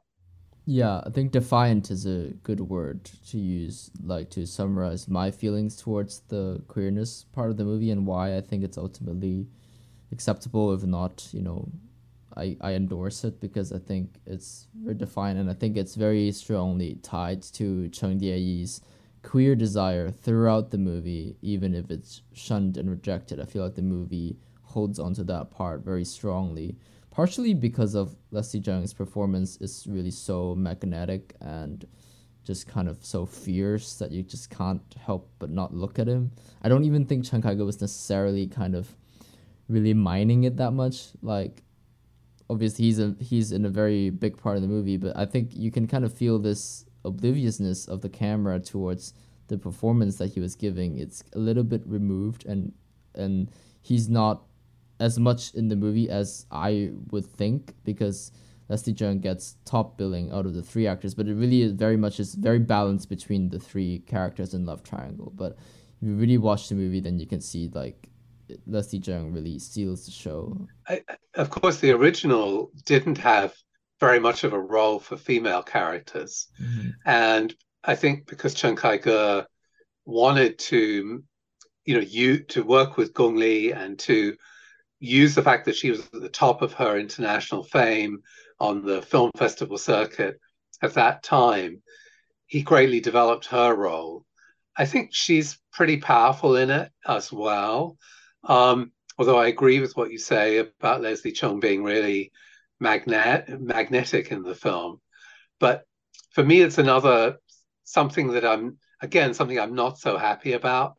Yeah, 0.66 1.02
I 1.06 1.10
think 1.10 1.34
defiant 1.34 1.92
is 1.92 2.06
a 2.06 2.32
good 2.44 2.62
word 2.62 3.04
to 3.30 3.38
use, 3.38 3.92
like 4.02 4.30
to 4.32 4.46
summarize 4.46 5.10
my 5.10 5.30
feelings 5.30 5.76
towards 5.76 6.22
the 6.30 6.62
queerness 6.70 7.26
part 7.34 7.50
of 7.50 7.58
the 7.58 7.66
movie 7.66 7.92
and 7.92 8.08
why 8.08 8.38
I 8.38 8.42
think 8.42 8.64
it's 8.64 8.78
ultimately 8.78 9.48
acceptable, 10.14 10.74
if 10.74 10.84
not, 10.84 11.28
you 11.34 11.42
know, 11.42 11.68
I, 12.38 12.56
I 12.62 12.74
endorse 12.74 13.26
it 13.26 13.42
because 13.42 13.74
I 13.74 13.80
think 13.80 14.22
it's 14.26 14.68
very 14.82 14.96
defiant 14.96 15.38
and 15.38 15.50
I 15.50 15.54
think 15.54 15.76
it's 15.76 15.96
very 15.96 16.32
strongly 16.32 16.96
tied 17.04 17.42
to 17.54 17.90
Cheng 17.90 18.20
Dieyi's 18.20 18.80
queer 19.22 19.56
desire 19.56 20.12
throughout 20.12 20.72
the 20.72 20.78
movie, 20.78 21.36
even 21.42 21.76
if 21.76 21.92
it's 21.92 22.22
shunned 22.34 22.78
and 22.78 22.90
rejected. 22.90 23.42
I 23.42 23.46
feel 23.46 23.64
like 23.64 23.76
the 23.76 23.82
movie 23.82 24.38
holds 24.62 24.98
onto 24.98 25.24
that 25.26 25.52
part 25.52 25.84
very 25.84 26.06
strongly, 26.06 26.78
partially 27.14 27.54
because 27.54 27.94
of 27.94 28.16
Leslie 28.32 28.60
Cheung's 28.60 28.92
performance 28.92 29.58
is 29.58 29.86
really 29.88 30.10
so 30.10 30.56
magnetic 30.56 31.36
and 31.42 31.86
just 32.44 32.68
kind 32.68 32.90
of 32.90 33.06
so 33.06 33.24
fierce 33.24 33.94
that 34.00 34.12
you 34.12 34.24
just 34.24 34.50
can't 34.50 34.82
help 35.00 35.30
but 35.38 35.52
not 35.52 35.76
look 35.76 36.00
at 36.00 36.08
him. 36.08 36.32
I 36.64 36.70
don't 36.70 36.86
even 36.86 37.06
think 37.06 37.24
Chen 37.24 37.40
Kaige 37.40 37.64
was 37.64 37.80
necessarily 37.80 38.48
kind 38.48 38.74
of 38.74 38.98
really 39.70 39.94
mining 39.94 40.46
it 40.46 40.58
that 40.58 40.72
much. 40.72 41.10
Like 41.22 41.62
obviously 42.50 42.86
he's 42.86 42.98
a 42.98 43.16
he's 43.20 43.52
in 43.52 43.64
a 43.66 43.70
very 43.70 44.10
big 44.10 44.36
part 44.36 44.56
of 44.56 44.64
the 44.64 44.68
movie, 44.68 44.98
but 44.98 45.16
I 45.16 45.28
think 45.28 45.52
you 45.54 45.70
can 45.70 45.86
kind 45.86 46.04
of 46.04 46.12
feel 46.12 46.40
this 46.40 46.84
obliviousness 47.06 47.88
of 47.88 48.02
the 48.02 48.10
camera 48.10 48.60
towards 48.60 49.14
the 49.50 49.58
performance 49.60 50.16
that 50.16 50.34
he 50.34 50.40
was 50.40 50.56
giving. 50.56 50.98
It's 50.98 51.24
a 51.34 51.40
little 51.40 51.64
bit 51.64 51.84
removed 51.86 52.48
and 52.48 52.74
and 53.14 53.52
he's 53.84 54.10
not 54.10 54.48
as 55.04 55.20
much 55.20 55.54
in 55.54 55.68
the 55.68 55.76
movie 55.76 56.10
as 56.10 56.46
I 56.50 56.92
would 57.12 57.26
think 57.26 57.74
because 57.84 58.32
Leslie 58.70 58.94
Cheung 58.94 59.20
gets 59.20 59.58
top 59.66 59.98
billing 59.98 60.32
out 60.32 60.46
of 60.46 60.54
the 60.54 60.64
three 60.64 60.88
actors, 60.88 61.14
but 61.14 61.28
it 61.28 61.36
really 61.36 61.62
is 61.62 61.74
very 61.74 61.98
much 61.98 62.22
is 62.22 62.36
very 62.36 62.60
balanced 62.60 63.10
between 63.10 63.50
the 63.50 63.60
three 63.60 64.00
characters 64.08 64.54
in 64.54 64.66
Love 64.66 64.82
Triangle. 64.82 65.34
But 65.36 65.58
if 66.02 66.08
you 66.08 66.16
really 66.16 66.38
watch 66.38 66.70
the 66.70 66.76
movie, 66.76 67.02
then 67.02 67.20
you 67.20 67.28
can 67.28 67.42
see 67.42 67.70
like 67.74 68.08
Leslie 68.66 69.02
Cheung 69.02 69.34
really 69.34 69.60
steals 69.60 70.06
the 70.06 70.12
show. 70.12 70.68
I, 70.88 71.04
of 71.36 71.50
course, 71.50 71.82
the 71.82 71.92
original 71.92 72.72
didn't 72.86 73.18
have 73.18 73.54
very 74.00 74.22
much 74.22 74.46
of 74.46 74.54
a 74.54 74.60
role 74.60 75.00
for 75.00 75.18
female 75.18 75.64
characters. 75.64 76.48
Mm-hmm. 76.62 76.90
And 77.06 77.54
I 77.84 77.96
think 77.96 78.26
because 78.28 78.54
Chen 78.54 78.78
Kaige 78.78 79.46
wanted 80.06 80.58
to, 80.60 81.22
you 81.84 81.94
know, 81.94 82.00
you 82.18 82.40
to 82.56 82.64
work 82.64 82.96
with 82.96 83.14
Gong 83.14 83.36
Li 83.36 83.74
and 83.74 84.00
to 84.00 84.38
use 85.04 85.36
the 85.36 85.42
fact 85.44 85.66
that 85.66 85.76
she 85.76 85.92
was 85.92 86.00
at 86.14 86.22
the 86.22 86.30
top 86.30 86.62
of 86.62 86.74
her 86.74 86.98
international 86.98 87.64
fame 87.64 88.20
on 88.60 88.86
the 88.86 89.02
film 89.02 89.32
festival 89.36 89.78
circuit 89.78 90.40
at 90.82 90.94
that 90.94 91.24
time, 91.24 91.82
he 92.46 92.62
greatly 92.62 93.02
developed 93.02 93.48
her 93.48 93.76
role. 93.76 94.26
I 94.78 94.86
think 94.86 95.10
she's 95.14 95.60
pretty 95.74 95.98
powerful 95.98 96.56
in 96.56 96.70
it 96.70 96.90
as 97.06 97.34
well. 97.34 97.98
Um, 98.46 98.94
although 99.18 99.38
I 99.38 99.48
agree 99.48 99.82
with 99.82 99.96
what 99.98 100.12
you 100.12 100.18
say 100.18 100.60
about 100.60 101.02
Leslie 101.02 101.34
Cheung 101.34 101.60
being 101.60 101.84
really 101.84 102.32
magnet 102.80 103.46
magnetic 103.62 104.32
in 104.32 104.42
the 104.42 104.56
film. 104.56 105.02
But 105.60 105.84
for 106.32 106.44
me, 106.46 106.62
it's 106.62 106.78
another 106.78 107.38
something 107.84 108.30
that 108.30 108.46
I'm 108.46 108.78
again 109.02 109.34
something 109.34 109.60
I'm 109.60 109.76
not 109.76 110.00
so 110.00 110.18
happy 110.18 110.54
about. 110.54 110.96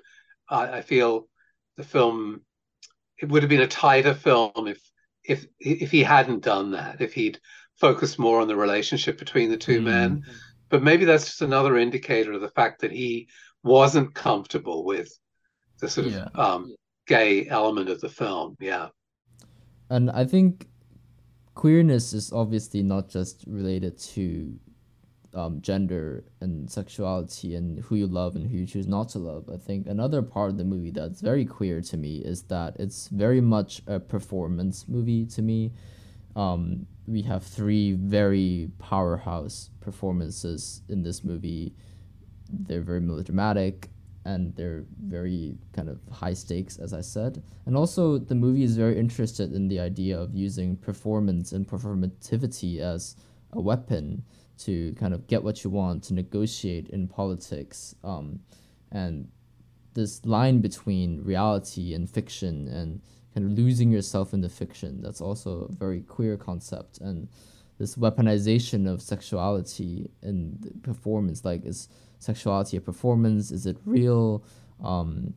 I, 0.48 0.78
I 0.78 0.82
feel 0.82 1.26
the 1.76 1.84
film 1.84 2.42
it 3.24 3.30
would 3.30 3.42
have 3.42 3.48
been 3.48 3.62
a 3.62 3.66
tighter 3.66 4.12
film 4.12 4.68
if 4.68 4.80
if 5.24 5.46
if 5.58 5.90
he 5.90 6.02
hadn't 6.02 6.44
done 6.44 6.72
that, 6.72 7.00
if 7.00 7.14
he'd 7.14 7.40
focused 7.80 8.18
more 8.18 8.38
on 8.40 8.48
the 8.48 8.54
relationship 8.54 9.18
between 9.18 9.50
the 9.50 9.56
two 9.56 9.80
mm. 9.80 9.84
men. 9.84 10.24
But 10.68 10.82
maybe 10.82 11.06
that's 11.06 11.24
just 11.24 11.40
another 11.40 11.78
indicator 11.78 12.32
of 12.32 12.42
the 12.42 12.50
fact 12.50 12.82
that 12.82 12.92
he 12.92 13.28
wasn't 13.62 14.14
comfortable 14.14 14.84
with 14.84 15.10
the 15.80 15.88
sort 15.88 16.08
yeah. 16.08 16.28
of 16.34 16.38
um, 16.38 16.74
gay 17.06 17.48
element 17.48 17.88
of 17.88 18.00
the 18.02 18.10
film. 18.10 18.56
Yeah. 18.60 18.88
And 19.88 20.10
I 20.10 20.26
think 20.26 20.68
queerness 21.54 22.12
is 22.12 22.30
obviously 22.30 22.82
not 22.82 23.08
just 23.08 23.44
related 23.46 23.98
to 23.98 24.52
um, 25.34 25.60
gender 25.60 26.24
and 26.40 26.70
sexuality 26.70 27.54
and 27.54 27.80
who 27.80 27.96
you 27.96 28.06
love 28.06 28.36
and 28.36 28.50
who 28.50 28.56
you 28.56 28.66
choose 28.66 28.86
not 28.86 29.08
to 29.10 29.18
love. 29.18 29.48
I 29.52 29.56
think 29.56 29.86
another 29.86 30.22
part 30.22 30.50
of 30.50 30.58
the 30.58 30.64
movie 30.64 30.90
that's 30.90 31.20
very 31.20 31.44
queer 31.44 31.80
to 31.82 31.96
me 31.96 32.18
is 32.18 32.42
that 32.44 32.76
it's 32.78 33.08
very 33.08 33.40
much 33.40 33.82
a 33.86 33.98
performance 33.98 34.86
movie 34.88 35.26
to 35.26 35.42
me. 35.42 35.72
Um, 36.36 36.86
we 37.06 37.22
have 37.22 37.42
three 37.42 37.92
very 37.92 38.70
powerhouse 38.78 39.70
performances 39.80 40.82
in 40.88 41.02
this 41.02 41.24
movie. 41.24 41.74
They're 42.50 42.82
very 42.82 43.00
melodramatic 43.00 43.90
and 44.24 44.54
they're 44.56 44.84
very 45.02 45.56
kind 45.74 45.88
of 45.88 46.00
high 46.10 46.32
stakes, 46.32 46.78
as 46.78 46.94
I 46.94 47.02
said. 47.02 47.42
And 47.66 47.76
also, 47.76 48.18
the 48.18 48.34
movie 48.34 48.62
is 48.62 48.76
very 48.76 48.98
interested 48.98 49.52
in 49.52 49.68
the 49.68 49.80
idea 49.80 50.18
of 50.18 50.34
using 50.34 50.76
performance 50.76 51.52
and 51.52 51.68
performativity 51.68 52.80
as 52.80 53.16
a 53.52 53.60
weapon 53.60 54.24
to 54.58 54.92
kind 54.94 55.14
of 55.14 55.26
get 55.26 55.42
what 55.42 55.64
you 55.64 55.70
want, 55.70 56.04
to 56.04 56.14
negotiate 56.14 56.88
in 56.88 57.08
politics. 57.08 57.94
Um, 58.04 58.40
and 58.92 59.28
this 59.94 60.24
line 60.24 60.60
between 60.60 61.22
reality 61.22 61.94
and 61.94 62.08
fiction 62.08 62.68
and 62.68 63.00
kind 63.34 63.46
of 63.46 63.58
losing 63.58 63.90
yourself 63.90 64.32
in 64.32 64.40
the 64.40 64.48
fiction, 64.48 65.00
that's 65.02 65.20
also 65.20 65.68
a 65.68 65.72
very 65.72 66.00
queer 66.02 66.36
concept. 66.36 66.98
And 66.98 67.28
this 67.78 67.96
weaponization 67.96 68.88
of 68.90 69.02
sexuality 69.02 70.10
and 70.22 70.80
performance, 70.82 71.44
like 71.44 71.64
is 71.64 71.88
sexuality 72.18 72.76
a 72.76 72.80
performance? 72.80 73.50
Is 73.50 73.66
it 73.66 73.76
real? 73.84 74.44
Um, 74.82 75.34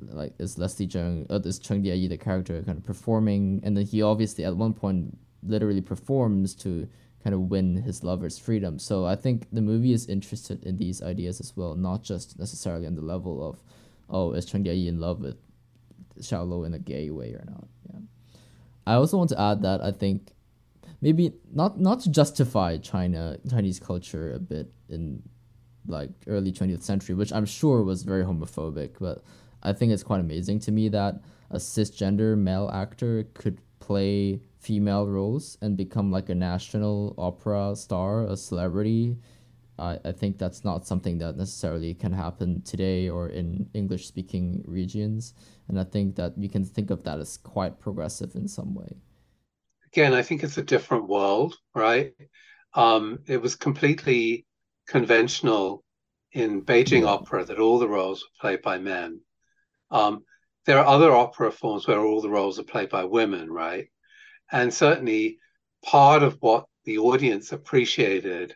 like 0.00 0.34
is 0.38 0.58
Leslie 0.58 0.86
Cheung, 0.86 1.30
uh, 1.30 1.40
is 1.40 1.58
Cheng 1.58 1.82
Dieyi 1.82 2.08
the 2.08 2.16
character 2.16 2.62
kind 2.62 2.78
of 2.78 2.84
performing? 2.84 3.60
And 3.62 3.76
then 3.76 3.84
he 3.84 4.02
obviously 4.02 4.44
at 4.44 4.56
one 4.56 4.72
point 4.72 5.18
literally 5.42 5.80
performs 5.80 6.54
to 6.54 6.88
kind 7.22 7.34
of 7.34 7.40
win 7.42 7.76
his 7.76 8.02
lover's 8.02 8.38
freedom. 8.38 8.78
So 8.78 9.04
I 9.04 9.16
think 9.16 9.46
the 9.52 9.60
movie 9.60 9.92
is 9.92 10.06
interested 10.06 10.64
in 10.64 10.76
these 10.76 11.02
ideas 11.02 11.40
as 11.40 11.56
well, 11.56 11.74
not 11.74 12.02
just 12.02 12.38
necessarily 12.38 12.86
on 12.86 12.94
the 12.94 13.02
level 13.02 13.46
of, 13.46 13.62
oh, 14.08 14.32
is 14.32 14.46
Cheng 14.46 14.64
Dieyi 14.64 14.88
in 14.88 15.00
love 15.00 15.20
with 15.20 15.36
Xiao 16.18 16.66
in 16.66 16.74
a 16.74 16.78
gay 16.78 17.10
way 17.10 17.32
or 17.32 17.44
not? 17.46 17.68
Yeah. 17.92 18.00
I 18.86 18.94
also 18.94 19.18
want 19.18 19.30
to 19.30 19.40
add 19.40 19.62
that 19.62 19.82
I 19.82 19.92
think 19.92 20.32
maybe 21.00 21.32
not 21.52 21.80
not 21.80 22.00
to 22.00 22.10
justify 22.10 22.76
China 22.78 23.38
Chinese 23.48 23.78
culture 23.78 24.32
a 24.34 24.38
bit 24.38 24.72
in 24.88 25.22
like 25.86 26.10
early 26.26 26.52
20th 26.52 26.82
century, 26.82 27.14
which 27.14 27.32
I'm 27.32 27.46
sure 27.46 27.82
was 27.82 28.02
very 28.02 28.24
homophobic, 28.24 28.96
but 29.00 29.22
I 29.62 29.72
think 29.72 29.92
it's 29.92 30.02
quite 30.02 30.20
amazing 30.20 30.60
to 30.60 30.72
me 30.72 30.88
that 30.88 31.20
a 31.50 31.56
cisgender 31.56 32.36
male 32.36 32.70
actor 32.72 33.26
could 33.34 33.60
play 33.80 34.40
female 34.60 35.06
roles 35.06 35.56
and 35.62 35.76
become 35.76 36.12
like 36.12 36.28
a 36.28 36.34
national 36.34 37.14
opera 37.18 37.74
star, 37.74 38.24
a 38.24 38.36
celebrity. 38.36 39.16
I, 39.78 39.98
I 40.04 40.12
think 40.12 40.38
that's 40.38 40.64
not 40.64 40.86
something 40.86 41.18
that 41.18 41.36
necessarily 41.36 41.94
can 41.94 42.12
happen 42.12 42.62
today 42.62 43.08
or 43.08 43.30
in 43.30 43.68
English 43.72 44.06
speaking 44.06 44.62
regions. 44.66 45.34
And 45.68 45.80
I 45.80 45.84
think 45.84 46.14
that 46.16 46.36
you 46.36 46.50
can 46.50 46.64
think 46.64 46.90
of 46.90 47.02
that 47.04 47.18
as 47.18 47.38
quite 47.38 47.80
progressive 47.80 48.34
in 48.34 48.46
some 48.46 48.74
way. 48.74 48.96
Again, 49.92 50.12
I 50.12 50.22
think 50.22 50.44
it's 50.44 50.58
a 50.58 50.62
different 50.62 51.08
world, 51.08 51.56
right? 51.74 52.12
Um, 52.74 53.20
it 53.26 53.40
was 53.40 53.56
completely 53.56 54.46
conventional 54.86 55.82
in 56.32 56.62
Beijing 56.62 57.02
yeah. 57.02 57.08
opera 57.08 57.44
that 57.44 57.58
all 57.58 57.78
the 57.78 57.88
roles 57.88 58.22
were 58.22 58.40
played 58.40 58.62
by 58.62 58.78
men. 58.78 59.20
Um, 59.90 60.22
there 60.66 60.78
are 60.78 60.86
other 60.86 61.10
opera 61.10 61.50
forms 61.50 61.88
where 61.88 62.00
all 62.00 62.20
the 62.20 62.28
roles 62.28 62.58
are 62.58 62.64
played 62.64 62.90
by 62.90 63.04
women, 63.04 63.50
right? 63.50 63.88
And 64.52 64.72
certainly 64.72 65.38
part 65.84 66.22
of 66.22 66.36
what 66.40 66.66
the 66.84 66.98
audience 66.98 67.52
appreciated 67.52 68.54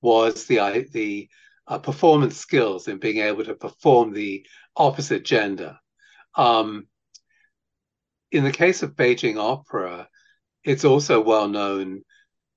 was 0.00 0.46
the 0.46 0.86
the 0.92 1.28
uh, 1.66 1.78
performance 1.78 2.36
skills 2.36 2.88
in 2.88 2.98
being 2.98 3.18
able 3.18 3.44
to 3.44 3.54
perform 3.54 4.12
the 4.12 4.46
opposite 4.76 5.24
gender. 5.24 5.78
Um, 6.34 6.86
in 8.32 8.44
the 8.44 8.52
case 8.52 8.82
of 8.82 8.96
Beijing 8.96 9.38
opera, 9.38 10.08
it's 10.64 10.84
also 10.84 11.20
well 11.20 11.48
known 11.48 12.02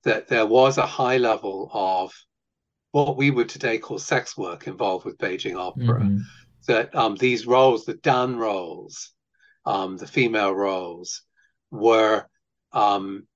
that 0.03 0.27
there 0.27 0.45
was 0.45 0.77
a 0.77 0.85
high 0.85 1.17
level 1.17 1.69
of 1.73 2.13
what 2.91 3.17
we 3.17 3.31
would 3.31 3.49
today 3.49 3.77
call 3.77 3.97
sex 3.97 4.37
work 4.37 4.67
involved 4.67 5.05
with 5.05 5.17
Beijing 5.17 5.57
opera. 5.57 6.01
Mm-hmm. 6.01 6.19
That 6.67 6.95
um, 6.95 7.15
these 7.15 7.45
roles, 7.45 7.83
the 7.83 7.95
Dan 7.95 8.37
roles, 8.37 9.11
um, 9.65 9.97
the 9.97 10.07
female 10.07 10.53
roles, 10.53 11.23
were 11.71 12.25
um, 12.73 13.27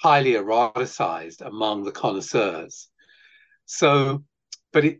highly 0.00 0.32
eroticized 0.32 1.40
among 1.40 1.84
the 1.84 1.92
connoisseurs. 1.92 2.88
So, 3.64 4.24
but 4.72 4.84
it, 4.84 4.98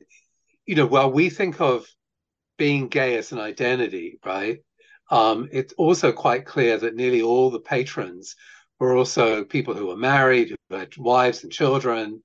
you 0.66 0.74
know, 0.74 0.86
while 0.86 1.10
we 1.10 1.30
think 1.30 1.60
of 1.60 1.86
being 2.58 2.88
gay 2.88 3.16
as 3.16 3.32
an 3.32 3.38
identity, 3.38 4.18
right? 4.24 4.58
Um, 5.10 5.48
it's 5.52 5.74
also 5.74 6.10
quite 6.12 6.46
clear 6.46 6.78
that 6.78 6.96
nearly 6.96 7.22
all 7.22 7.50
the 7.50 7.60
patrons 7.60 8.34
were 8.80 8.96
also 8.96 9.44
people 9.44 9.74
who 9.74 9.86
were 9.86 9.96
married, 9.96 10.54
who 10.68 10.76
had 10.76 10.96
wives 10.96 11.44
and 11.44 11.52
children, 11.52 12.22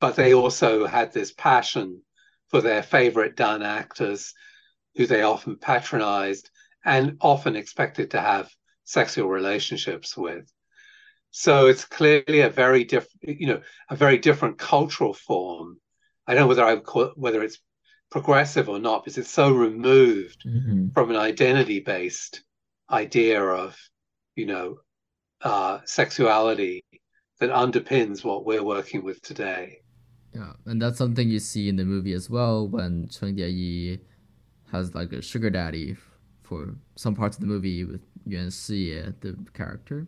but 0.00 0.16
they 0.16 0.34
also 0.34 0.86
had 0.86 1.12
this 1.12 1.32
passion 1.32 2.02
for 2.48 2.60
their 2.60 2.82
favorite 2.82 3.36
Dan 3.36 3.62
actors, 3.62 4.34
who 4.96 5.06
they 5.06 5.22
often 5.22 5.56
patronized 5.56 6.50
and 6.84 7.16
often 7.20 7.56
expected 7.56 8.10
to 8.10 8.20
have 8.20 8.50
sexual 8.84 9.28
relationships 9.28 10.16
with. 10.16 10.50
So 11.32 11.66
it's 11.66 11.86
clearly 11.86 12.40
a 12.40 12.50
very 12.50 12.84
different, 12.84 13.40
you 13.40 13.46
know, 13.46 13.62
a 13.88 13.96
very 13.96 14.18
different 14.18 14.58
cultural 14.58 15.14
form. 15.14 15.78
I 16.26 16.34
don't 16.34 16.42
know 16.42 16.46
whether 16.46 16.64
I 16.64 16.74
would 16.74 16.84
call 16.84 17.02
it, 17.02 17.12
whether 17.16 17.42
it's 17.42 17.58
progressive 18.10 18.68
or 18.68 18.78
not, 18.78 19.02
because 19.02 19.16
it's 19.16 19.30
so 19.30 19.50
removed 19.50 20.44
mm-hmm. 20.46 20.90
from 20.90 21.10
an 21.10 21.16
identity-based 21.16 22.44
idea 22.90 23.42
of, 23.42 23.76
you 24.36 24.44
know, 24.44 24.80
uh, 25.40 25.80
sexuality 25.86 26.84
that 27.40 27.50
underpins 27.50 28.22
what 28.22 28.44
we're 28.44 28.62
working 28.62 29.02
with 29.02 29.20
today. 29.22 29.78
Yeah, 30.34 30.52
and 30.66 30.80
that's 30.80 30.98
something 30.98 31.28
you 31.28 31.38
see 31.38 31.70
in 31.70 31.76
the 31.76 31.84
movie 31.84 32.12
as 32.12 32.28
well 32.28 32.68
when 32.68 33.08
Cheng 33.08 33.36
Dieyi 33.36 34.00
has 34.70 34.94
like 34.94 35.12
a 35.12 35.22
sugar 35.22 35.50
daddy 35.50 35.96
for 36.42 36.74
some 36.96 37.14
parts 37.14 37.38
of 37.38 37.40
the 37.40 37.46
movie 37.46 37.84
with 37.84 38.02
Yuan 38.26 38.48
Siye, 38.48 39.14
the 39.20 39.36
character. 39.54 40.06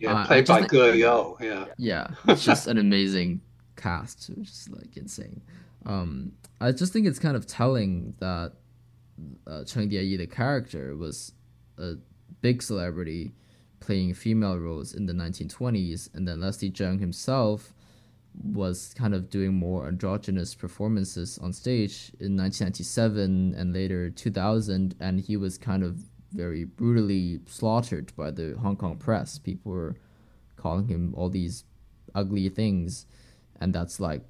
Yeah, 0.00 0.14
uh, 0.14 0.26
played 0.26 0.46
by 0.46 0.62
Ge 0.62 0.96
You. 0.96 1.36
Yeah. 1.40 1.66
Yeah, 1.76 2.06
it's 2.26 2.44
just 2.44 2.66
an 2.66 2.78
amazing 2.78 3.42
cast, 3.76 4.30
which 4.36 4.48
is 4.48 4.68
like 4.70 4.96
insane. 4.96 5.42
Um, 5.86 6.32
I 6.60 6.72
just 6.72 6.92
think 6.92 7.06
it's 7.06 7.18
kind 7.18 7.36
of 7.36 7.46
telling 7.46 8.14
that 8.18 8.52
uh, 9.46 9.64
Cheng 9.64 9.90
Dieyi, 9.90 10.16
the 10.18 10.26
character, 10.26 10.96
was 10.96 11.32
a 11.78 11.94
big 12.40 12.62
celebrity 12.62 13.32
playing 13.80 14.14
female 14.14 14.58
roles 14.58 14.94
in 14.94 15.06
the 15.06 15.12
1920s, 15.12 16.14
and 16.14 16.26
then 16.26 16.40
Leslie 16.40 16.70
Cheung 16.70 16.98
himself 16.98 17.74
was 18.42 18.94
kind 18.96 19.14
of 19.14 19.28
doing 19.28 19.52
more 19.54 19.88
androgynous 19.88 20.54
performances 20.54 21.38
on 21.38 21.52
stage 21.52 22.12
in 22.20 22.36
1997 22.36 23.54
and 23.56 23.72
later 23.72 24.08
2000 24.08 24.94
and 25.00 25.20
he 25.20 25.36
was 25.36 25.58
kind 25.58 25.82
of 25.82 25.98
very 26.32 26.64
brutally 26.64 27.40
slaughtered 27.46 28.14
by 28.16 28.30
the 28.30 28.56
Hong 28.60 28.76
Kong 28.76 28.96
press. 28.96 29.38
People 29.38 29.72
were 29.72 29.96
calling 30.56 30.86
him 30.86 31.14
all 31.16 31.28
these 31.28 31.64
ugly 32.14 32.48
things. 32.48 33.06
And 33.60 33.74
that's 33.74 34.00
like 34.00 34.22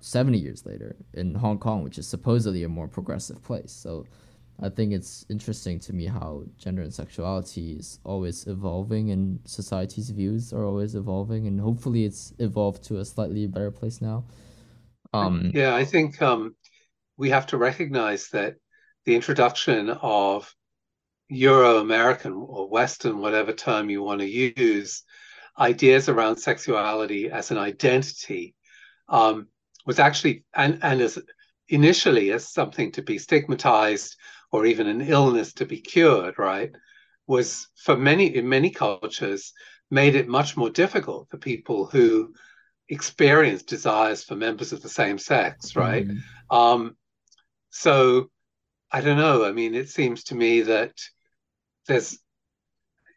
70 0.00 0.38
years 0.38 0.66
later 0.66 0.96
in 1.14 1.34
Hong 1.34 1.58
Kong 1.58 1.82
which 1.82 1.98
is 1.98 2.06
supposedly 2.06 2.62
a 2.64 2.68
more 2.68 2.88
progressive 2.88 3.42
place. 3.42 3.72
So 3.72 4.06
I 4.62 4.68
think 4.68 4.92
it's 4.92 5.24
interesting 5.28 5.80
to 5.80 5.92
me 5.92 6.06
how 6.06 6.44
gender 6.58 6.82
and 6.82 6.94
sexuality 6.94 7.72
is 7.72 7.98
always 8.04 8.46
evolving 8.46 9.10
and 9.10 9.40
society's 9.44 10.10
views 10.10 10.52
are 10.52 10.64
always 10.64 10.94
evolving. 10.94 11.46
And 11.46 11.60
hopefully 11.60 12.04
it's 12.04 12.32
evolved 12.38 12.84
to 12.84 12.98
a 12.98 13.04
slightly 13.04 13.46
better 13.46 13.70
place 13.70 14.00
now. 14.00 14.24
Um, 15.12 15.50
yeah, 15.54 15.74
I 15.74 15.84
think 15.84 16.20
um, 16.20 16.54
we 17.16 17.30
have 17.30 17.46
to 17.46 17.56
recognize 17.56 18.28
that 18.30 18.56
the 19.04 19.14
introduction 19.14 19.90
of 19.90 20.52
Euro 21.28 21.78
American 21.78 22.32
or 22.32 22.68
Western, 22.68 23.18
whatever 23.18 23.52
term 23.52 23.90
you 23.90 24.02
want 24.02 24.20
to 24.20 24.26
use, 24.28 25.02
ideas 25.58 26.08
around 26.08 26.36
sexuality 26.36 27.30
as 27.30 27.50
an 27.50 27.58
identity 27.58 28.54
um, 29.08 29.48
was 29.86 29.98
actually 29.98 30.44
and 30.54 30.78
and 30.82 31.00
as 31.00 31.18
initially 31.68 32.32
as 32.32 32.52
something 32.52 32.92
to 32.92 33.02
be 33.02 33.18
stigmatized 33.18 34.16
or 34.50 34.66
even 34.66 34.86
an 34.86 35.00
illness 35.00 35.52
to 35.54 35.66
be 35.66 35.80
cured, 35.80 36.38
right? 36.38 36.72
Was 37.26 37.68
for 37.76 37.96
many 37.96 38.34
in 38.34 38.48
many 38.48 38.70
cultures 38.70 39.52
made 39.90 40.14
it 40.14 40.28
much 40.28 40.56
more 40.56 40.70
difficult 40.70 41.28
for 41.30 41.38
people 41.38 41.86
who 41.86 42.34
experience 42.88 43.62
desires 43.62 44.24
for 44.24 44.36
members 44.36 44.72
of 44.72 44.82
the 44.82 44.88
same 44.88 45.18
sex, 45.18 45.74
right? 45.76 46.06
Mm-hmm. 46.06 46.56
Um, 46.56 46.96
so 47.70 48.30
I 48.94 49.00
don't 49.00 49.16
know. 49.16 49.44
I 49.44 49.50
mean, 49.50 49.74
it 49.74 49.88
seems 49.88 50.22
to 50.24 50.36
me 50.36 50.60
that 50.60 50.92
there's 51.88 52.16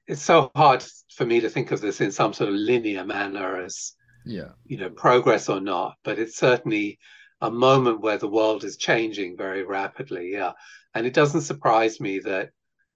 it's 0.08 0.24
so 0.24 0.50
hard 0.56 0.84
for 1.14 1.24
me 1.24 1.42
to 1.42 1.50
think 1.52 1.72
of 1.72 1.82
this 1.82 2.02
in 2.02 2.12
some 2.12 2.34
sort 2.34 2.50
of 2.50 2.56
linear 2.56 3.06
manner 3.06 3.62
as 3.62 3.94
yeah 4.26 4.50
you 4.66 4.78
know 4.78 4.90
progress 4.90 5.50
or 5.50 5.62
not 5.62 5.96
but 6.04 6.18
it's 6.18 6.36
certainly 6.36 6.98
a 7.42 7.52
moment 7.52 8.02
where 8.02 8.18
the 8.18 8.28
world 8.28 8.64
is 8.64 8.78
changing 8.78 9.38
very 9.38 9.64
rapidly 9.64 10.32
yeah 10.32 10.54
and 10.96 11.06
it 11.06 11.14
doesn't 11.14 11.42
surprise 11.42 12.00
me 12.00 12.20
that 12.20 12.50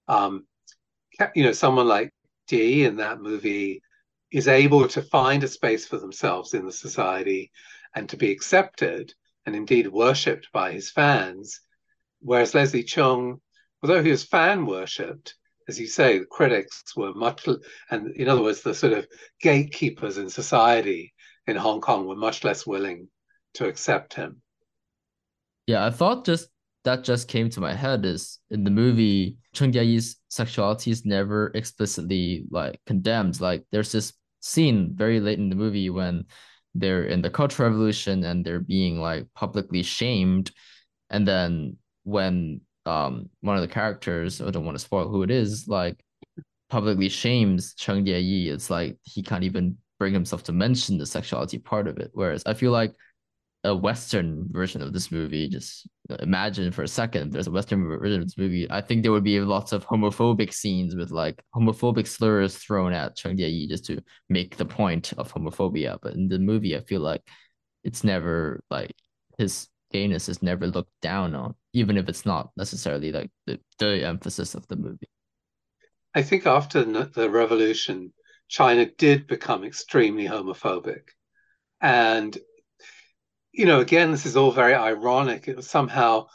um 0.08 0.44
you 1.36 1.44
know 1.44 1.52
someone 1.52 1.86
like 1.86 2.12
D 2.48 2.84
in 2.84 2.96
that 2.96 3.20
movie 3.20 3.80
is 4.32 4.48
able 4.48 4.88
to 4.88 5.02
find 5.02 5.44
a 5.44 5.48
space 5.48 5.86
for 5.86 5.98
themselves 5.98 6.52
in 6.52 6.66
the 6.66 6.72
society 6.72 7.52
and 7.94 8.08
to 8.08 8.16
be 8.16 8.32
accepted 8.32 9.14
and 9.46 9.54
indeed 9.54 9.86
worshipped 9.86 10.48
by 10.52 10.72
his 10.72 10.90
fans 10.90 11.60
whereas 12.22 12.54
Leslie 12.54 12.84
Cheung 12.84 13.40
although 13.82 14.02
he 14.02 14.10
was 14.10 14.22
fan 14.22 14.64
worshipped 14.64 15.34
as 15.68 15.78
you 15.78 15.86
say, 15.86 16.18
the 16.18 16.26
critics 16.26 16.82
were 16.96 17.14
much, 17.14 17.46
and 17.90 18.14
in 18.16 18.28
other 18.28 18.42
words, 18.42 18.62
the 18.62 18.74
sort 18.74 18.92
of 18.92 19.06
gatekeepers 19.40 20.18
in 20.18 20.28
society 20.28 21.14
in 21.46 21.56
Hong 21.56 21.80
Kong 21.80 22.06
were 22.06 22.16
much 22.16 22.44
less 22.44 22.66
willing 22.66 23.08
to 23.54 23.66
accept 23.66 24.14
him. 24.14 24.42
Yeah, 25.66 25.86
I 25.86 25.90
thought 25.90 26.24
just 26.24 26.48
that 26.84 27.04
just 27.04 27.28
came 27.28 27.48
to 27.50 27.60
my 27.60 27.74
head 27.74 28.04
is 28.04 28.40
in 28.50 28.64
the 28.64 28.70
movie 28.70 29.36
Cheng 29.54 29.70
Jie-yi's 29.70 30.16
sexuality 30.28 30.90
is 30.90 31.04
never 31.04 31.52
explicitly 31.54 32.44
like 32.50 32.80
condemned. 32.86 33.40
Like 33.40 33.64
there's 33.70 33.92
this 33.92 34.12
scene 34.40 34.92
very 34.94 35.20
late 35.20 35.38
in 35.38 35.48
the 35.48 35.54
movie 35.54 35.90
when 35.90 36.24
they're 36.74 37.04
in 37.04 37.22
the 37.22 37.30
Cultural 37.30 37.70
Revolution 37.70 38.24
and 38.24 38.44
they're 38.44 38.60
being 38.60 39.00
like 39.00 39.28
publicly 39.34 39.82
shamed, 39.82 40.50
and 41.10 41.26
then 41.26 41.76
when 42.04 42.60
um 42.86 43.28
one 43.40 43.56
of 43.56 43.62
the 43.62 43.68
characters, 43.68 44.40
I 44.40 44.50
don't 44.50 44.64
want 44.64 44.76
to 44.76 44.84
spoil 44.84 45.08
who 45.08 45.22
it 45.22 45.30
is, 45.30 45.68
like 45.68 46.02
publicly 46.70 47.08
shames 47.08 47.74
Cheng 47.74 48.04
Jie-yi. 48.04 48.48
It's 48.48 48.70
like 48.70 48.96
he 49.02 49.22
can't 49.22 49.44
even 49.44 49.76
bring 49.98 50.14
himself 50.14 50.42
to 50.44 50.52
mention 50.52 50.98
the 50.98 51.06
sexuality 51.06 51.58
part 51.58 51.86
of 51.86 51.98
it. 51.98 52.10
Whereas 52.14 52.42
I 52.46 52.54
feel 52.54 52.72
like 52.72 52.94
a 53.64 53.76
Western 53.76 54.48
version 54.50 54.82
of 54.82 54.92
this 54.92 55.12
movie, 55.12 55.48
just 55.48 55.86
imagine 56.18 56.72
for 56.72 56.82
a 56.82 56.88
second 56.88 57.32
there's 57.32 57.46
a 57.46 57.52
Western 57.52 57.86
version 57.86 58.20
of 58.20 58.26
this 58.26 58.36
movie. 58.36 58.66
I 58.68 58.80
think 58.80 59.02
there 59.02 59.12
would 59.12 59.22
be 59.22 59.38
lots 59.40 59.72
of 59.72 59.86
homophobic 59.86 60.52
scenes 60.52 60.96
with 60.96 61.12
like 61.12 61.40
homophobic 61.54 62.08
slurs 62.08 62.56
thrown 62.56 62.92
at 62.92 63.14
Cheng 63.14 63.36
Jie-yi 63.36 63.68
just 63.68 63.84
to 63.86 64.02
make 64.28 64.56
the 64.56 64.64
point 64.64 65.12
of 65.12 65.32
homophobia. 65.32 65.98
But 66.02 66.14
in 66.14 66.26
the 66.26 66.40
movie, 66.40 66.76
I 66.76 66.80
feel 66.80 67.02
like 67.02 67.22
it's 67.84 68.02
never 68.02 68.64
like 68.70 68.96
his 69.38 69.68
gayness 69.92 70.28
is 70.28 70.42
never 70.42 70.66
looked 70.66 71.00
down 71.00 71.34
on, 71.36 71.54
even 71.72 71.96
if 71.96 72.08
it's 72.08 72.26
not 72.26 72.50
necessarily 72.56 73.12
like 73.12 73.30
the, 73.46 73.58
the 73.78 74.06
emphasis 74.06 74.54
of 74.54 74.66
the 74.68 74.76
movie. 74.76 75.08
I 76.14 76.22
think 76.22 76.46
after 76.46 76.84
the 76.84 77.30
revolution, 77.30 78.12
China 78.48 78.86
did 78.86 79.26
become 79.26 79.64
extremely 79.64 80.26
homophobic. 80.26 81.08
And, 81.80 82.36
you 83.52 83.64
know, 83.64 83.80
again, 83.80 84.10
this 84.10 84.26
is 84.26 84.36
all 84.36 84.52
very 84.52 84.74
ironic. 84.74 85.48
It 85.48 85.56
was 85.56 85.68
somehow 85.68 86.26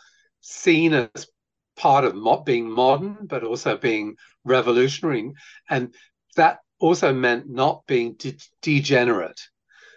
seen 0.41 0.93
as 0.93 1.27
part 1.75 2.05
of 2.05 2.45
being 2.45 2.69
modern, 2.69 3.17
but 3.27 3.43
also 3.43 3.77
being 3.77 4.15
revolutionary. 4.43 5.31
And 5.69 5.93
that 6.35 6.59
also 6.79 7.13
meant 7.13 7.47
not 7.47 7.83
being 7.87 8.15
de- 8.15 8.37
degenerate. 8.63 9.41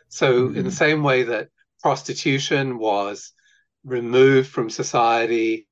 So, 0.08 0.48
mm-hmm. 0.48 0.58
in 0.58 0.64
the 0.64 0.70
same 0.70 1.02
way 1.02 1.22
that 1.22 1.48
prostitution 1.80 2.78
was 2.78 3.32
removed 3.84 4.48
from 4.48 4.70
society, 4.70 5.66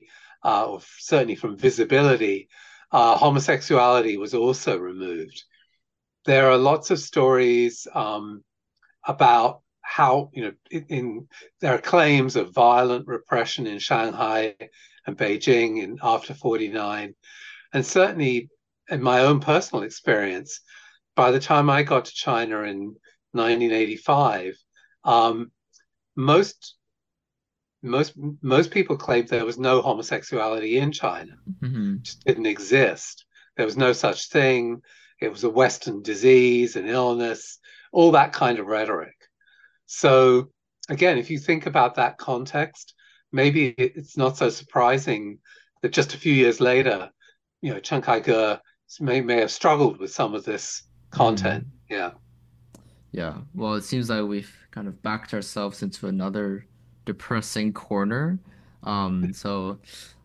uh, 0.44 0.64
or 0.66 0.80
certainly 0.98 1.34
from 1.34 1.56
visibility, 1.56 2.48
uh, 2.92 3.16
homosexuality 3.16 4.16
was 4.16 4.34
also 4.34 4.78
removed. 4.78 5.42
There 6.24 6.50
are 6.50 6.56
lots 6.56 6.90
of 6.90 6.98
stories 6.98 7.86
um, 7.94 8.42
about 9.06 9.60
how 9.88 10.30
you 10.34 10.42
know 10.42 10.52
in, 10.70 10.84
in, 10.88 11.28
there 11.60 11.74
are 11.74 11.80
claims 11.80 12.36
of 12.36 12.52
violent 12.52 13.06
repression 13.06 13.66
in 13.66 13.78
Shanghai 13.78 14.54
and 15.06 15.16
Beijing 15.16 15.82
in 15.82 15.98
after 16.02 16.34
49 16.34 17.14
and 17.72 17.86
certainly 17.86 18.50
in 18.90 19.02
my 19.02 19.20
own 19.20 19.40
personal 19.40 19.84
experience 19.84 20.60
by 21.16 21.30
the 21.30 21.40
time 21.40 21.70
I 21.70 21.82
got 21.84 22.04
to 22.04 22.12
China 22.12 22.62
in 22.64 22.96
1985 23.32 24.54
um, 25.04 25.50
most 26.14 26.76
most 27.82 28.14
most 28.42 28.70
people 28.70 28.96
claimed 28.96 29.28
there 29.28 29.44
was 29.44 29.58
no 29.58 29.80
homosexuality 29.80 30.78
in 30.78 30.90
China 30.92 31.32
mm-hmm. 31.62 31.96
just 32.02 32.24
didn't 32.24 32.46
exist 32.46 33.24
there 33.56 33.66
was 33.66 33.76
no 33.76 33.92
such 33.92 34.28
thing 34.28 34.82
it 35.20 35.32
was 35.32 35.44
a 35.44 35.50
Western 35.50 36.02
disease, 36.02 36.76
an 36.76 36.86
illness, 36.86 37.58
all 37.92 38.12
that 38.12 38.32
kind 38.32 38.58
of 38.58 38.66
rhetoric. 38.66 39.16
So, 39.86 40.50
again, 40.88 41.18
if 41.18 41.30
you 41.30 41.38
think 41.38 41.66
about 41.66 41.96
that 41.96 42.18
context, 42.18 42.94
maybe 43.32 43.68
it's 43.76 44.16
not 44.16 44.36
so 44.36 44.48
surprising 44.48 45.38
that 45.82 45.92
just 45.92 46.14
a 46.14 46.18
few 46.18 46.32
years 46.32 46.60
later, 46.60 47.10
you 47.60 47.72
know, 47.72 47.80
Chen 47.80 48.02
Kai-ge 48.02 48.58
may, 49.00 49.20
may 49.20 49.38
have 49.40 49.50
struggled 49.50 49.98
with 49.98 50.12
some 50.12 50.34
of 50.34 50.44
this 50.44 50.82
content. 51.10 51.64
Mm. 51.64 51.70
Yeah. 51.90 52.10
Yeah. 53.10 53.34
Well, 53.54 53.74
it 53.74 53.84
seems 53.84 54.10
like 54.10 54.22
we've 54.24 54.54
kind 54.70 54.86
of 54.86 55.02
backed 55.02 55.34
ourselves 55.34 55.82
into 55.82 56.06
another 56.06 56.66
depressing 57.08 57.72
corner. 57.72 58.38
Um, 58.82 59.32
so 59.32 59.78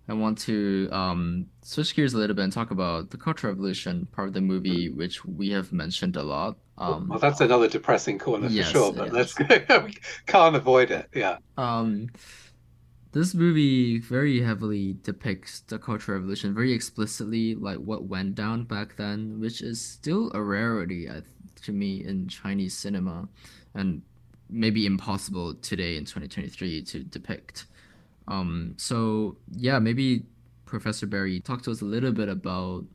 I 0.10 0.14
want 0.14 0.38
to 0.40 0.90
um, 0.92 1.46
switch 1.62 1.96
gears 1.96 2.14
a 2.14 2.18
little 2.18 2.36
bit 2.36 2.44
and 2.44 2.52
talk 2.52 2.72
about 2.72 3.10
the 3.10 3.18
Cultural 3.18 3.54
Revolution 3.54 4.06
part 4.12 4.28
of 4.28 4.34
the 4.34 4.42
movie, 4.42 4.90
which 4.90 5.24
we 5.24 5.50
have 5.52 5.72
mentioned 5.72 6.18
a 6.18 6.24
lot. 6.24 6.58
Um, 6.78 7.08
well, 7.08 7.20
that's 7.20 7.40
another 7.40 7.70
depressing 7.70 8.20
corner 8.20 8.48
yes, 8.50 8.68
for 8.68 8.72
sure, 8.74 8.94
but 8.94 9.14
let's 9.14 9.40
we 9.40 9.96
can't 10.26 10.58
avoid 10.58 10.92
it. 10.92 11.08
Yeah. 11.16 11.38
Um, 11.58 12.10
this 13.14 13.34
movie 13.34 14.00
very 14.00 14.42
heavily 14.42 14.98
depicts 15.04 15.62
the 15.62 15.80
Cultural 15.80 16.18
Revolution 16.18 16.54
very 16.54 16.74
explicitly, 16.74 17.56
like 17.56 17.78
what 17.78 18.04
went 18.04 18.36
down 18.36 18.66
back 18.66 18.98
then, 18.98 19.40
which 19.40 19.62
is 19.62 19.80
still 19.80 20.32
a 20.34 20.42
rarity 20.42 21.08
to 21.62 21.72
me 21.72 22.04
in 22.04 22.28
Chinese 22.28 22.78
cinema, 22.78 23.30
and 23.74 24.02
maybe 24.54 24.86
impossible 24.86 25.56
today 25.56 25.98
in 25.98 26.06
2023 26.06 26.84
to 26.84 27.04
depict. 27.04 27.66
Um, 28.28 28.76
so 28.78 29.38
yeah, 29.52 29.80
maybe 29.80 30.24
Professor 30.66 31.06
Berry 31.06 31.40
talk 31.40 31.62
to 31.64 31.72
us 31.72 31.82
a 31.82 31.86
little 31.86 32.12
bit 32.12 32.30
about 32.30 32.86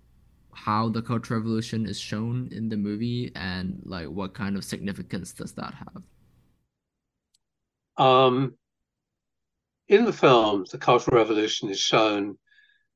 how 0.52 0.88
the 0.88 1.02
Cultural 1.02 1.40
Revolution 1.40 1.86
is 1.86 1.98
shown 1.98 2.48
in 2.50 2.68
the 2.68 2.76
movie 2.76 3.30
and 3.36 3.80
like 3.84 4.08
what 4.08 4.34
kind 4.34 4.56
of 4.56 4.64
significance 4.64 5.32
does 5.32 5.52
that 5.52 5.74
have? 5.74 6.02
Um, 7.96 8.54
in 9.88 10.04
the 10.04 10.12
film, 10.12 10.64
the 10.70 10.78
Cultural 10.78 11.16
Revolution 11.16 11.68
is 11.68 11.78
shown 11.78 12.38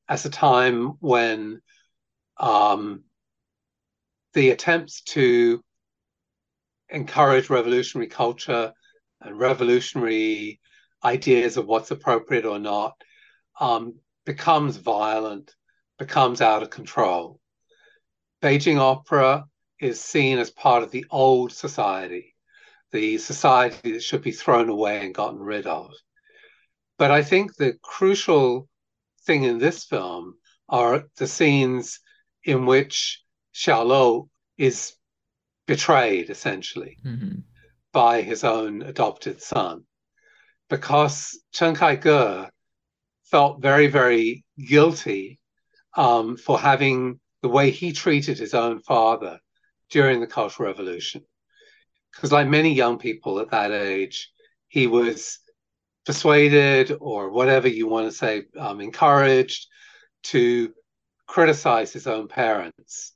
as 0.09 0.25
a 0.25 0.29
time 0.29 0.97
when 0.99 1.61
um, 2.37 3.03
the 4.33 4.49
attempts 4.49 5.01
to 5.01 5.63
encourage 6.89 7.49
revolutionary 7.49 8.07
culture 8.07 8.73
and 9.21 9.39
revolutionary 9.39 10.59
ideas 11.03 11.57
of 11.57 11.65
what's 11.65 11.91
appropriate 11.91 12.45
or 12.45 12.59
not 12.59 12.93
um, 13.59 13.95
becomes 14.25 14.77
violent, 14.77 15.53
becomes 15.97 16.41
out 16.41 16.63
of 16.63 16.69
control. 16.69 17.39
Beijing 18.41 18.79
opera 18.79 19.45
is 19.79 20.01
seen 20.01 20.37
as 20.37 20.49
part 20.49 20.83
of 20.83 20.91
the 20.91 21.05
old 21.09 21.51
society, 21.51 22.35
the 22.91 23.17
society 23.17 23.93
that 23.93 24.03
should 24.03 24.21
be 24.21 24.31
thrown 24.31 24.69
away 24.69 25.03
and 25.03 25.15
gotten 25.15 25.39
rid 25.39 25.65
of. 25.65 25.91
But 26.97 27.11
I 27.11 27.23
think 27.23 27.55
the 27.55 27.77
crucial 27.81 28.67
thing 29.25 29.43
in 29.43 29.57
this 29.57 29.83
film 29.85 30.35
are 30.69 31.03
the 31.17 31.27
scenes 31.27 31.99
in 32.43 32.65
which 32.65 33.21
Xiaolou 33.53 34.27
is 34.57 34.93
betrayed 35.65 36.29
essentially 36.29 36.97
mm-hmm. 37.05 37.39
by 37.91 38.21
his 38.21 38.43
own 38.43 38.81
adopted 38.81 39.41
son 39.41 39.83
because 40.69 41.39
Chen 41.51 41.75
Kai-ge 41.75 42.49
felt 43.25 43.61
very, 43.61 43.87
very 43.87 44.43
guilty 44.57 45.39
um, 45.95 46.37
for 46.37 46.59
having 46.59 47.19
the 47.41 47.49
way 47.49 47.69
he 47.69 47.91
treated 47.91 48.37
his 48.37 48.53
own 48.53 48.79
father 48.79 49.39
during 49.89 50.19
the 50.19 50.27
Cultural 50.27 50.69
Revolution. 50.69 51.23
Because, 52.11 52.31
like 52.31 52.47
many 52.47 52.73
young 52.73 52.97
people 52.97 53.39
at 53.39 53.51
that 53.51 53.71
age, 53.71 54.31
he 54.67 54.87
was 54.87 55.39
persuaded 56.05 56.95
or 56.99 57.29
whatever 57.29 57.67
you 57.67 57.87
want 57.87 58.07
to 58.07 58.17
say, 58.17 58.43
um, 58.59 58.81
encouraged 58.81 59.67
to 60.23 60.73
criticize 61.27 61.93
his 61.93 62.07
own 62.07 62.27
parents. 62.27 63.13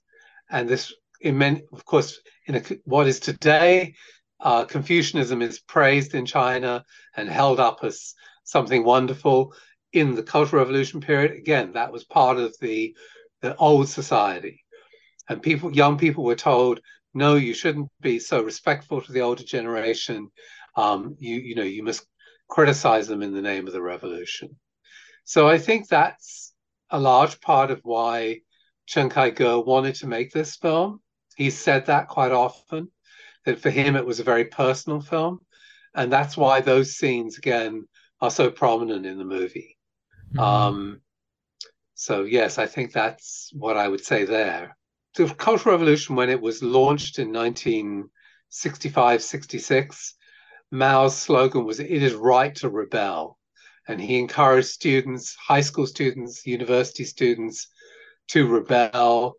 And 0.50 0.68
this, 0.68 0.94
in 1.22 1.38
many, 1.38 1.64
of 1.72 1.86
course, 1.86 2.20
in 2.48 2.56
a, 2.56 2.62
what 2.86 3.08
is 3.08 3.20
today, 3.20 3.94
uh, 4.40 4.66
Confucianism 4.66 5.42
is 5.42 5.60
praised 5.60 6.16
in 6.16 6.26
China 6.26 6.84
and 7.16 7.30
held 7.30 7.60
up 7.60 7.84
as 7.84 8.14
something 8.44 8.84
wonderful. 8.84 9.54
In 9.94 10.16
the 10.16 10.24
Cultural 10.24 10.64
Revolution 10.64 11.00
period, 11.00 11.32
again, 11.32 11.74
that 11.74 11.92
was 11.92 12.04
part 12.04 12.38
of 12.38 12.56
the 12.60 12.96
the 13.42 13.56
old 13.56 13.88
society, 13.88 14.64
and 15.30 15.42
people, 15.42 15.74
young 15.74 15.98
people, 15.98 16.24
were 16.24 16.36
told, 16.36 16.82
no, 17.14 17.36
you 17.36 17.54
shouldn't 17.54 17.90
be 18.02 18.20
so 18.20 18.42
respectful 18.42 19.02
to 19.02 19.12
the 19.12 19.22
older 19.22 19.44
generation. 19.44 20.30
Um, 20.76 21.16
you 21.20 21.36
you 21.38 21.56
know 21.56 21.64
you 21.64 21.84
must 21.84 22.06
criticize 22.50 23.08
them 23.08 23.22
in 23.22 23.34
the 23.34 23.42
name 23.42 23.68
of 23.68 23.74
the 23.74 23.82
revolution. 23.82 24.58
So 25.24 25.48
I 25.48 25.58
think 25.58 25.88
that's 25.88 26.54
a 26.90 27.00
large 27.00 27.42
part 27.42 27.72
of 27.72 27.80
why 27.84 28.42
Chen 28.86 29.10
Kai-ge 29.10 29.66
wanted 29.66 29.96
to 29.96 30.08
make 30.08 30.32
this 30.32 30.56
film. 30.56 31.02
He 31.38 31.52
said 31.52 31.86
that 31.86 32.08
quite 32.08 32.32
often, 32.32 32.92
that 33.46 33.60
for 33.60 33.70
him 33.70 33.96
it 33.96 34.06
was 34.06 34.20
a 34.20 34.24
very 34.24 34.46
personal 34.46 35.00
film. 35.00 35.40
And 35.94 36.12
that's 36.12 36.36
why 36.36 36.62
those 36.62 36.98
scenes, 36.98 37.38
again, 37.38 37.88
are 38.20 38.32
so 38.32 38.50
prominent 38.50 39.06
in 39.06 39.20
the 39.20 39.24
movie. 39.24 39.78
Mm-hmm. 40.34 40.40
Um, 40.40 41.02
so, 41.94 42.24
yes, 42.24 42.58
I 42.58 42.66
think 42.66 42.92
that's 42.92 43.52
what 43.54 43.78
I 43.78 43.88
would 43.88 44.04
say 44.04 44.26
there. 44.26 44.76
The 45.16 45.30
Cultural 45.30 45.76
Revolution, 45.76 46.16
when 46.16 46.32
it 46.32 46.42
was 46.42 46.64
launched 46.64 47.20
in 47.20 47.32
1965 47.32 49.22
66, 49.22 50.16
Mao's 50.72 51.16
slogan 51.16 51.66
was, 51.66 51.80
It 51.80 51.92
is 51.92 52.16
right 52.16 52.56
to 52.56 52.70
rebel. 52.70 53.38
And 53.88 54.02
he 54.02 54.18
encouraged 54.18 54.70
students, 54.70 55.36
high 55.36 55.62
school 55.62 55.86
students, 55.86 56.48
university 56.48 57.04
students, 57.04 57.68
to 58.30 58.48
rebel. 58.48 59.36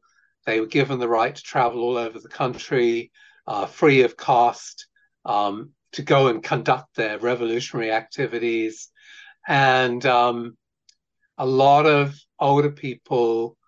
They 0.49 0.61
were 0.61 0.67
given 0.67 0.99
the 0.99 1.07
right 1.07 1.37
to 1.37 1.43
travel 1.43 1.83
all 1.83 1.99
over 1.99 2.19
the 2.19 2.27
country, 2.31 3.13
uh, 3.47 3.67
free 3.67 4.01
of 4.01 4.17
cost, 4.17 4.87
um, 5.27 5.73
to 5.93 6.01
go 6.01 6.29
and 6.29 6.43
conduct 6.43 6.97
their 6.97 7.19
revolutionary 7.19 7.93
activities. 7.93 8.89
And 9.47 10.07
um, 10.07 10.57
a 11.37 11.45
lot 11.45 11.85
of 11.85 12.15
older 12.41 12.71
people 12.71 13.59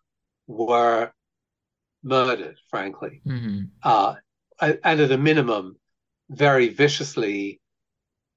were 0.47 1.12
murdered, 2.03 2.57
frankly. 2.70 3.20
Mm-hmm. 3.26 3.64
Uh, 3.83 4.14
and 4.59 5.01
at 5.03 5.12
a 5.12 5.18
minimum, 5.18 5.76
very 6.31 6.70
viciously 6.70 7.61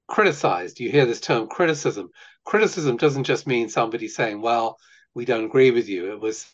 criticized. 0.09 0.81
You 0.81 0.91
hear 0.91 1.05
this 1.05 1.21
term 1.21 1.47
criticism. 1.47 2.09
Criticism 2.43 2.97
doesn't 2.97 3.23
just 3.23 3.47
mean 3.47 3.69
somebody 3.69 4.09
saying, 4.09 4.41
well, 4.41 4.77
we 5.13 5.23
don't 5.23 5.45
agree 5.45 5.71
with 5.71 5.87
you. 5.87 6.11
It 6.11 6.19
was 6.19 6.45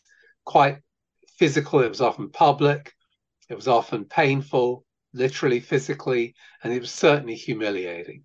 quite 0.44 0.78
physical, 1.40 1.80
it 1.80 1.88
was 1.88 2.02
often 2.02 2.28
public, 2.28 2.92
it 3.48 3.54
was 3.54 3.66
often 3.66 4.04
painful, 4.04 4.84
literally, 5.14 5.58
physically, 5.58 6.34
and 6.62 6.70
it 6.70 6.80
was 6.80 6.90
certainly 6.92 7.34
humiliating. 7.34 8.22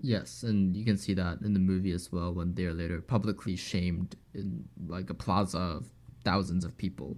Yes, 0.00 0.44
and 0.44 0.76
you 0.76 0.84
can 0.84 0.96
see 0.96 1.14
that 1.14 1.40
in 1.40 1.52
the 1.52 1.58
movie 1.58 1.90
as 1.90 2.12
well 2.12 2.32
when 2.32 2.54
they're 2.54 2.72
later 2.72 3.00
publicly 3.00 3.56
shamed 3.56 4.14
in 4.34 4.68
like 4.86 5.10
a 5.10 5.14
plaza 5.14 5.58
of 5.58 5.86
thousands 6.22 6.64
of 6.64 6.78
people. 6.78 7.16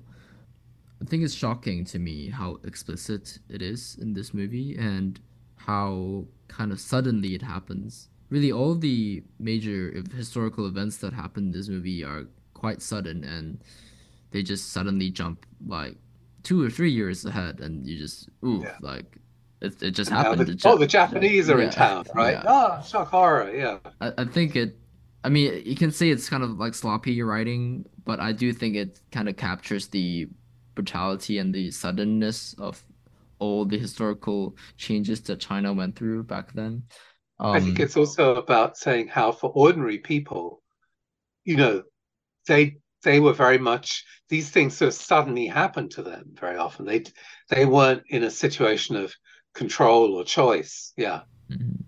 I 1.02 1.04
think 1.04 1.22
it's 1.22 1.34
shocking 1.34 1.84
to 1.84 1.98
me 1.98 2.30
how 2.30 2.58
explicit 2.64 3.40
it 3.50 3.60
is 3.60 3.98
in 4.00 4.14
this 4.14 4.32
movie 4.32 4.74
and 4.78 5.20
how 5.56 6.24
kind 6.48 6.72
of 6.72 6.80
suddenly 6.80 7.34
it 7.34 7.42
happens. 7.42 8.08
Really, 8.30 8.50
all 8.50 8.74
the 8.74 9.22
major 9.38 10.02
historical 10.16 10.66
events 10.66 10.96
that 10.98 11.12
happen 11.12 11.44
in 11.48 11.52
this 11.52 11.68
movie 11.68 12.02
are 12.02 12.24
quite 12.54 12.80
sudden 12.80 13.22
and 13.22 13.60
they 14.30 14.42
just 14.42 14.72
suddenly 14.72 15.10
jump 15.10 15.46
like 15.66 15.96
two 16.42 16.62
or 16.62 16.70
three 16.70 16.90
years 16.90 17.24
ahead 17.24 17.60
and 17.60 17.86
you 17.86 17.98
just, 17.98 18.28
ooh, 18.44 18.60
yeah. 18.62 18.76
like 18.80 19.18
it, 19.60 19.82
it 19.82 19.90
just 19.90 20.10
happened. 20.10 20.46
The, 20.46 20.68
oh, 20.68 20.76
the 20.76 20.86
Japanese 20.86 21.50
are 21.50 21.58
yeah, 21.58 21.64
in 21.64 21.70
town, 21.70 22.04
right? 22.14 22.32
Yeah. 22.32 22.42
Ah, 22.46 22.80
shock 22.82 23.08
horror, 23.08 23.54
yeah. 23.54 23.78
I, 24.00 24.12
I 24.18 24.24
think 24.24 24.56
it 24.56 24.76
I 25.24 25.28
mean, 25.30 25.62
you 25.64 25.74
can 25.74 25.90
say 25.90 26.10
it's 26.10 26.28
kind 26.28 26.42
of 26.42 26.58
like 26.58 26.74
sloppy 26.74 27.20
writing, 27.22 27.84
but 28.04 28.20
I 28.20 28.32
do 28.32 28.52
think 28.52 28.76
it 28.76 29.00
kind 29.10 29.28
of 29.28 29.36
captures 29.36 29.88
the 29.88 30.28
brutality 30.74 31.38
and 31.38 31.52
the 31.52 31.70
suddenness 31.70 32.54
of 32.54 32.82
all 33.40 33.64
the 33.64 33.78
historical 33.78 34.56
changes 34.76 35.20
that 35.22 35.40
China 35.40 35.72
went 35.72 35.96
through 35.96 36.22
back 36.24 36.52
then. 36.52 36.84
Um, 37.40 37.52
I 37.52 37.60
think 37.60 37.78
um, 37.78 37.84
it's 37.84 37.96
also 37.96 38.36
about 38.36 38.76
saying 38.76 39.08
how, 39.08 39.32
for 39.32 39.50
ordinary 39.50 39.98
people, 39.98 40.62
you 41.44 41.56
know, 41.56 41.82
they 42.46 42.78
they 43.02 43.20
were 43.20 43.32
very 43.32 43.58
much 43.58 44.04
these 44.28 44.50
things 44.50 44.76
sort 44.76 44.88
of 44.88 44.94
suddenly 44.94 45.46
happened 45.46 45.90
to 45.92 46.02
them 46.02 46.30
very 46.38 46.56
often. 46.56 46.84
They 46.84 47.04
they 47.48 47.64
weren't 47.64 48.02
in 48.08 48.24
a 48.24 48.30
situation 48.30 48.96
of 48.96 49.14
control 49.54 50.14
or 50.14 50.24
choice. 50.24 50.92
Yeah. 50.96 51.22
Mm-hmm. 51.50 51.82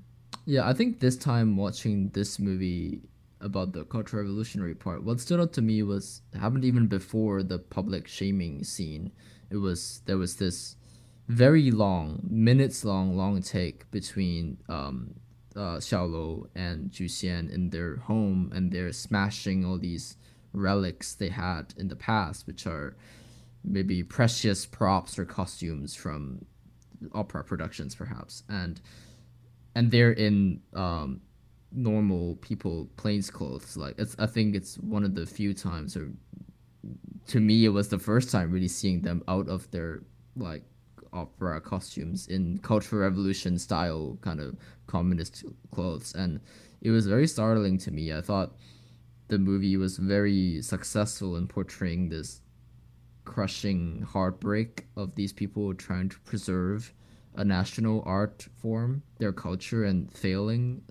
Yeah, 0.47 0.69
I 0.69 0.73
think 0.73 1.01
this 1.01 1.17
time 1.17 1.57
watching 1.57 2.09
this 2.09 2.39
movie, 2.39 3.03
about 3.41 3.73
the 3.73 3.85
Cultural 3.85 4.23
Revolutionary 4.23 4.75
part. 4.75 5.03
What 5.03 5.21
stood 5.21 5.41
out 5.41 5.53
to 5.55 5.63
me 5.63 5.83
was 5.83 6.23
happened 6.39 6.65
even 6.65 6.87
before 6.87 7.43
the 7.43 7.59
public 7.59 8.07
shaming 8.07 8.65
scene. 8.65 9.13
It 9.51 9.57
was 9.57 10.03
there 10.07 10.19
was 10.19 10.37
this 10.37 10.77
very 11.29 11.71
long, 11.71 12.21
minutes 12.29 12.85
long, 12.85 13.17
long 13.17 13.41
take 13.41 13.91
between 13.91 14.59
um, 14.69 15.15
uh, 15.57 15.79
Xiaolou 15.79 16.47
and 16.55 16.91
Juxian 16.91 17.51
in 17.53 17.71
their 17.71 17.97
home, 17.97 18.51
and 18.55 18.71
they're 18.71 18.93
smashing 18.93 19.65
all 19.65 19.79
these 19.79 20.17
relics 20.53 21.15
they 21.15 21.29
had 21.29 21.75
in 21.77 21.89
the 21.89 21.97
past, 21.97 22.47
which 22.47 22.67
are 22.67 22.97
maybe 23.65 24.03
precious 24.03 24.67
props 24.67 25.19
or 25.19 25.25
costumes 25.25 25.95
from 25.95 26.45
opera 27.13 27.45
productions, 27.45 27.95
perhaps, 27.95 28.43
and 28.49 28.81
and 29.75 29.91
they're 29.91 30.13
in 30.13 30.61
um, 30.75 31.21
normal 31.73 32.37
people 32.37 32.89
plains 32.97 33.31
clothes. 33.31 33.77
Like 33.77 33.95
it's 33.99 34.17
I 34.19 34.27
think 34.27 34.55
it's 34.55 34.77
one 34.79 35.05
of 35.05 35.15
the 35.15 35.27
few 35.27 35.55
times 35.55 35.97
or 35.97 36.11
to 37.29 37.41
me 37.41 37.65
it 37.65 37.69
was 37.69 37.89
the 37.89 37.99
first 37.99 38.31
time 38.31 38.51
really 38.51 38.69
seeing 38.69 39.03
them 39.03 39.23
out 39.29 39.49
of 39.49 39.71
their 39.71 40.03
like 40.37 40.65
opera 41.13 41.61
costumes 41.61 42.29
in 42.29 42.59
cultural 42.59 43.03
revolution 43.03 43.59
style 43.59 44.17
kind 44.21 44.41
of 44.41 44.57
communist 44.87 45.45
clothes 45.73 46.15
and 46.15 46.41
it 46.83 46.91
was 46.91 47.07
very 47.07 47.27
startling 47.27 47.79
to 47.79 47.91
me. 47.91 48.13
I 48.13 48.21
thought 48.21 48.57
the 49.31 49.39
movie 49.39 49.77
was 49.77 49.97
very 49.97 50.61
successful 50.61 51.37
in 51.37 51.47
portraying 51.47 52.09
this 52.09 52.43
crushing 53.25 54.03
heartbreak 54.03 54.87
of 54.97 55.15
these 55.15 55.33
people 55.33 55.73
trying 55.73 56.09
to 56.09 56.19
preserve 56.21 56.93
a 57.37 57.45
national 57.45 58.03
art 58.05 58.49
form, 58.61 59.03
their 59.19 59.33
culture, 59.33 59.85
and 59.85 60.13
failing 60.13 60.83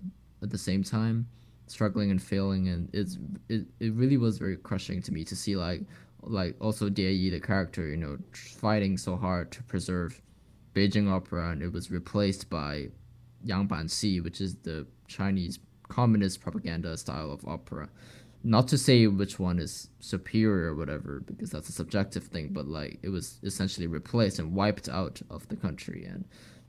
at 0.42 0.48
the 0.48 0.56
same 0.56 0.82
time, 0.82 1.28
struggling 1.66 2.10
and 2.10 2.22
failing, 2.22 2.68
and 2.68 2.88
it's 2.94 3.18
it, 3.50 3.66
it 3.78 3.92
really 3.92 4.16
was 4.16 4.38
very 4.38 4.56
crushing 4.56 5.02
to 5.02 5.12
me 5.12 5.22
to 5.22 5.36
see 5.36 5.54
like 5.54 5.82
like 6.22 6.56
also 6.60 6.88
Yi 6.88 7.28
the 7.28 7.40
character, 7.40 7.86
you 7.88 7.98
know, 7.98 8.16
fighting 8.32 8.96
so 8.96 9.16
hard 9.16 9.52
to 9.52 9.62
preserve 9.64 10.20
Beijing 10.74 11.10
opera, 11.10 11.50
and 11.50 11.62
it 11.62 11.72
was 11.72 11.90
replaced 11.90 12.48
by 12.48 12.88
Yang 13.44 13.66
Ban 13.66 13.88
Xi, 13.88 14.20
which 14.20 14.40
is 14.40 14.54
the 14.56 14.86
Chinese 15.08 15.58
communist 15.90 16.40
propaganda 16.40 16.96
style 16.96 17.30
of 17.30 17.46
opera. 17.46 17.90
Not 18.42 18.68
to 18.68 18.78
say 18.78 19.06
which 19.06 19.38
one 19.38 19.58
is 19.58 19.88
superior 19.98 20.72
or 20.72 20.74
whatever, 20.74 21.20
because 21.26 21.50
that's 21.50 21.68
a 21.68 21.72
subjective 21.72 22.24
thing, 22.24 22.48
but 22.52 22.66
like 22.66 22.98
it 23.02 23.10
was 23.10 23.38
essentially 23.42 23.86
replaced 23.86 24.38
and 24.38 24.54
wiped 24.54 24.88
out 24.88 25.20
of 25.28 25.46
the 25.48 25.56
country, 25.56 26.04
and 26.04 26.24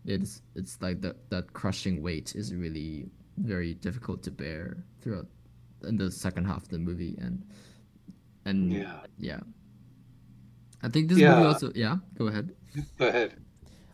it's 0.06 0.42
it's 0.56 0.82
like 0.82 1.02
that 1.02 1.30
that 1.30 1.54
crushing 1.54 2.02
weight 2.02 2.36
is 2.36 2.54
really 2.54 3.10
very 3.38 3.74
difficult 3.76 4.24
to 4.24 4.32
bear 4.32 4.84
throughout 5.02 5.28
in 5.88 5.98
the 5.98 6.12
second 6.12 6.46
half 6.46 6.64
of 6.64 6.70
the 6.70 6.78
movie 6.78 7.18
and 7.20 7.44
and 8.46 8.74
yeah. 8.74 9.00
yeah. 9.18 9.40
I 10.84 10.90
think 10.90 11.10
this 11.10 11.20
yeah. 11.20 11.36
movie 11.36 11.48
also 11.48 11.72
yeah 11.76 11.98
go 12.18 12.28
ahead. 12.28 12.52
Go 12.98 13.08
ahead. 13.08 13.34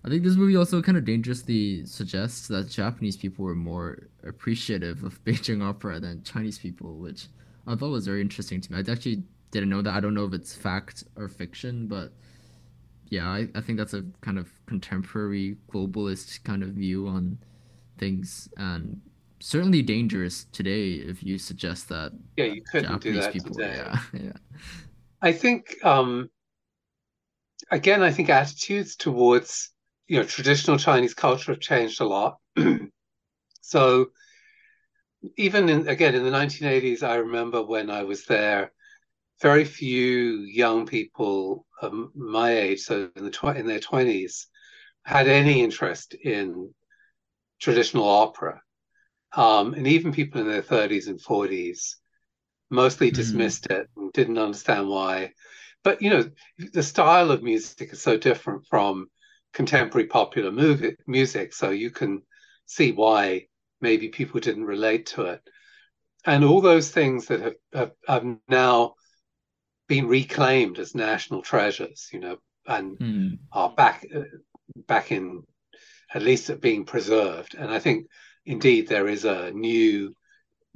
I 0.04 0.10
think 0.10 0.24
this 0.24 0.36
movie 0.36 0.56
also 0.56 0.82
kind 0.82 0.98
of 0.98 1.04
dangerously 1.04 1.86
suggests 1.86 2.48
that 2.48 2.70
japanese 2.70 3.18
people 3.18 3.44
were 3.44 3.56
more 3.56 4.08
appreciative 4.26 5.04
of 5.04 5.24
beijing 5.26 5.62
opera 5.62 6.00
than 6.00 6.24
chinese 6.24 6.58
people 6.58 6.98
which 6.98 7.28
i 7.68 7.76
thought 7.76 7.90
was 7.90 8.08
very 8.08 8.22
interesting 8.22 8.62
to 8.62 8.72
me 8.72 8.78
i 8.78 8.92
actually 8.92 9.24
didn't 9.52 9.70
know 9.70 9.82
that 9.82 9.94
i 9.94 10.00
don't 10.00 10.14
know 10.14 10.26
if 10.26 10.34
it's 10.34 10.56
fact 10.56 11.04
or 11.16 11.28
fiction 11.28 11.88
but 11.88 12.12
yeah 13.10 13.28
i, 13.28 13.48
I 13.56 13.62
think 13.62 13.78
that's 13.78 13.94
a 13.94 14.04
kind 14.22 14.38
of 14.40 14.50
contemporary 14.66 15.58
globalist 15.72 16.44
kind 16.44 16.64
of 16.64 16.70
view 16.70 17.08
on 17.08 17.38
things 17.98 18.50
and 18.58 19.02
certainly 19.40 19.82
dangerous 19.82 20.46
today 20.52 20.94
if 20.94 21.24
you 21.24 21.38
suggest 21.38 21.90
that. 21.90 22.12
Yeah, 22.36 22.46
you 22.46 22.62
couldn't 22.62 22.90
Japanese 22.90 23.16
do 23.16 23.22
that 23.22 23.34
people, 23.34 23.54
today. 23.54 23.76
Yeah, 23.76 24.00
yeah. 24.14 24.34
I 25.22 25.32
think 25.32 25.76
um, 25.84 26.30
again, 27.72 28.04
I 28.04 28.12
think 28.12 28.30
attitudes 28.30 28.96
towards 28.96 29.72
you 30.08 30.18
know 30.18 30.26
traditional 30.26 30.78
Chinese 30.78 31.14
culture 31.14 31.52
have 31.52 31.62
changed 31.62 32.02
a 32.02 32.06
lot. 32.06 32.38
so 33.62 34.08
even 35.36 35.70
in 35.70 35.88
again 35.88 36.16
in 36.16 36.24
the 36.24 36.32
1980s, 36.32 37.04
I 37.04 37.16
remember 37.16 37.64
when 37.64 37.90
I 37.90 38.04
was 38.04 38.26
there, 38.26 38.72
very 39.42 39.66
few 39.66 40.40
young 40.42 40.86
people 40.86 41.66
um, 41.82 42.12
my 42.16 42.52
age, 42.52 42.82
so 42.82 43.10
in 43.16 43.24
the 43.24 43.32
tw- 43.32 43.58
in 43.58 43.68
their 43.68 43.80
20s, 43.80 44.48
had 45.04 45.28
any 45.28 45.62
interest 45.62 46.14
in 46.14 46.74
traditional 47.60 48.08
opera, 48.08 48.62
um, 49.36 49.74
and 49.74 49.88
even 49.88 50.12
people 50.12 50.42
in 50.42 50.48
their 50.48 50.62
30s 50.62 51.08
and 51.08 51.20
40s 51.20 51.96
mostly 52.70 53.08
mm-hmm. 53.08 53.16
dismissed 53.16 53.68
it 53.68 53.88
and 53.96 54.12
didn't 54.14 54.38
understand 54.38 54.90
why. 54.90 55.34
But 55.84 56.02
you 56.02 56.10
know, 56.10 56.30
the 56.74 56.84
style 56.84 57.32
of 57.32 57.44
music 57.44 57.94
is 57.94 58.02
so 58.02 58.18
different 58.18 58.66
from 58.68 59.08
contemporary 59.54 60.08
popular 60.08 60.52
movie, 60.52 60.96
music, 61.08 61.54
so 61.54 61.70
you 61.70 61.92
can 61.92 62.22
see 62.66 62.92
why 62.92 63.48
maybe 63.82 64.10
people 64.10 64.40
didn't 64.40 64.66
relate 64.66 65.08
to 65.08 65.24
it. 65.24 65.42
And 66.26 66.44
all 66.44 66.62
those 66.62 66.92
things 66.92 67.28
that 67.28 67.42
have, 67.42 67.56
have, 67.74 67.92
have 68.08 68.26
now 68.50 68.96
been 69.88 70.08
reclaimed 70.08 70.80
as 70.80 70.96
national 70.96 71.42
treasures, 71.42 72.10
you 72.12 72.20
know, 72.20 72.38
and 72.66 73.00
mm. 73.00 73.38
are 73.52 73.70
back 73.70 74.06
back 74.88 75.12
in 75.12 75.44
at 76.14 76.22
least 76.22 76.60
being 76.62 76.86
preserved. 76.86 77.56
And 77.56 77.72
I 77.72 77.80
think 77.80 78.08
indeed 78.46 78.88
there 78.88 79.08
is 79.08 79.26
a 79.26 79.52
new 79.52 80.14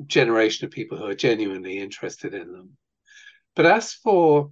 generation 0.07 0.65
of 0.65 0.71
people 0.71 0.97
who 0.97 1.05
are 1.05 1.15
genuinely 1.15 1.79
interested 1.79 2.33
in 2.33 2.51
them. 2.51 2.77
But 3.55 3.65
as 3.65 3.93
for 3.93 4.51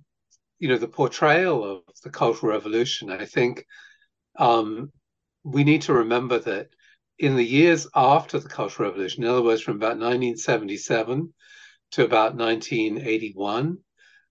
you 0.59 0.67
know 0.67 0.77
the 0.77 0.87
portrayal 0.87 1.63
of 1.63 1.83
the 2.03 2.09
Cultural 2.09 2.51
Revolution, 2.51 3.09
I 3.09 3.25
think 3.25 3.65
um, 4.37 4.91
we 5.43 5.63
need 5.63 5.83
to 5.83 5.93
remember 5.93 6.39
that 6.39 6.69
in 7.19 7.35
the 7.35 7.45
years 7.45 7.85
after 7.93 8.39
the 8.39 8.47
Cultural 8.47 8.89
Revolution, 8.89 9.23
in 9.23 9.29
other 9.29 9.43
words, 9.43 9.61
from 9.61 9.75
about 9.75 9.97
1977 9.97 11.33
to 11.91 12.05
about 12.05 12.35
1981, 12.35 13.77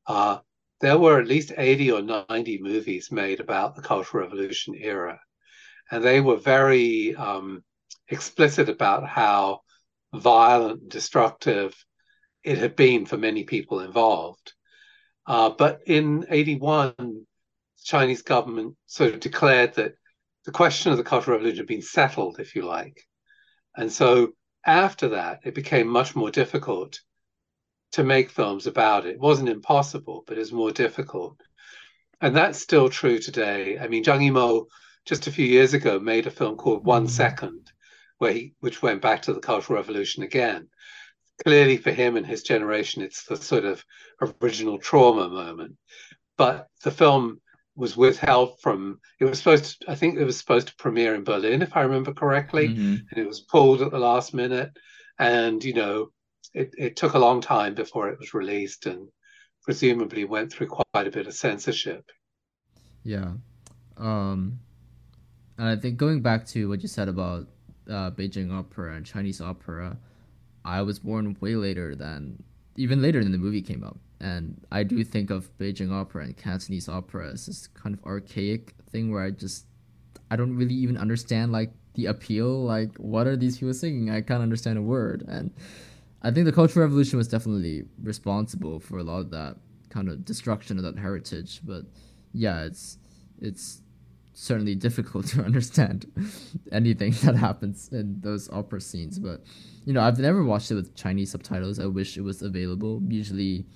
uh, 0.06 0.38
there 0.80 0.98
were 0.98 1.20
at 1.20 1.28
least 1.28 1.52
80 1.56 1.92
or 1.92 2.02
90 2.02 2.60
movies 2.62 3.12
made 3.12 3.40
about 3.40 3.76
the 3.76 3.82
Cultural 3.82 4.24
Revolution 4.24 4.74
era. 4.74 5.20
And 5.90 6.02
they 6.02 6.20
were 6.20 6.36
very 6.36 7.14
um, 7.14 7.62
explicit 8.08 8.70
about 8.70 9.06
how 9.06 9.60
violent 10.14 10.82
and 10.82 10.90
destructive 10.90 11.74
it 12.42 12.56
had 12.58 12.74
been 12.74 13.04
for 13.04 13.18
many 13.18 13.44
people 13.44 13.80
involved. 13.80 14.54
Uh, 15.26 15.50
but 15.50 15.80
in 15.86 16.24
81, 16.30 16.94
the 16.96 17.24
Chinese 17.84 18.22
government 18.22 18.76
sort 18.86 19.12
of 19.12 19.20
declared 19.20 19.74
that 19.74 19.92
the 20.48 20.52
question 20.52 20.90
of 20.90 20.96
the 20.96 21.04
Cultural 21.04 21.36
Revolution 21.36 21.58
had 21.58 21.66
been 21.66 21.82
settled, 21.82 22.40
if 22.40 22.56
you 22.56 22.62
like. 22.62 23.06
And 23.76 23.92
so 23.92 24.32
after 24.64 25.10
that, 25.10 25.40
it 25.44 25.54
became 25.54 25.86
much 25.86 26.16
more 26.16 26.30
difficult 26.30 27.02
to 27.92 28.02
make 28.02 28.30
films 28.30 28.66
about 28.66 29.04
it. 29.04 29.16
It 29.16 29.20
wasn't 29.20 29.50
impossible, 29.50 30.24
but 30.26 30.38
it's 30.38 30.50
more 30.50 30.70
difficult. 30.70 31.38
And 32.22 32.34
that's 32.34 32.62
still 32.62 32.88
true 32.88 33.18
today. 33.18 33.78
I 33.78 33.88
mean, 33.88 34.02
Zhang 34.02 34.26
Yimou 34.26 34.68
just 35.04 35.26
a 35.26 35.30
few 35.30 35.44
years 35.44 35.74
ago 35.74 36.00
made 36.00 36.26
a 36.26 36.30
film 36.30 36.56
called 36.56 36.82
One 36.82 37.08
mm-hmm. 37.08 37.48
Where 38.16 38.32
he, 38.32 38.54
which 38.60 38.80
went 38.80 39.02
back 39.02 39.20
to 39.22 39.34
the 39.34 39.40
Cultural 39.40 39.78
Revolution 39.78 40.22
again. 40.22 40.68
Clearly, 41.44 41.76
for 41.76 41.90
him 41.90 42.16
and 42.16 42.24
his 42.24 42.42
generation, 42.42 43.02
it's 43.02 43.26
the 43.26 43.36
sort 43.36 43.66
of 43.66 43.84
original 44.40 44.78
trauma 44.78 45.28
moment. 45.28 45.76
But 46.38 46.68
the 46.84 46.90
film 46.90 47.42
was 47.78 47.96
withheld 47.96 48.60
from. 48.60 48.98
It 49.20 49.24
was 49.24 49.38
supposed 49.38 49.80
to. 49.80 49.90
I 49.90 49.94
think 49.94 50.18
it 50.18 50.24
was 50.24 50.36
supposed 50.36 50.68
to 50.68 50.76
premiere 50.76 51.14
in 51.14 51.24
Berlin, 51.24 51.62
if 51.62 51.76
I 51.76 51.82
remember 51.82 52.12
correctly, 52.12 52.68
mm-hmm. 52.68 52.96
and 53.10 53.16
it 53.16 53.26
was 53.26 53.40
pulled 53.40 53.80
at 53.80 53.92
the 53.92 53.98
last 53.98 54.34
minute. 54.34 54.72
And 55.18 55.62
you 55.62 55.74
know, 55.74 56.10
it, 56.52 56.74
it 56.76 56.96
took 56.96 57.14
a 57.14 57.18
long 57.18 57.40
time 57.40 57.74
before 57.74 58.08
it 58.08 58.18
was 58.18 58.34
released, 58.34 58.86
and 58.86 59.08
presumably 59.62 60.24
went 60.24 60.52
through 60.52 60.66
quite 60.66 61.06
a 61.06 61.10
bit 61.10 61.28
of 61.28 61.34
censorship. 61.34 62.04
Yeah, 63.04 63.34
um, 63.96 64.58
and 65.56 65.68
I 65.68 65.76
think 65.76 65.96
going 65.96 66.20
back 66.20 66.46
to 66.48 66.68
what 66.68 66.82
you 66.82 66.88
said 66.88 67.08
about 67.08 67.46
uh, 67.88 68.10
Beijing 68.10 68.52
opera 68.52 68.96
and 68.96 69.06
Chinese 69.06 69.40
opera, 69.40 69.96
I 70.64 70.82
was 70.82 70.98
born 70.98 71.36
way 71.40 71.54
later 71.54 71.94
than 71.94 72.42
even 72.76 73.00
later 73.00 73.22
than 73.22 73.32
the 73.32 73.38
movie 73.38 73.62
came 73.62 73.84
out, 73.84 73.98
and 74.20 74.60
I 74.72 74.82
do 74.82 75.02
think 75.04 75.30
of 75.30 75.56
Beijing 75.58 75.92
opera 75.92 76.24
and 76.24 76.36
Cantonese 76.36 76.88
opera 76.88 77.30
as 77.30 77.46
this 77.46 77.66
kind 77.68 77.94
of 77.94 78.04
archaic 78.04 78.74
thing 78.90 79.12
where 79.12 79.22
I 79.22 79.30
just 79.30 79.66
I 80.30 80.36
don't 80.36 80.56
really 80.56 80.74
even 80.74 80.96
understand 80.96 81.52
like 81.52 81.72
the 81.94 82.06
appeal. 82.06 82.64
Like, 82.64 82.96
what 82.96 83.26
are 83.26 83.36
these 83.36 83.58
people 83.58 83.74
singing? 83.74 84.10
I 84.10 84.20
can't 84.20 84.42
understand 84.42 84.78
a 84.78 84.82
word, 84.82 85.24
and 85.28 85.52
I 86.22 86.30
think 86.30 86.46
the 86.46 86.52
Cultural 86.52 86.86
Revolution 86.86 87.16
was 87.16 87.28
definitely 87.28 87.84
responsible 88.02 88.80
for 88.80 88.98
a 88.98 89.02
lot 89.02 89.20
of 89.20 89.30
that 89.30 89.56
kind 89.88 90.08
of 90.08 90.24
destruction 90.24 90.76
of 90.78 90.84
that 90.84 90.98
heritage. 90.98 91.60
But 91.64 91.84
yeah, 92.32 92.62
it's 92.64 92.98
it's 93.40 93.82
certainly 94.32 94.74
difficult 94.74 95.26
to 95.32 95.42
understand 95.42 96.06
anything 96.72 97.12
that 97.24 97.34
happens 97.34 97.88
in 97.92 98.20
those 98.20 98.48
opera 98.50 98.80
scenes. 98.80 99.18
But 99.18 99.42
you 99.84 99.92
know, 99.92 100.00
I've 100.00 100.18
never 100.18 100.44
watched 100.44 100.70
it 100.70 100.74
with 100.74 100.94
Chinese 100.94 101.30
subtitles. 101.30 101.78
I 101.78 101.86
wish 101.86 102.16
it 102.16 102.22
was 102.22 102.42
available. 102.42 103.00
Usually, 103.08 103.66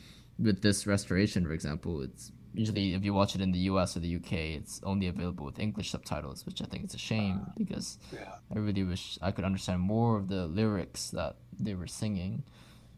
with 0.43 0.62
this 0.62 0.86
restoration, 0.86 1.45
for 1.47 1.53
example, 1.53 2.03
it's 2.03 2.32
usually 2.55 2.95
if 2.95 3.05
you 3.05 3.14
watch 3.14 3.34
it 3.34 3.40
in 3.40 3.53
the 3.53 3.61
U.S. 3.70 3.97
or 3.97 4.01
the 4.01 4.09
U.K., 4.09 4.55
it's 4.55 4.80
only 4.84 5.07
available 5.07 5.47
with 5.47 5.59
English 5.59 5.90
subtitles, 5.90 6.45
which 6.45 6.61
I 6.61 6.66
think 6.66 6.84
is 6.84 6.95
a 6.95 6.99
shame 6.99 7.40
uh, 7.47 7.53
because 7.57 7.99
yeah. 8.12 8.34
I 8.55 8.59
really 8.59 8.84
wish 8.84 9.18
I 9.22 9.30
could 9.30 9.45
understand 9.45 9.80
more 9.80 10.18
of 10.18 10.28
the 10.28 10.47
lyrics 10.47 11.11
that 11.11 11.36
they 11.59 11.74
were 11.74 11.86
singing. 11.86 12.43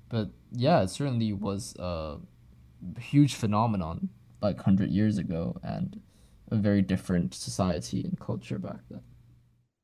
But 0.08 0.30
yeah, 0.52 0.82
it 0.82 0.90
certainly 0.90 1.32
was 1.32 1.74
a 1.78 2.18
huge 2.98 3.34
phenomenon 3.34 4.08
like 4.42 4.60
hundred 4.60 4.90
years 4.90 5.18
ago, 5.18 5.56
and 5.62 6.00
a 6.50 6.56
very 6.56 6.82
different 6.82 7.34
society 7.34 8.02
and 8.04 8.18
culture 8.20 8.58
back 8.58 8.80
then. 8.90 9.00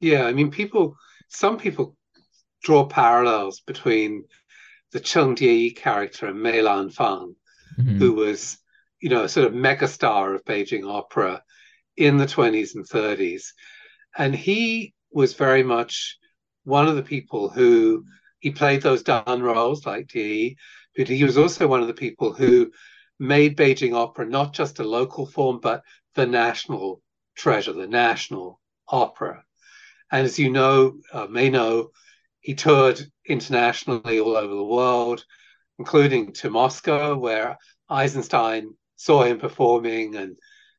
Yeah, 0.00 0.24
I 0.24 0.32
mean, 0.32 0.50
people, 0.50 0.96
some 1.28 1.58
people 1.58 1.96
draw 2.62 2.84
parallels 2.84 3.60
between 3.60 4.24
the 4.92 5.00
Cheng 5.00 5.36
Jie 5.36 5.74
character 5.74 6.26
and 6.26 6.42
Mei 6.42 6.58
Lanfang, 6.58 7.34
mm-hmm. 7.78 7.98
who 7.98 8.12
was, 8.12 8.58
you 9.00 9.08
know, 9.08 9.26
sort 9.26 9.46
of 9.46 9.52
megastar 9.52 10.34
of 10.34 10.44
Beijing 10.44 10.88
opera 10.88 11.42
in 11.96 12.16
the 12.16 12.26
20s 12.26 12.74
and 12.74 12.88
30s. 12.88 13.48
And 14.16 14.34
he 14.34 14.94
was 15.10 15.34
very 15.34 15.62
much 15.62 16.18
one 16.64 16.88
of 16.88 16.96
the 16.96 17.02
people 17.02 17.48
who 17.48 18.04
he 18.38 18.50
played 18.50 18.82
those 18.82 19.02
Dan 19.02 19.42
roles 19.42 19.84
like 19.86 20.06
Jie, 20.06 20.56
but 20.96 21.08
he 21.08 21.24
was 21.24 21.38
also 21.38 21.66
one 21.66 21.80
of 21.80 21.86
the 21.86 21.94
people 21.94 22.32
who 22.32 22.72
made 23.18 23.56
Beijing 23.56 23.94
opera 23.94 24.26
not 24.26 24.52
just 24.52 24.78
a 24.78 24.84
local 24.84 25.26
form, 25.26 25.60
but 25.60 25.82
the 26.14 26.26
national 26.26 27.02
treasure, 27.36 27.72
the 27.72 27.86
national 27.86 28.60
opera. 28.88 29.44
And 30.10 30.24
as 30.26 30.38
you 30.38 30.50
know, 30.50 30.94
uh, 31.12 31.26
may 31.26 31.50
know, 31.50 31.90
he 32.40 32.54
toured 32.54 33.00
internationally 33.26 34.18
all 34.18 34.36
over 34.36 34.54
the 34.54 34.64
world, 34.64 35.24
including 35.80 36.30
to 36.30 36.50
Moscow, 36.50 37.16
where 37.16 37.56
Eisenstein 37.88 38.74
saw 38.96 39.22
him 39.22 39.38
performing 39.38 40.14
and 40.14 40.36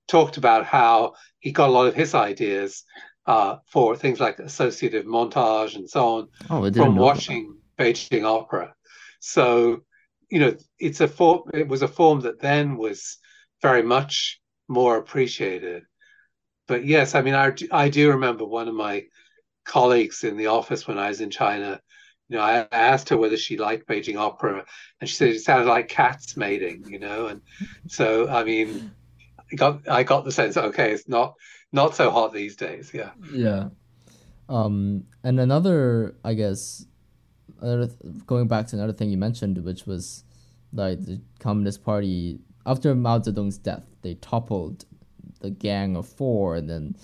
talked 0.08 0.38
about 0.38 0.64
how 0.64 1.14
he 1.40 1.52
got 1.52 1.70
a 1.70 1.72
lot 1.72 1.88
of 1.88 1.96
his 1.96 2.14
ideas 2.14 2.84
uh, 3.26 3.56
for 3.68 3.96
things 3.96 4.20
like 4.20 4.38
associative 4.38 5.06
montage 5.06 5.76
and 5.76 5.90
so 5.90 6.02
on 6.18 6.28
oh, 6.52 6.72
from 6.72 6.96
watching 6.96 7.58
that. 7.78 7.84
Beijing 7.84 8.26
opera. 8.26 8.76
So, 9.20 9.82
you 10.30 10.40
know, 10.40 10.56
it's 10.78 11.02
a 11.02 11.08
form. 11.08 11.50
It 11.52 11.68
was 11.68 11.82
a 11.82 11.88
form 11.88 12.22
that 12.22 12.40
then 12.40 12.78
was 12.78 13.18
very 13.64 13.82
much 13.82 14.40
more 14.68 14.98
appreciated. 14.98 15.82
But 16.68 16.86
yes, 16.86 17.16
I 17.16 17.24
mean, 17.24 17.34
I, 17.34 17.54
I 17.72 17.90
do 17.90 18.12
remember 18.12 18.46
one 18.46 18.68
of 18.68 18.76
my 18.76 19.06
colleagues 19.66 20.24
in 20.24 20.38
the 20.38 20.48
office 20.48 20.88
when 20.88 21.00
I 21.00 21.08
was 21.08 21.22
in 21.22 21.32
China. 21.32 21.82
You 22.32 22.38
know, 22.38 22.44
I 22.44 22.66
asked 22.72 23.10
her 23.10 23.18
whether 23.18 23.36
she 23.36 23.58
liked 23.58 23.90
Beijing 23.90 24.16
opera, 24.16 24.64
and 25.02 25.10
she 25.10 25.16
said 25.16 25.30
it 25.30 25.42
sounded 25.42 25.68
like 25.68 25.90
cats 25.90 26.38
mating. 26.38 26.86
You 26.90 26.98
know, 26.98 27.28
and 27.28 27.42
so 27.88 28.30
I 28.30 28.46
mean, 28.46 28.90
I 29.52 29.56
got 29.56 29.90
I 29.90 30.04
got 30.04 30.24
the 30.24 30.32
sense, 30.32 30.56
okay, 30.56 30.94
it's 30.94 31.10
not 31.10 31.36
not 31.74 31.94
so 31.94 32.10
hot 32.10 32.32
these 32.32 32.56
days. 32.56 32.92
Yeah. 32.94 33.12
Yeah. 33.34 33.68
Um, 34.48 35.04
and 35.26 35.42
another, 35.42 36.16
I 36.24 36.34
guess, 36.34 36.86
another 37.60 37.92
going 38.26 38.48
back 38.48 38.68
to 38.68 38.78
another 38.78 38.94
thing 38.94 39.10
you 39.10 39.18
mentioned, 39.18 39.58
which 39.66 39.86
was 39.86 40.24
like 40.72 41.04
the 41.04 41.20
Communist 41.40 41.84
Party 41.84 42.40
after 42.66 42.96
Mao 42.96 43.20
Zedong's 43.20 43.58
death, 43.58 43.88
they 44.04 44.14
toppled 44.16 44.86
the 45.42 45.50
Gang 45.50 45.98
of 45.98 46.08
Four, 46.08 46.56
and 46.56 46.70
then 46.70 46.96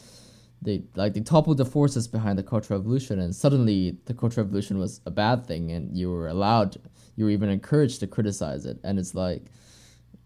they 0.62 0.84
like 0.96 1.14
they 1.14 1.22
toppled 1.22 1.58
the 1.58 1.66
forces 1.66 2.08
behind 2.08 2.38
the 2.38 2.44
Cultural 2.44 2.80
Revolution, 2.80 3.20
and 3.20 3.36
suddenly 3.36 3.98
the 4.06 4.14
Cultural 4.14 4.46
Revolution 4.46 4.80
was 4.80 5.02
a 5.06 5.12
bad 5.12 5.46
thing, 5.46 5.72
and 5.72 5.96
you 5.96 6.10
were 6.10 6.28
allowed, 6.28 6.78
you 7.16 7.26
were 7.26 7.32
even 7.32 7.50
encouraged 7.50 8.00
to 8.00 8.08
criticize 8.08 8.66
it, 8.66 8.80
and 8.84 8.98
it's 8.98 9.14
like, 9.14 9.52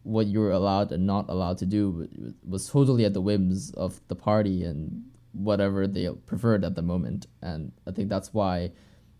what 0.03 0.27
you 0.27 0.39
were 0.39 0.51
allowed 0.51 0.91
and 0.91 1.05
not 1.05 1.29
allowed 1.29 1.57
to 1.59 1.65
do 1.65 2.07
was 2.47 2.67
totally 2.67 3.05
at 3.05 3.13
the 3.13 3.21
whims 3.21 3.71
of 3.71 3.99
the 4.07 4.15
party 4.15 4.63
and 4.63 5.03
whatever 5.33 5.87
they 5.87 6.09
preferred 6.25 6.63
at 6.63 6.75
the 6.75 6.81
moment. 6.81 7.27
And 7.41 7.71
I 7.87 7.91
think 7.91 8.09
that's 8.09 8.33
why 8.33 8.71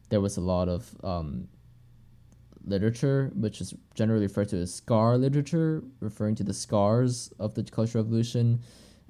there 0.10 0.22
was 0.22 0.38
a 0.38 0.42
lot 0.42 0.68
of 0.68 0.94
um, 1.04 1.48
literature, 2.66 3.32
which 3.36 3.62
is 3.62 3.74
generally 3.94 4.24
referred 4.24 4.50
to 4.50 4.58
as 4.58 4.74
scar 4.74 5.18
literature, 5.18 5.84
referring 6.00 6.36
to 6.36 6.44
the 6.44 6.54
scars 6.54 7.32
of 7.40 7.54
the 7.54 7.64
Cultural 7.64 8.04
Revolution, 8.04 8.62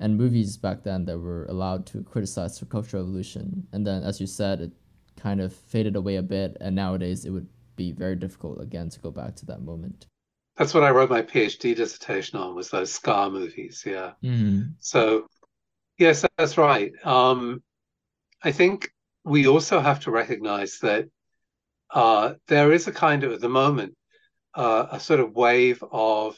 and 0.02 0.18
movies 0.18 0.58
back 0.58 0.84
then 0.84 1.06
that 1.06 1.18
were 1.18 1.46
allowed 1.46 1.86
to 1.86 2.04
criticize 2.04 2.60
the 2.60 2.66
Cultural 2.66 3.04
Revolution. 3.04 3.66
And 3.72 3.86
then, 3.88 4.04
as 4.04 4.20
you 4.20 4.28
said, 4.28 4.60
it 4.60 4.72
kind 5.16 5.40
of 5.40 5.54
faded 5.54 5.96
away 5.96 6.18
a 6.18 6.22
bit, 6.22 6.58
and 6.60 6.76
nowadays 6.76 7.26
it 7.26 7.30
would 7.30 7.48
be 7.76 7.92
very 7.92 8.16
difficult 8.16 8.62
again 8.62 8.90
to 8.90 9.00
go 9.00 9.12
back 9.12 9.36
to 9.38 9.46
that 9.46 9.62
moment. 9.62 10.08
That's 10.58 10.74
what 10.74 10.84
I 10.84 10.92
wrote 10.92 11.10
my 11.10 11.22
PhD 11.22 11.76
dissertation 11.76 12.38
on 12.38 12.56
was 12.56 12.70
those 12.70 12.92
scar 12.92 13.30
movies. 13.30 13.84
Yeah. 13.86 14.12
Mm-hmm. 14.24 14.74
So, 14.80 15.28
yes, 15.98 16.26
that's 16.38 16.58
right. 16.58 16.92
Um, 17.06 17.64
I 18.44 18.52
think 18.52 18.92
we 19.24 19.48
also 19.48 19.80
have 19.80 20.02
to 20.02 20.12
recognize 20.12 20.80
that 20.80 21.06
uh, 21.92 22.34
there 22.48 22.72
is 22.72 22.88
a 22.88 22.92
kind 22.92 23.24
of, 23.24 23.32
at 23.32 23.40
the 23.40 23.50
moment, 23.50 23.96
uh, 24.56 24.88
a 24.92 25.00
sort 25.00 25.20
of 25.20 25.34
wave 25.34 25.84
of, 25.92 26.38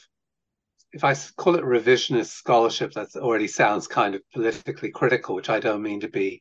if 0.94 1.02
I 1.02 1.14
call 1.36 1.56
it 1.56 1.64
revisionist 1.64 2.28
scholarship, 2.28 2.92
that 2.92 3.16
already 3.16 3.48
sounds 3.48 3.88
kind 3.88 4.14
of 4.14 4.22
politically 4.32 4.92
critical, 4.92 5.34
which 5.34 5.50
I 5.50 5.58
don't 5.58 5.82
mean 5.82 6.00
to 6.00 6.08
be. 6.08 6.40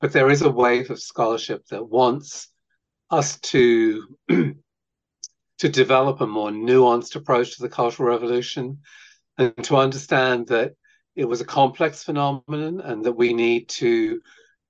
But 0.00 0.12
there 0.12 0.28
is 0.28 0.42
a 0.42 0.50
wave 0.50 0.90
of 0.90 1.00
scholarship 1.00 1.64
that 1.70 1.88
wants 1.88 2.48
us 3.10 3.38
to 3.40 4.02
to 4.28 5.68
develop 5.70 6.20
a 6.20 6.26
more 6.26 6.50
nuanced 6.50 7.14
approach 7.14 7.56
to 7.56 7.62
the 7.62 7.68
Cultural 7.68 8.08
Revolution 8.08 8.80
and 9.38 9.54
to 9.64 9.76
understand 9.76 10.48
that 10.48 10.72
it 11.14 11.24
was 11.24 11.40
a 11.40 11.46
complex 11.46 12.02
phenomenon 12.02 12.80
and 12.80 13.04
that 13.04 13.12
we 13.12 13.32
need 13.32 13.68
to 13.68 14.20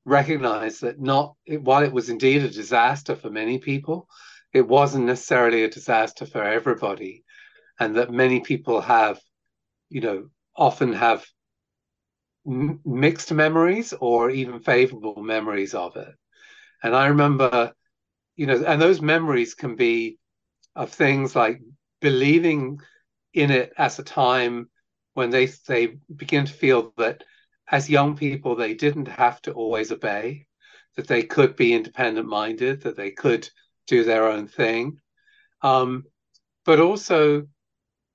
recognize 0.04 0.80
that 0.80 1.00
not 1.00 1.34
while 1.60 1.82
it 1.82 1.92
was 1.92 2.10
indeed 2.10 2.42
a 2.42 2.50
disaster 2.50 3.16
for 3.16 3.30
many 3.30 3.58
people, 3.58 4.08
it 4.52 4.68
wasn't 4.68 5.06
necessarily 5.06 5.64
a 5.64 5.70
disaster 5.70 6.26
for 6.26 6.44
everybody, 6.44 7.24
and 7.80 7.96
that 7.96 8.10
many 8.12 8.40
people 8.40 8.80
have, 8.80 9.20
you 9.90 10.00
know, 10.00 10.28
often 10.56 10.92
have 10.94 11.26
m- 12.46 12.80
mixed 12.84 13.32
memories 13.32 13.92
or 14.00 14.30
even 14.30 14.60
favorable 14.60 15.22
memories 15.22 15.74
of 15.74 15.96
it. 15.96 16.14
And 16.82 16.94
I 16.96 17.08
remember, 17.08 17.74
you 18.36 18.46
know, 18.46 18.62
and 18.64 18.80
those 18.80 19.00
memories 19.00 19.54
can 19.54 19.76
be 19.76 20.18
of 20.76 20.90
things 20.92 21.36
like 21.36 21.60
believing 22.00 22.80
in 23.34 23.50
it 23.50 23.72
as 23.78 23.98
a 23.98 24.04
time 24.04 24.70
when 25.14 25.30
they 25.30 25.46
they 25.68 25.98
begin 26.14 26.46
to 26.46 26.52
feel 26.52 26.92
that 26.98 27.24
as 27.70 27.90
young 27.90 28.16
people, 28.16 28.56
they 28.56 28.74
didn't 28.74 29.08
have 29.08 29.40
to 29.42 29.52
always 29.52 29.92
obey, 29.92 30.46
that 30.96 31.08
they 31.08 31.22
could 31.22 31.56
be 31.56 31.74
independent 31.74 32.28
minded, 32.28 32.82
that 32.82 32.96
they 32.96 33.10
could 33.10 33.48
do 33.86 34.04
their 34.04 34.28
own 34.28 34.48
thing. 34.48 34.98
Um, 35.62 36.04
but 36.64 36.80
also, 36.80 37.46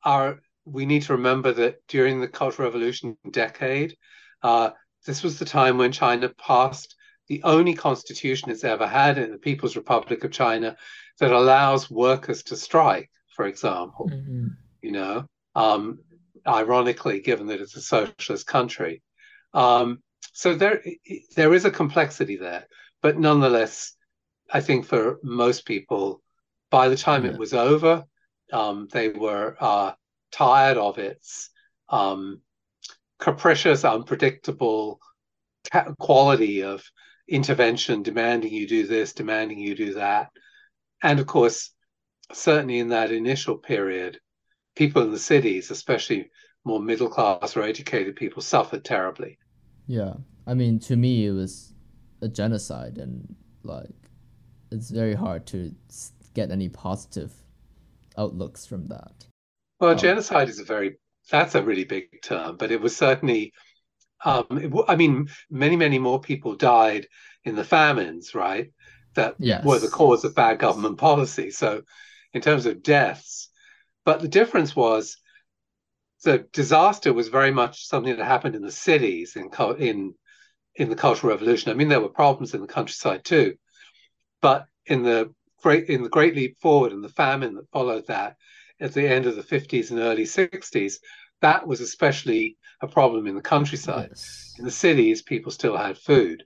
our, 0.04 0.40
we 0.66 0.86
need 0.86 1.04
to 1.04 1.14
remember 1.14 1.52
that 1.54 1.86
during 1.88 2.20
the 2.20 2.28
Cultural 2.28 2.68
Revolution 2.68 3.18
decade, 3.30 3.96
uh, 4.44 4.72
this 5.06 5.24
was 5.24 5.40
the 5.40 5.46
time 5.46 5.78
when 5.78 5.92
China 5.92 6.30
passed 6.30 6.96
the 7.28 7.44
only 7.44 7.74
constitution 7.74 8.52
it's 8.52 8.64
ever 8.64 8.88
had 8.88 9.18
in 9.18 9.32
the 9.32 9.38
People's 9.38 9.76
Republic 9.76 10.24
of 10.24 10.32
China 10.32 10.76
that 11.20 11.32
allows 11.32 11.90
workers 11.90 12.44
to 12.44 12.56
strike, 12.56 13.10
for 13.36 13.46
example. 13.46 14.10
Mm-hmm. 14.12 14.48
You 14.82 14.92
know, 14.92 15.26
um, 15.56 16.00
ironically, 16.48 17.22
given 17.22 17.48
that 17.48 17.62
it's 17.62 17.76
a 17.76 17.82
socialist 17.82 18.48
country. 18.48 19.02
Um, 19.54 20.02
so 20.34 20.56
there 20.56 20.84
there 21.36 21.54
is 21.54 21.66
a 21.66 21.72
complexity 21.72 22.38
there, 22.38 22.68
but 23.02 23.20
nonetheless, 23.20 23.96
I 24.52 24.62
think 24.62 24.86
for 24.86 25.20
most 25.24 25.66
people, 25.66 26.22
by 26.70 26.90
the 26.90 26.98
time 26.98 27.26
yeah. 27.26 27.32
it 27.32 27.38
was 27.38 27.54
over, 27.54 28.06
um, 28.52 28.88
they 28.92 29.10
were 29.10 29.56
uh, 29.60 29.92
tired 30.32 30.78
of 30.78 30.98
its 30.98 31.50
um, 31.90 32.42
capricious, 33.20 33.84
unpredictable 33.84 35.00
quality 36.00 36.64
of 36.64 36.84
intervention, 37.28 38.04
demanding 38.04 38.54
you 38.54 38.68
do 38.68 38.88
this, 38.88 39.14
demanding 39.14 39.60
you 39.60 39.76
do 39.76 39.94
that, 39.94 40.30
and 41.04 41.20
of 41.20 41.28
course, 41.28 41.72
certainly 42.34 42.80
in 42.80 42.90
that 42.90 43.12
initial 43.12 43.58
period, 43.58 44.20
people 44.76 45.02
in 45.04 45.12
the 45.12 45.20
cities, 45.20 45.72
especially 45.72 46.30
more 46.64 46.80
middle 46.80 47.10
class 47.10 47.58
or 47.58 47.64
educated 47.64 48.16
people 48.16 48.42
suffered 48.42 48.86
terribly. 48.86 49.38
Yeah. 49.88 50.14
I 50.48 50.54
mean, 50.54 50.80
to 50.80 50.96
me, 50.96 51.26
it 51.26 51.32
was 51.32 51.74
a 52.22 52.28
genocide, 52.28 52.98
and 52.98 53.36
like, 53.64 53.90
it's 54.72 54.90
very 54.90 55.14
hard 55.14 55.46
to 55.48 55.74
get 56.34 56.52
any 56.52 56.70
positive 56.70 57.34
outlooks 58.18 58.66
from 58.66 58.88
that. 58.88 59.26
Well, 59.80 59.92
um, 59.92 59.98
genocide 59.98 60.50
is 60.50 60.60
a 60.60 60.64
very, 60.64 60.98
that's 61.30 61.56
a 61.56 61.64
really 61.64 61.86
big 61.86 62.22
term, 62.22 62.58
but 62.58 62.72
it 62.72 62.82
was 62.82 62.96
certainly, 62.96 63.54
um, 64.24 64.46
it, 64.52 64.72
I 64.88 64.96
mean, 64.96 65.28
many, 65.50 65.76
many 65.76 66.00
more 66.00 66.20
people 66.20 66.56
died 66.56 67.08
in 67.44 67.56
the 67.56 67.64
famines, 67.64 68.36
right? 68.36 68.72
That 69.16 69.36
yes. 69.40 69.66
were 69.66 69.80
the 69.80 69.88
cause 69.88 70.24
of 70.24 70.36
bad 70.36 70.60
government 70.60 70.98
policy. 70.98 71.52
So, 71.52 71.82
in 72.34 72.42
terms 72.42 72.66
of 72.66 72.82
deaths, 72.82 73.50
but 74.06 74.22
the 74.22 74.28
difference 74.28 74.76
was 74.76 75.18
the 76.24 76.46
disaster 76.54 77.14
was 77.14 77.28
very 77.28 77.52
much 77.52 77.88
something 77.88 78.16
that 78.16 78.26
happened 78.26 78.56
in 78.56 78.62
the 78.62 78.72
cities 78.72 79.36
in 79.36 79.50
in 79.80 80.14
in 80.76 80.90
the 80.90 80.96
Cultural 80.96 81.34
Revolution. 81.34 81.72
I 81.72 81.76
mean, 81.76 81.90
there 81.90 82.02
were 82.02 82.10
problems 82.10 82.54
in 82.54 82.62
the 82.62 82.68
countryside 82.68 83.26
too, 83.26 83.56
but 84.42 84.66
in 84.86 85.04
the 85.04 85.34
great 85.62 85.90
in 85.90 86.04
the 86.04 86.10
Great 86.10 86.36
Leap 86.36 86.60
Forward 86.60 86.92
and 86.92 87.04
the 87.04 87.10
famine 87.10 87.56
that 87.56 87.72
followed 87.72 88.08
that 88.08 88.38
at 88.80 88.94
the 88.94 89.08
end 89.08 89.26
of 89.26 89.36
the 89.36 89.44
50s 89.44 89.92
and 89.92 90.00
early 90.00 90.24
60s, 90.24 90.96
that 91.42 91.68
was 91.68 91.82
especially 91.82 92.58
a 92.82 92.88
problem 92.88 93.28
in 93.28 93.36
the 93.36 93.42
countryside. 93.42 94.10
Yes. 94.10 94.56
In 94.58 94.66
the 94.66 94.72
cities, 94.72 95.22
people 95.22 95.52
still 95.52 95.78
had 95.78 95.98
food, 95.98 96.44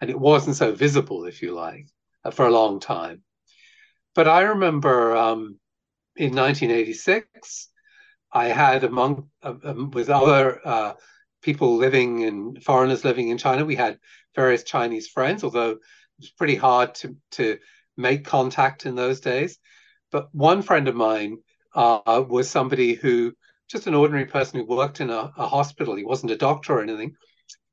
and 0.00 0.10
it 0.10 0.18
wasn't 0.18 0.56
so 0.56 0.72
visible, 0.72 1.24
if 1.24 1.42
you 1.42 1.54
like, 1.54 1.88
for 2.32 2.46
a 2.46 2.50
long 2.50 2.80
time. 2.80 3.22
But 4.14 4.28
I 4.28 4.42
remember 4.42 5.16
um, 5.16 5.58
in 6.16 6.34
1986 6.34 7.68
I 8.32 8.48
had 8.48 8.84
among 8.84 9.30
uh, 9.42 9.54
um, 9.64 9.90
with 9.90 10.10
other 10.10 10.60
uh, 10.66 10.92
people 11.42 11.76
living 11.76 12.20
in 12.20 12.60
foreigners 12.60 13.04
living 13.04 13.28
in 13.28 13.38
China, 13.38 13.64
we 13.64 13.76
had 13.76 13.98
various 14.34 14.64
Chinese 14.64 15.08
friends, 15.08 15.44
although 15.44 15.70
it 15.70 15.78
was 16.18 16.30
pretty 16.30 16.56
hard 16.56 16.94
to 16.96 17.16
to 17.32 17.58
make 17.98 18.24
contact 18.24 18.86
in 18.86 18.94
those 18.94 19.20
days. 19.20 19.58
But 20.10 20.34
one 20.34 20.62
friend 20.62 20.88
of 20.88 20.94
mine 20.94 21.38
uh, 21.74 22.24
was 22.26 22.48
somebody 22.48 22.94
who 22.94 23.34
just 23.68 23.86
an 23.86 23.94
ordinary 23.94 24.24
person 24.24 24.58
who 24.58 24.64
worked 24.64 25.00
in 25.00 25.10
a, 25.10 25.30
a, 25.36 25.46
hospital. 25.46 25.94
He 25.94 26.04
wasn't 26.04 26.32
a 26.32 26.36
doctor 26.36 26.74
or 26.74 26.82
anything, 26.82 27.14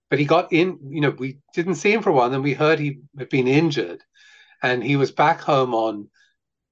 but 0.09 0.19
he 0.19 0.25
got 0.25 0.51
in. 0.51 0.77
You 0.89 1.01
know, 1.01 1.09
we 1.11 1.39
didn't 1.53 1.75
see 1.75 1.93
him 1.93 2.01
for 2.01 2.09
a 2.09 2.13
while. 2.13 2.25
And 2.25 2.33
then 2.33 2.43
we 2.43 2.53
heard 2.53 2.79
he 2.79 2.99
had 3.17 3.29
been 3.29 3.47
injured, 3.47 4.01
and 4.61 4.83
he 4.83 4.97
was 4.97 5.11
back 5.11 5.39
home 5.39 5.73
on 5.73 6.09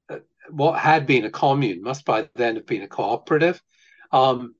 uh, 0.09 0.17
what 0.49 0.77
had 0.77 1.07
been 1.07 1.23
a 1.23 1.29
commune, 1.29 1.81
must 1.81 2.03
by 2.03 2.27
then 2.35 2.55
have 2.55 2.65
been 2.65 2.81
a 2.81 2.87
cooperative, 2.87 3.61
um, 4.11 4.55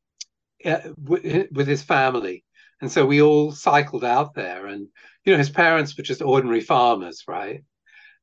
with 0.98 1.68
his 1.68 1.84
family. 1.84 2.46
And 2.82 2.92
so 2.92 3.06
we 3.06 3.22
all 3.22 3.52
cycled 3.52 4.06
out 4.06 4.34
there, 4.34 4.68
and 4.68 4.88
you 5.26 5.34
know, 5.34 5.38
his 5.38 5.50
parents 5.50 5.98
were 5.98 6.04
just 6.04 6.22
ordinary 6.22 6.62
farmers, 6.62 7.24
right? 7.28 7.64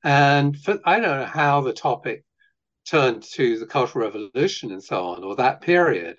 And 0.02 0.56
for, 0.58 0.78
I 0.84 1.00
don't 1.00 1.20
know 1.20 1.24
how 1.26 1.60
the 1.60 1.72
topic 1.72 2.24
turned 2.86 3.22
to 3.34 3.58
the 3.58 3.66
Cultural 3.66 4.06
Revolution 4.06 4.72
and 4.72 4.82
so 4.82 5.04
on, 5.08 5.24
or 5.24 5.36
that 5.36 5.60
period. 5.60 6.16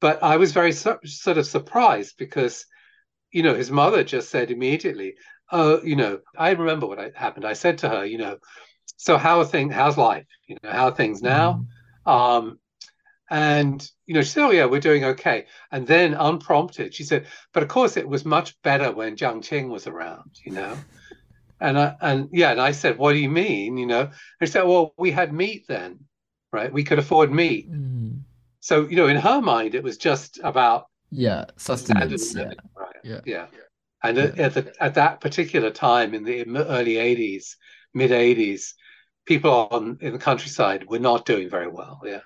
But 0.00 0.22
I 0.22 0.36
was 0.36 0.52
very 0.52 0.72
sort 0.72 1.02
of 1.38 1.46
surprised 1.46 2.16
because, 2.18 2.66
you 3.32 3.42
know, 3.42 3.54
his 3.54 3.70
mother 3.70 4.04
just 4.04 4.28
said 4.28 4.50
immediately, 4.50 5.14
"Oh, 5.50 5.82
you 5.82 5.96
know, 5.96 6.20
I 6.36 6.50
remember 6.50 6.86
what 6.86 7.14
happened." 7.14 7.46
I 7.46 7.54
said 7.54 7.78
to 7.78 7.88
her, 7.88 8.04
"You 8.04 8.18
know, 8.18 8.38
so 8.96 9.16
how 9.16 9.38
are 9.38 9.46
things? 9.46 9.72
How's 9.72 9.96
life? 9.96 10.26
You 10.46 10.56
know, 10.62 10.70
how 10.70 10.88
are 10.88 10.94
things 10.94 11.22
now?" 11.22 11.64
Mm. 12.06 12.12
Um, 12.12 12.58
and, 13.30 13.90
you 14.06 14.14
know, 14.14 14.20
she 14.20 14.28
said, 14.28 14.44
Oh, 14.44 14.50
yeah, 14.50 14.66
we're 14.66 14.80
doing 14.80 15.04
okay. 15.04 15.46
And 15.72 15.86
then 15.86 16.14
unprompted, 16.14 16.94
she 16.94 17.04
said, 17.04 17.26
But 17.52 17.62
of 17.62 17.68
course, 17.68 17.96
it 17.96 18.08
was 18.08 18.24
much 18.24 18.60
better 18.62 18.92
when 18.92 19.16
Jiang 19.16 19.38
Qing 19.38 19.70
was 19.70 19.86
around, 19.86 20.30
you 20.44 20.52
know? 20.52 20.76
And 21.60 21.78
I, 21.78 21.96
and 22.00 22.28
yeah, 22.32 22.50
and 22.50 22.60
I 22.60 22.72
said, 22.72 22.98
What 22.98 23.12
do 23.12 23.18
you 23.18 23.30
mean? 23.30 23.76
You 23.76 23.86
know, 23.86 24.00
and 24.00 24.12
she 24.42 24.46
said, 24.46 24.64
Well, 24.64 24.94
we 24.98 25.10
had 25.10 25.32
meat 25.32 25.66
then, 25.68 26.00
right? 26.52 26.72
We 26.72 26.84
could 26.84 26.98
afford 26.98 27.32
meat. 27.32 27.70
Mm-hmm. 27.70 28.18
So, 28.60 28.88
you 28.88 28.96
know, 28.96 29.08
in 29.08 29.16
her 29.16 29.42
mind, 29.42 29.74
it 29.74 29.82
was 29.82 29.96
just 29.96 30.40
about 30.42 30.86
yeah, 31.10 31.44
sustenance. 31.56 32.34
Yeah. 32.34 32.52
Right? 32.76 32.96
yeah. 33.04 33.20
Yeah. 33.24 33.46
And 34.02 34.16
yeah. 34.16 34.24
At, 34.38 34.54
the, 34.54 34.72
at 34.80 34.94
that 34.94 35.20
particular 35.20 35.70
time 35.70 36.14
in 36.14 36.24
the 36.24 36.44
early 36.66 36.94
80s, 36.94 37.56
mid 37.92 38.10
80s, 38.10 38.72
people 39.26 39.68
on 39.70 39.98
in 40.00 40.12
the 40.12 40.18
countryside 40.18 40.86
were 40.88 40.98
not 40.98 41.24
doing 41.24 41.48
very 41.48 41.68
well. 41.68 42.00
Yeah. 42.04 42.20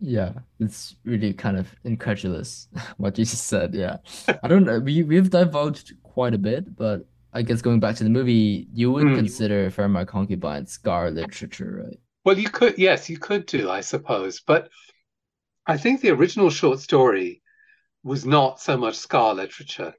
Yeah, 0.00 0.32
it's 0.60 0.96
really 1.04 1.32
kind 1.32 1.56
of 1.56 1.74
incredulous 1.84 2.68
what 2.98 3.16
you 3.16 3.24
just 3.24 3.46
said. 3.46 3.74
Yeah, 3.74 3.98
I 4.42 4.48
don't 4.48 4.64
know. 4.64 4.78
We 4.78 5.02
we've 5.02 5.30
divulged 5.30 5.94
quite 6.02 6.34
a 6.34 6.38
bit, 6.38 6.76
but 6.76 7.06
I 7.34 7.42
guess 7.42 7.60
going 7.62 7.80
back 7.80 7.96
to 7.96 8.04
the 8.04 8.10
movie, 8.10 8.68
you 8.72 8.90
would 8.92 9.06
Mm. 9.06 9.14
consider 9.14 9.70
Farewell 9.70 9.92
My 9.92 10.04
Concubine 10.04 10.66
scar 10.66 11.10
literature, 11.10 11.84
right? 11.84 12.00
Well, 12.24 12.38
you 12.38 12.48
could, 12.48 12.78
yes, 12.78 13.10
you 13.10 13.18
could 13.18 13.46
do, 13.46 13.70
I 13.70 13.80
suppose. 13.80 14.40
But 14.40 14.70
I 15.66 15.76
think 15.76 16.00
the 16.00 16.10
original 16.10 16.50
short 16.50 16.80
story 16.80 17.42
was 18.02 18.24
not 18.26 18.60
so 18.60 18.76
much 18.76 18.96
scar 18.96 19.34
literature 19.34 19.94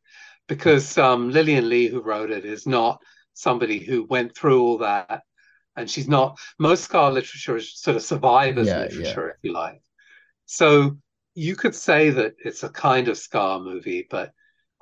because 0.47 0.97
um, 0.97 1.31
Lillian 1.31 1.69
Lee, 1.69 1.87
who 1.87 2.01
wrote 2.01 2.31
it, 2.31 2.45
is 2.45 2.67
not 2.67 3.01
somebody 3.33 3.79
who 3.79 4.03
went 4.05 4.35
through 4.35 4.61
all 4.61 4.77
that. 4.79 5.23
And 5.75 5.89
she's 5.89 6.07
not, 6.07 6.39
most 6.57 6.85
scar 6.85 7.11
literature 7.11 7.57
is 7.57 7.79
sort 7.79 7.97
of 7.97 8.03
survivors 8.03 8.67
Yeah, 8.67 8.83
yeah. 8.83 8.83
literature, 8.83 9.29
if 9.29 9.37
you 9.43 9.53
like. 9.53 9.81
So 10.45 10.97
you 11.35 11.55
could 11.55 11.75
say 11.75 12.11
that 12.11 12.35
it's 12.43 12.63
a 12.63 12.69
kind 12.69 13.07
of 13.09 13.17
scar 13.17 13.59
movie, 13.59 14.07
but 14.09 14.31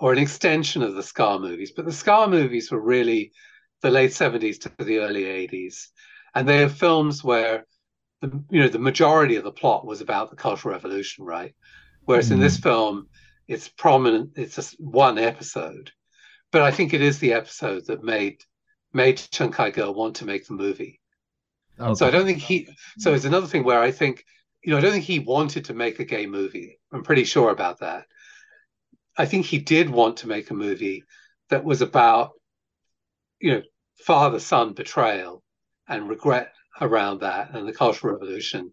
or 0.03 0.11
an 0.11 0.19
extension 0.19 0.83
of 0.83 0.95
the 0.95 1.01
scar 1.01 1.39
movies. 1.39 1.71
But 1.71 1.85
the 1.85 1.93
scar 1.93 2.27
movies 2.27 2.69
were 2.69 2.81
really 2.81 3.31
the 3.81 3.89
late 3.89 4.11
70s 4.11 4.59
to 4.59 4.83
the 4.83 4.97
early 4.97 5.23
80s. 5.23 5.87
And 6.35 6.45
they 6.45 6.61
are 6.61 6.67
films 6.67 7.23
where 7.23 7.65
the 8.19 8.43
you 8.49 8.59
know 8.59 8.67
the 8.67 8.79
majority 8.79 9.37
of 9.37 9.45
the 9.45 9.51
plot 9.53 9.85
was 9.85 10.01
about 10.01 10.29
the 10.29 10.35
Cultural 10.35 10.73
Revolution, 10.73 11.23
right? 11.23 11.55
Whereas 12.03 12.31
in 12.31 12.41
this 12.41 12.57
mm. 12.57 12.63
film, 12.63 13.07
it's 13.47 13.69
prominent, 13.69 14.31
it's 14.35 14.55
just 14.55 14.77
one 14.77 15.17
episode. 15.17 15.91
But 16.51 16.63
I 16.63 16.71
think 16.71 16.93
it 16.93 17.01
is 17.01 17.19
the 17.19 17.31
episode 17.31 17.85
that 17.85 18.03
made 18.03 18.43
made 18.91 19.21
Chen 19.31 19.53
Kai-ge 19.53 19.77
want 19.77 20.17
to 20.17 20.25
make 20.25 20.45
the 20.45 20.53
movie. 20.53 20.99
So 21.95 22.05
I 22.05 22.11
don't 22.11 22.25
think 22.25 22.39
he. 22.39 22.67
So 22.97 23.13
it's 23.13 23.23
another 23.23 23.47
thing 23.47 23.63
where 23.63 23.79
I 23.79 23.91
think, 23.91 24.25
you 24.65 24.71
know, 24.71 24.79
I 24.79 24.81
don't 24.81 24.91
think 24.91 25.05
he 25.05 25.19
wanted 25.19 25.63
to 25.65 25.73
make 25.73 25.99
a 25.99 26.03
gay 26.03 26.25
movie. 26.25 26.77
I'm 26.91 27.03
pretty 27.03 27.23
sure 27.23 27.51
about 27.51 27.79
that. 27.79 28.03
I 29.18 29.26
think 29.26 29.45
he 29.45 29.59
did 29.59 29.89
want 29.89 30.18
to 30.18 30.28
make 30.28 30.49
a 30.49 30.55
movie 30.55 31.03
that 31.49 31.64
was 31.64 31.82
about, 31.82 32.32
you 33.39 33.51
know, 33.51 33.61
father-son 33.99 34.74
betrayal 34.74 35.43
and 35.88 36.09
regret 36.09 36.53
around 36.82 37.20
that, 37.22 37.53
and 37.53 37.68
the 37.68 37.74
Cultural 37.74 38.14
Revolution, 38.14 38.72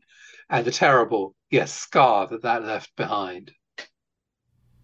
and 0.48 0.64
the 0.64 0.70
terrible, 0.70 1.34
yes, 1.50 1.72
scar 1.72 2.26
that 2.28 2.42
that 2.42 2.64
left 2.64 2.94
behind. 2.96 3.52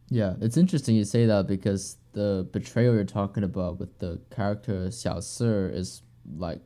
Yeah, 0.08 0.34
it's 0.40 0.56
interesting 0.56 0.94
you 0.94 1.04
say 1.04 1.26
that 1.26 1.46
because 1.46 1.96
the 2.12 2.48
betrayal 2.52 2.94
you're 2.94 3.04
talking 3.04 3.42
about 3.42 3.80
with 3.80 3.98
the 3.98 4.20
character 4.30 4.86
Xiao 4.88 5.22
Si 5.22 5.76
is 5.76 6.02
like 6.36 6.60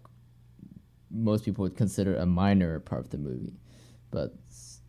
most 1.10 1.44
people 1.44 1.62
would 1.62 1.76
consider 1.76 2.16
a 2.16 2.26
minor 2.26 2.80
part 2.80 3.02
of 3.02 3.10
the 3.10 3.18
movie, 3.18 3.54
but 4.10 4.34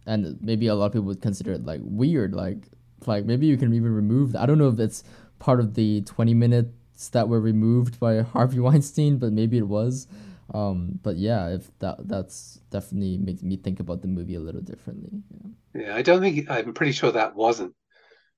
and 0.06 0.38
maybe 0.42 0.68
a 0.68 0.76
lot 0.76 0.88
of 0.88 0.92
people 0.94 1.06
would 1.08 1.22
consider 1.22 1.54
it 1.54 1.66
like 1.66 1.82
weird, 1.84 2.34
like 2.34 2.68
like 3.08 3.26
maybe 3.26 3.46
you 3.48 3.58
can 3.58 3.74
even 3.74 3.94
remove 3.94 4.32
that. 4.34 4.42
I 4.42 4.46
don't 4.46 4.58
know 4.58 4.70
if 4.70 4.80
it's 4.80 5.04
part 5.40 5.60
of 5.60 5.74
the 5.76 6.02
twenty 6.02 6.34
minutes 6.34 7.10
that 7.10 7.28
were 7.28 7.40
removed 7.42 8.00
by 8.00 8.22
Harvey 8.36 8.60
Weinstein, 8.60 9.18
but 9.18 9.34
maybe 9.34 9.58
it 9.58 9.68
was. 9.68 10.08
Um, 10.54 11.00
but 11.04 11.18
yeah, 11.18 11.50
if 11.50 11.72
that 11.80 12.08
that's 12.08 12.60
definitely 12.70 13.18
makes 13.18 13.42
me 13.42 13.58
think 13.58 13.80
about 13.80 14.02
the 14.02 14.08
movie 14.08 14.36
a 14.36 14.40
little 14.40 14.62
differently. 14.62 15.24
Yeah. 15.32 15.50
Yeah, 15.74 15.96
I 15.96 16.02
don't 16.02 16.22
think 16.22 16.50
I'm 16.50 16.74
pretty 16.74 16.92
sure 16.92 17.12
that 17.12 17.36
wasn't 17.36 17.74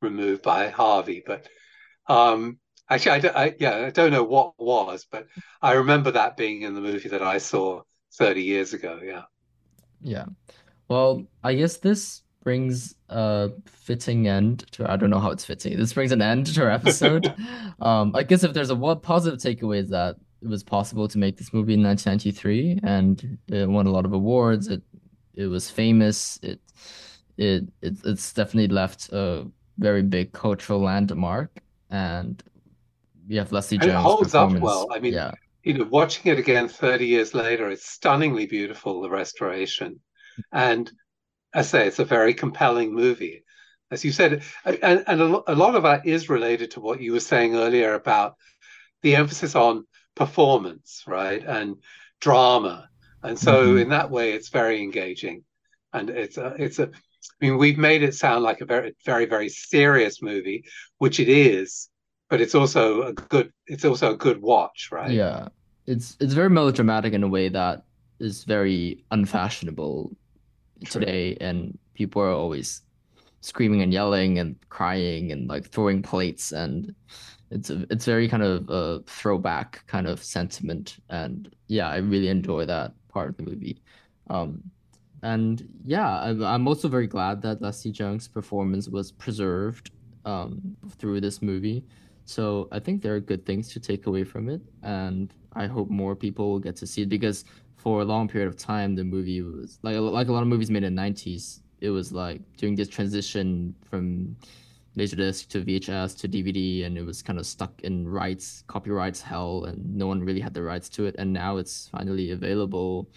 removed 0.02 0.44
by 0.44 0.70
Harvey, 0.70 1.24
but 1.26 1.48
um, 2.08 2.60
actually, 2.90 3.14
I, 3.14 3.20
don't, 3.20 3.38
I 3.38 3.56
yeah, 3.60 3.78
I 3.88 3.92
don't 3.92 4.12
know 4.12 4.24
what 4.24 4.56
was, 4.60 5.08
but 5.12 5.28
I 5.62 5.74
remember 5.74 6.12
that 6.12 6.38
being 6.38 6.64
in 6.64 6.76
the 6.76 6.82
movie 6.82 7.10
that 7.10 7.24
I 7.24 7.40
saw 7.40 7.84
30 8.14 8.44
years 8.44 8.74
ago. 8.74 9.00
Yeah. 9.04 9.24
Yeah. 10.02 10.26
Well, 10.90 11.28
I 11.44 11.56
guess 11.56 11.78
this 11.78 12.23
brings 12.44 12.96
a 13.10 13.50
fitting 13.66 14.28
end 14.28 14.66
to, 14.72 14.92
I 14.92 14.98
don't 14.98 15.10
know 15.10 15.20
how 15.20 15.32
it's 15.32 15.46
fitting. 15.46 15.78
This 15.78 15.94
brings 15.94 16.12
an 16.12 16.22
end 16.22 16.48
to 16.48 16.64
our 16.64 16.72
episode. 16.72 17.34
Um, 17.82 18.16
I 18.16 18.24
guess 18.24 18.44
if 18.44 18.54
there's 18.54 18.70
a 18.70 18.76
one 18.76 19.02
positive 19.02 19.40
takeaway 19.40 19.80
is 19.80 19.90
that 19.90 20.16
it 20.42 20.48
was 20.48 20.64
possible 20.64 21.08
to 21.08 21.18
make 21.18 21.36
this 21.38 21.52
movie 21.52 21.74
in 21.74 21.84
1993 21.84 22.80
and 22.84 23.38
it 23.48 23.68
won 23.68 23.88
a 23.88 23.92
lot 23.92 24.06
of 24.06 24.14
awards. 24.14 24.70
It 24.70 24.82
it 25.36 25.48
was 25.48 25.70
famous. 25.70 26.40
It 26.44 26.62
it, 27.36 27.64
it 27.82 27.98
it's 28.06 28.32
definitely 28.32 28.74
left 28.74 29.10
a 29.12 29.48
very 29.80 30.02
big 30.02 30.32
cultural 30.32 30.80
landmark 30.80 31.60
and 31.90 32.42
we 33.28 33.36
have 33.36 33.52
Leslie 33.52 33.80
And 33.82 33.90
it 33.90 33.96
holds 33.96 34.36
up 34.36 34.52
well. 34.54 34.88
I 34.94 35.00
mean, 35.00 35.14
yeah. 35.14 35.32
you 35.64 35.74
know, 35.74 35.88
watching 35.90 36.32
it 36.32 36.40
again 36.40 36.68
30 36.68 37.06
years 37.06 37.34
later, 37.34 37.70
it's 37.70 37.90
stunningly 37.90 38.46
beautiful, 38.46 39.02
the 39.02 39.10
restoration. 39.10 40.00
And 40.52 40.92
I 41.54 41.62
say 41.62 41.88
it's 41.88 42.00
a 42.00 42.06
very 42.06 42.34
compelling 42.34 42.94
movie. 42.94 43.44
As 43.92 44.04
you 44.04 44.12
said, 44.12 44.44
and, 44.66 45.04
and 45.08 45.22
a, 45.22 45.52
a 45.52 45.56
lot 45.56 45.76
of 45.76 45.84
that 45.84 46.06
is 46.06 46.30
related 46.30 46.72
to 46.72 46.80
what 46.80 47.02
you 47.02 47.12
were 47.12 47.20
saying 47.20 47.56
earlier 47.56 47.94
about 47.94 48.36
the 49.04 49.16
emphasis 49.16 49.56
on 49.56 49.86
performance, 50.16 51.04
right? 51.06 51.44
And 51.46 51.76
drama. 52.20 52.90
And 53.22 53.38
so 53.38 53.76
Mhm. 53.76 53.82
in 53.82 53.90
that 53.90 54.10
way, 54.10 54.32
it's 54.34 54.50
very 54.50 54.82
engaging. 54.82 55.44
And 55.92 56.10
it's 56.10 56.38
a, 56.38 56.56
it's 56.58 56.80
a, 56.80 56.88
I 56.88 57.46
mean, 57.46 57.58
we've 57.58 57.78
made 57.78 58.02
it 58.04 58.16
sound 58.16 58.44
like 58.44 58.62
a 58.62 58.66
very, 58.66 58.96
very, 59.06 59.26
very 59.26 59.50
serious 59.50 60.22
movie, 60.22 60.64
which 60.98 61.20
it 61.20 61.30
is, 61.30 61.90
but 62.30 62.42
it's 62.42 62.56
also 62.56 63.04
a 63.04 63.14
good, 63.14 63.52
it's 63.68 63.86
also 63.86 64.14
a 64.14 64.18
good 64.18 64.42
watch, 64.42 64.90
right? 64.92 65.12
Yeah, 65.12 65.50
it's 65.86 66.18
it's 66.20 66.34
very 66.34 66.50
melodramatic 66.50 67.14
in 67.14 67.24
a 67.24 67.28
way 67.28 67.50
that 67.50 67.84
is 68.20 68.44
very 68.46 69.04
unfashionable 69.12 70.16
True. 70.84 71.02
today, 71.02 71.38
and 71.42 71.78
people 71.94 72.22
are 72.22 72.30
always 72.32 72.82
screaming 73.42 73.82
and 73.82 73.92
yelling 73.94 74.40
and 74.40 74.56
crying 74.70 75.32
and 75.32 75.50
like 75.50 75.68
throwing 75.70 76.02
plates, 76.02 76.52
and 76.52 76.96
it's 77.52 77.70
a, 77.70 77.86
it's 77.90 78.06
very 78.06 78.28
kind 78.28 78.44
of 78.44 78.70
a 78.70 79.02
throwback 79.08 79.86
kind 79.88 80.08
of 80.08 80.24
sentiment, 80.24 80.98
and 81.10 81.54
yeah, 81.68 81.90
I 81.90 81.98
really 81.98 82.30
enjoy 82.30 82.66
that 82.66 82.94
part 83.10 83.30
of 83.30 83.38
the 83.38 83.44
movie. 83.44 83.82
Um, 84.30 84.64
and 85.22 85.68
yeah, 85.86 86.22
I'm 86.22 86.44
I'm 86.44 86.68
also 86.68 86.88
very 86.88 87.08
glad 87.08 87.42
that 87.44 87.62
Leslie 87.62 87.92
Cheung's 87.92 88.28
performance 88.28 88.88
was 88.90 89.12
preserved 89.12 89.92
um 90.26 90.76
through 90.98 91.22
this 91.22 91.42
movie. 91.42 91.86
So 92.26 92.70
I 92.72 92.80
think 92.80 93.02
there 93.02 93.16
are 93.16 93.20
good 93.20 93.46
things 93.46 93.70
to 93.74 93.80
take 93.80 94.08
away 94.08 94.24
from 94.24 94.50
it, 94.50 94.62
and 94.82 95.34
I 95.54 95.68
hope 95.68 95.90
more 95.90 96.16
people 96.16 96.52
will 96.52 96.60
get 96.60 96.76
to 96.78 96.88
see 96.88 97.04
it 97.04 97.10
because 97.10 97.46
for 97.84 98.02
a 98.02 98.06
long 98.06 98.30
period 98.30 98.48
of 98.48 98.58
time 98.58 98.96
the 98.96 99.04
movie 99.04 99.42
was 99.42 99.78
like 99.82 99.98
like 99.98 100.30
a 100.30 100.32
lot 100.32 100.42
of 100.42 100.48
movies 100.48 100.72
made 100.72 100.86
in 100.86 100.96
the 100.96 101.02
90s, 101.02 101.60
it 101.82 101.90
was 101.90 102.14
like 102.14 102.42
during 102.56 102.76
this 102.76 102.88
transition 102.88 103.76
from 103.90 104.38
Laserdisc 104.98 105.48
to 105.50 105.62
VHS 105.62 106.18
to 106.20 106.30
DVD, 106.30 106.86
and 106.86 106.98
it 106.98 107.06
was 107.06 107.22
kind 107.22 107.40
of 107.40 107.46
stuck 107.46 107.82
in 107.82 108.08
rights, 108.08 108.64
copyrights 108.68 109.22
hell, 109.22 109.66
and 109.66 109.78
no 109.96 110.08
one 110.08 110.22
really 110.22 110.40
had 110.40 110.54
the 110.54 110.62
rights 110.62 110.88
to 110.90 111.06
it. 111.08 111.16
And 111.18 111.34
now 111.34 111.58
it's 111.58 111.90
finally 111.90 112.32
available, 112.32 113.10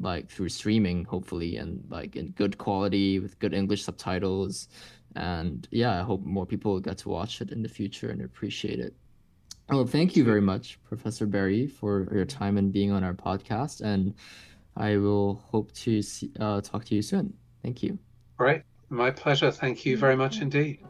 like 0.00 0.28
through 0.28 0.50
streaming, 0.50 1.04
hopefully, 1.04 1.56
and 1.56 1.82
like 1.88 2.16
in 2.16 2.32
good 2.32 2.58
quality 2.58 3.20
with 3.20 3.38
good 3.38 3.54
English 3.54 3.84
subtitles. 3.84 4.68
And 5.16 5.66
yeah, 5.70 6.00
I 6.00 6.02
hope 6.02 6.22
more 6.24 6.46
people 6.46 6.78
get 6.80 6.98
to 6.98 7.08
watch 7.08 7.40
it 7.40 7.52
in 7.52 7.62
the 7.62 7.68
future 7.68 8.10
and 8.10 8.20
appreciate 8.22 8.80
it. 8.80 8.94
Well, 9.70 9.86
thank 9.86 10.16
you 10.16 10.24
very 10.24 10.40
much, 10.40 10.80
Professor 10.82 11.26
Berry, 11.26 11.66
for 11.66 12.08
your 12.12 12.24
time 12.24 12.58
and 12.58 12.72
being 12.72 12.90
on 12.90 13.04
our 13.04 13.14
podcast. 13.14 13.82
And 13.82 14.14
I 14.76 14.96
will 14.96 15.44
hope 15.50 15.70
to 15.72 16.02
see, 16.02 16.32
uh, 16.40 16.60
talk 16.60 16.84
to 16.86 16.94
you 16.96 17.02
soon. 17.02 17.34
Thank 17.62 17.82
you. 17.82 17.98
Right. 18.38 18.64
My 18.88 19.12
pleasure. 19.12 19.52
Thank 19.52 19.86
you 19.86 19.96
very 19.96 20.16
much 20.16 20.40
indeed. 20.40 20.80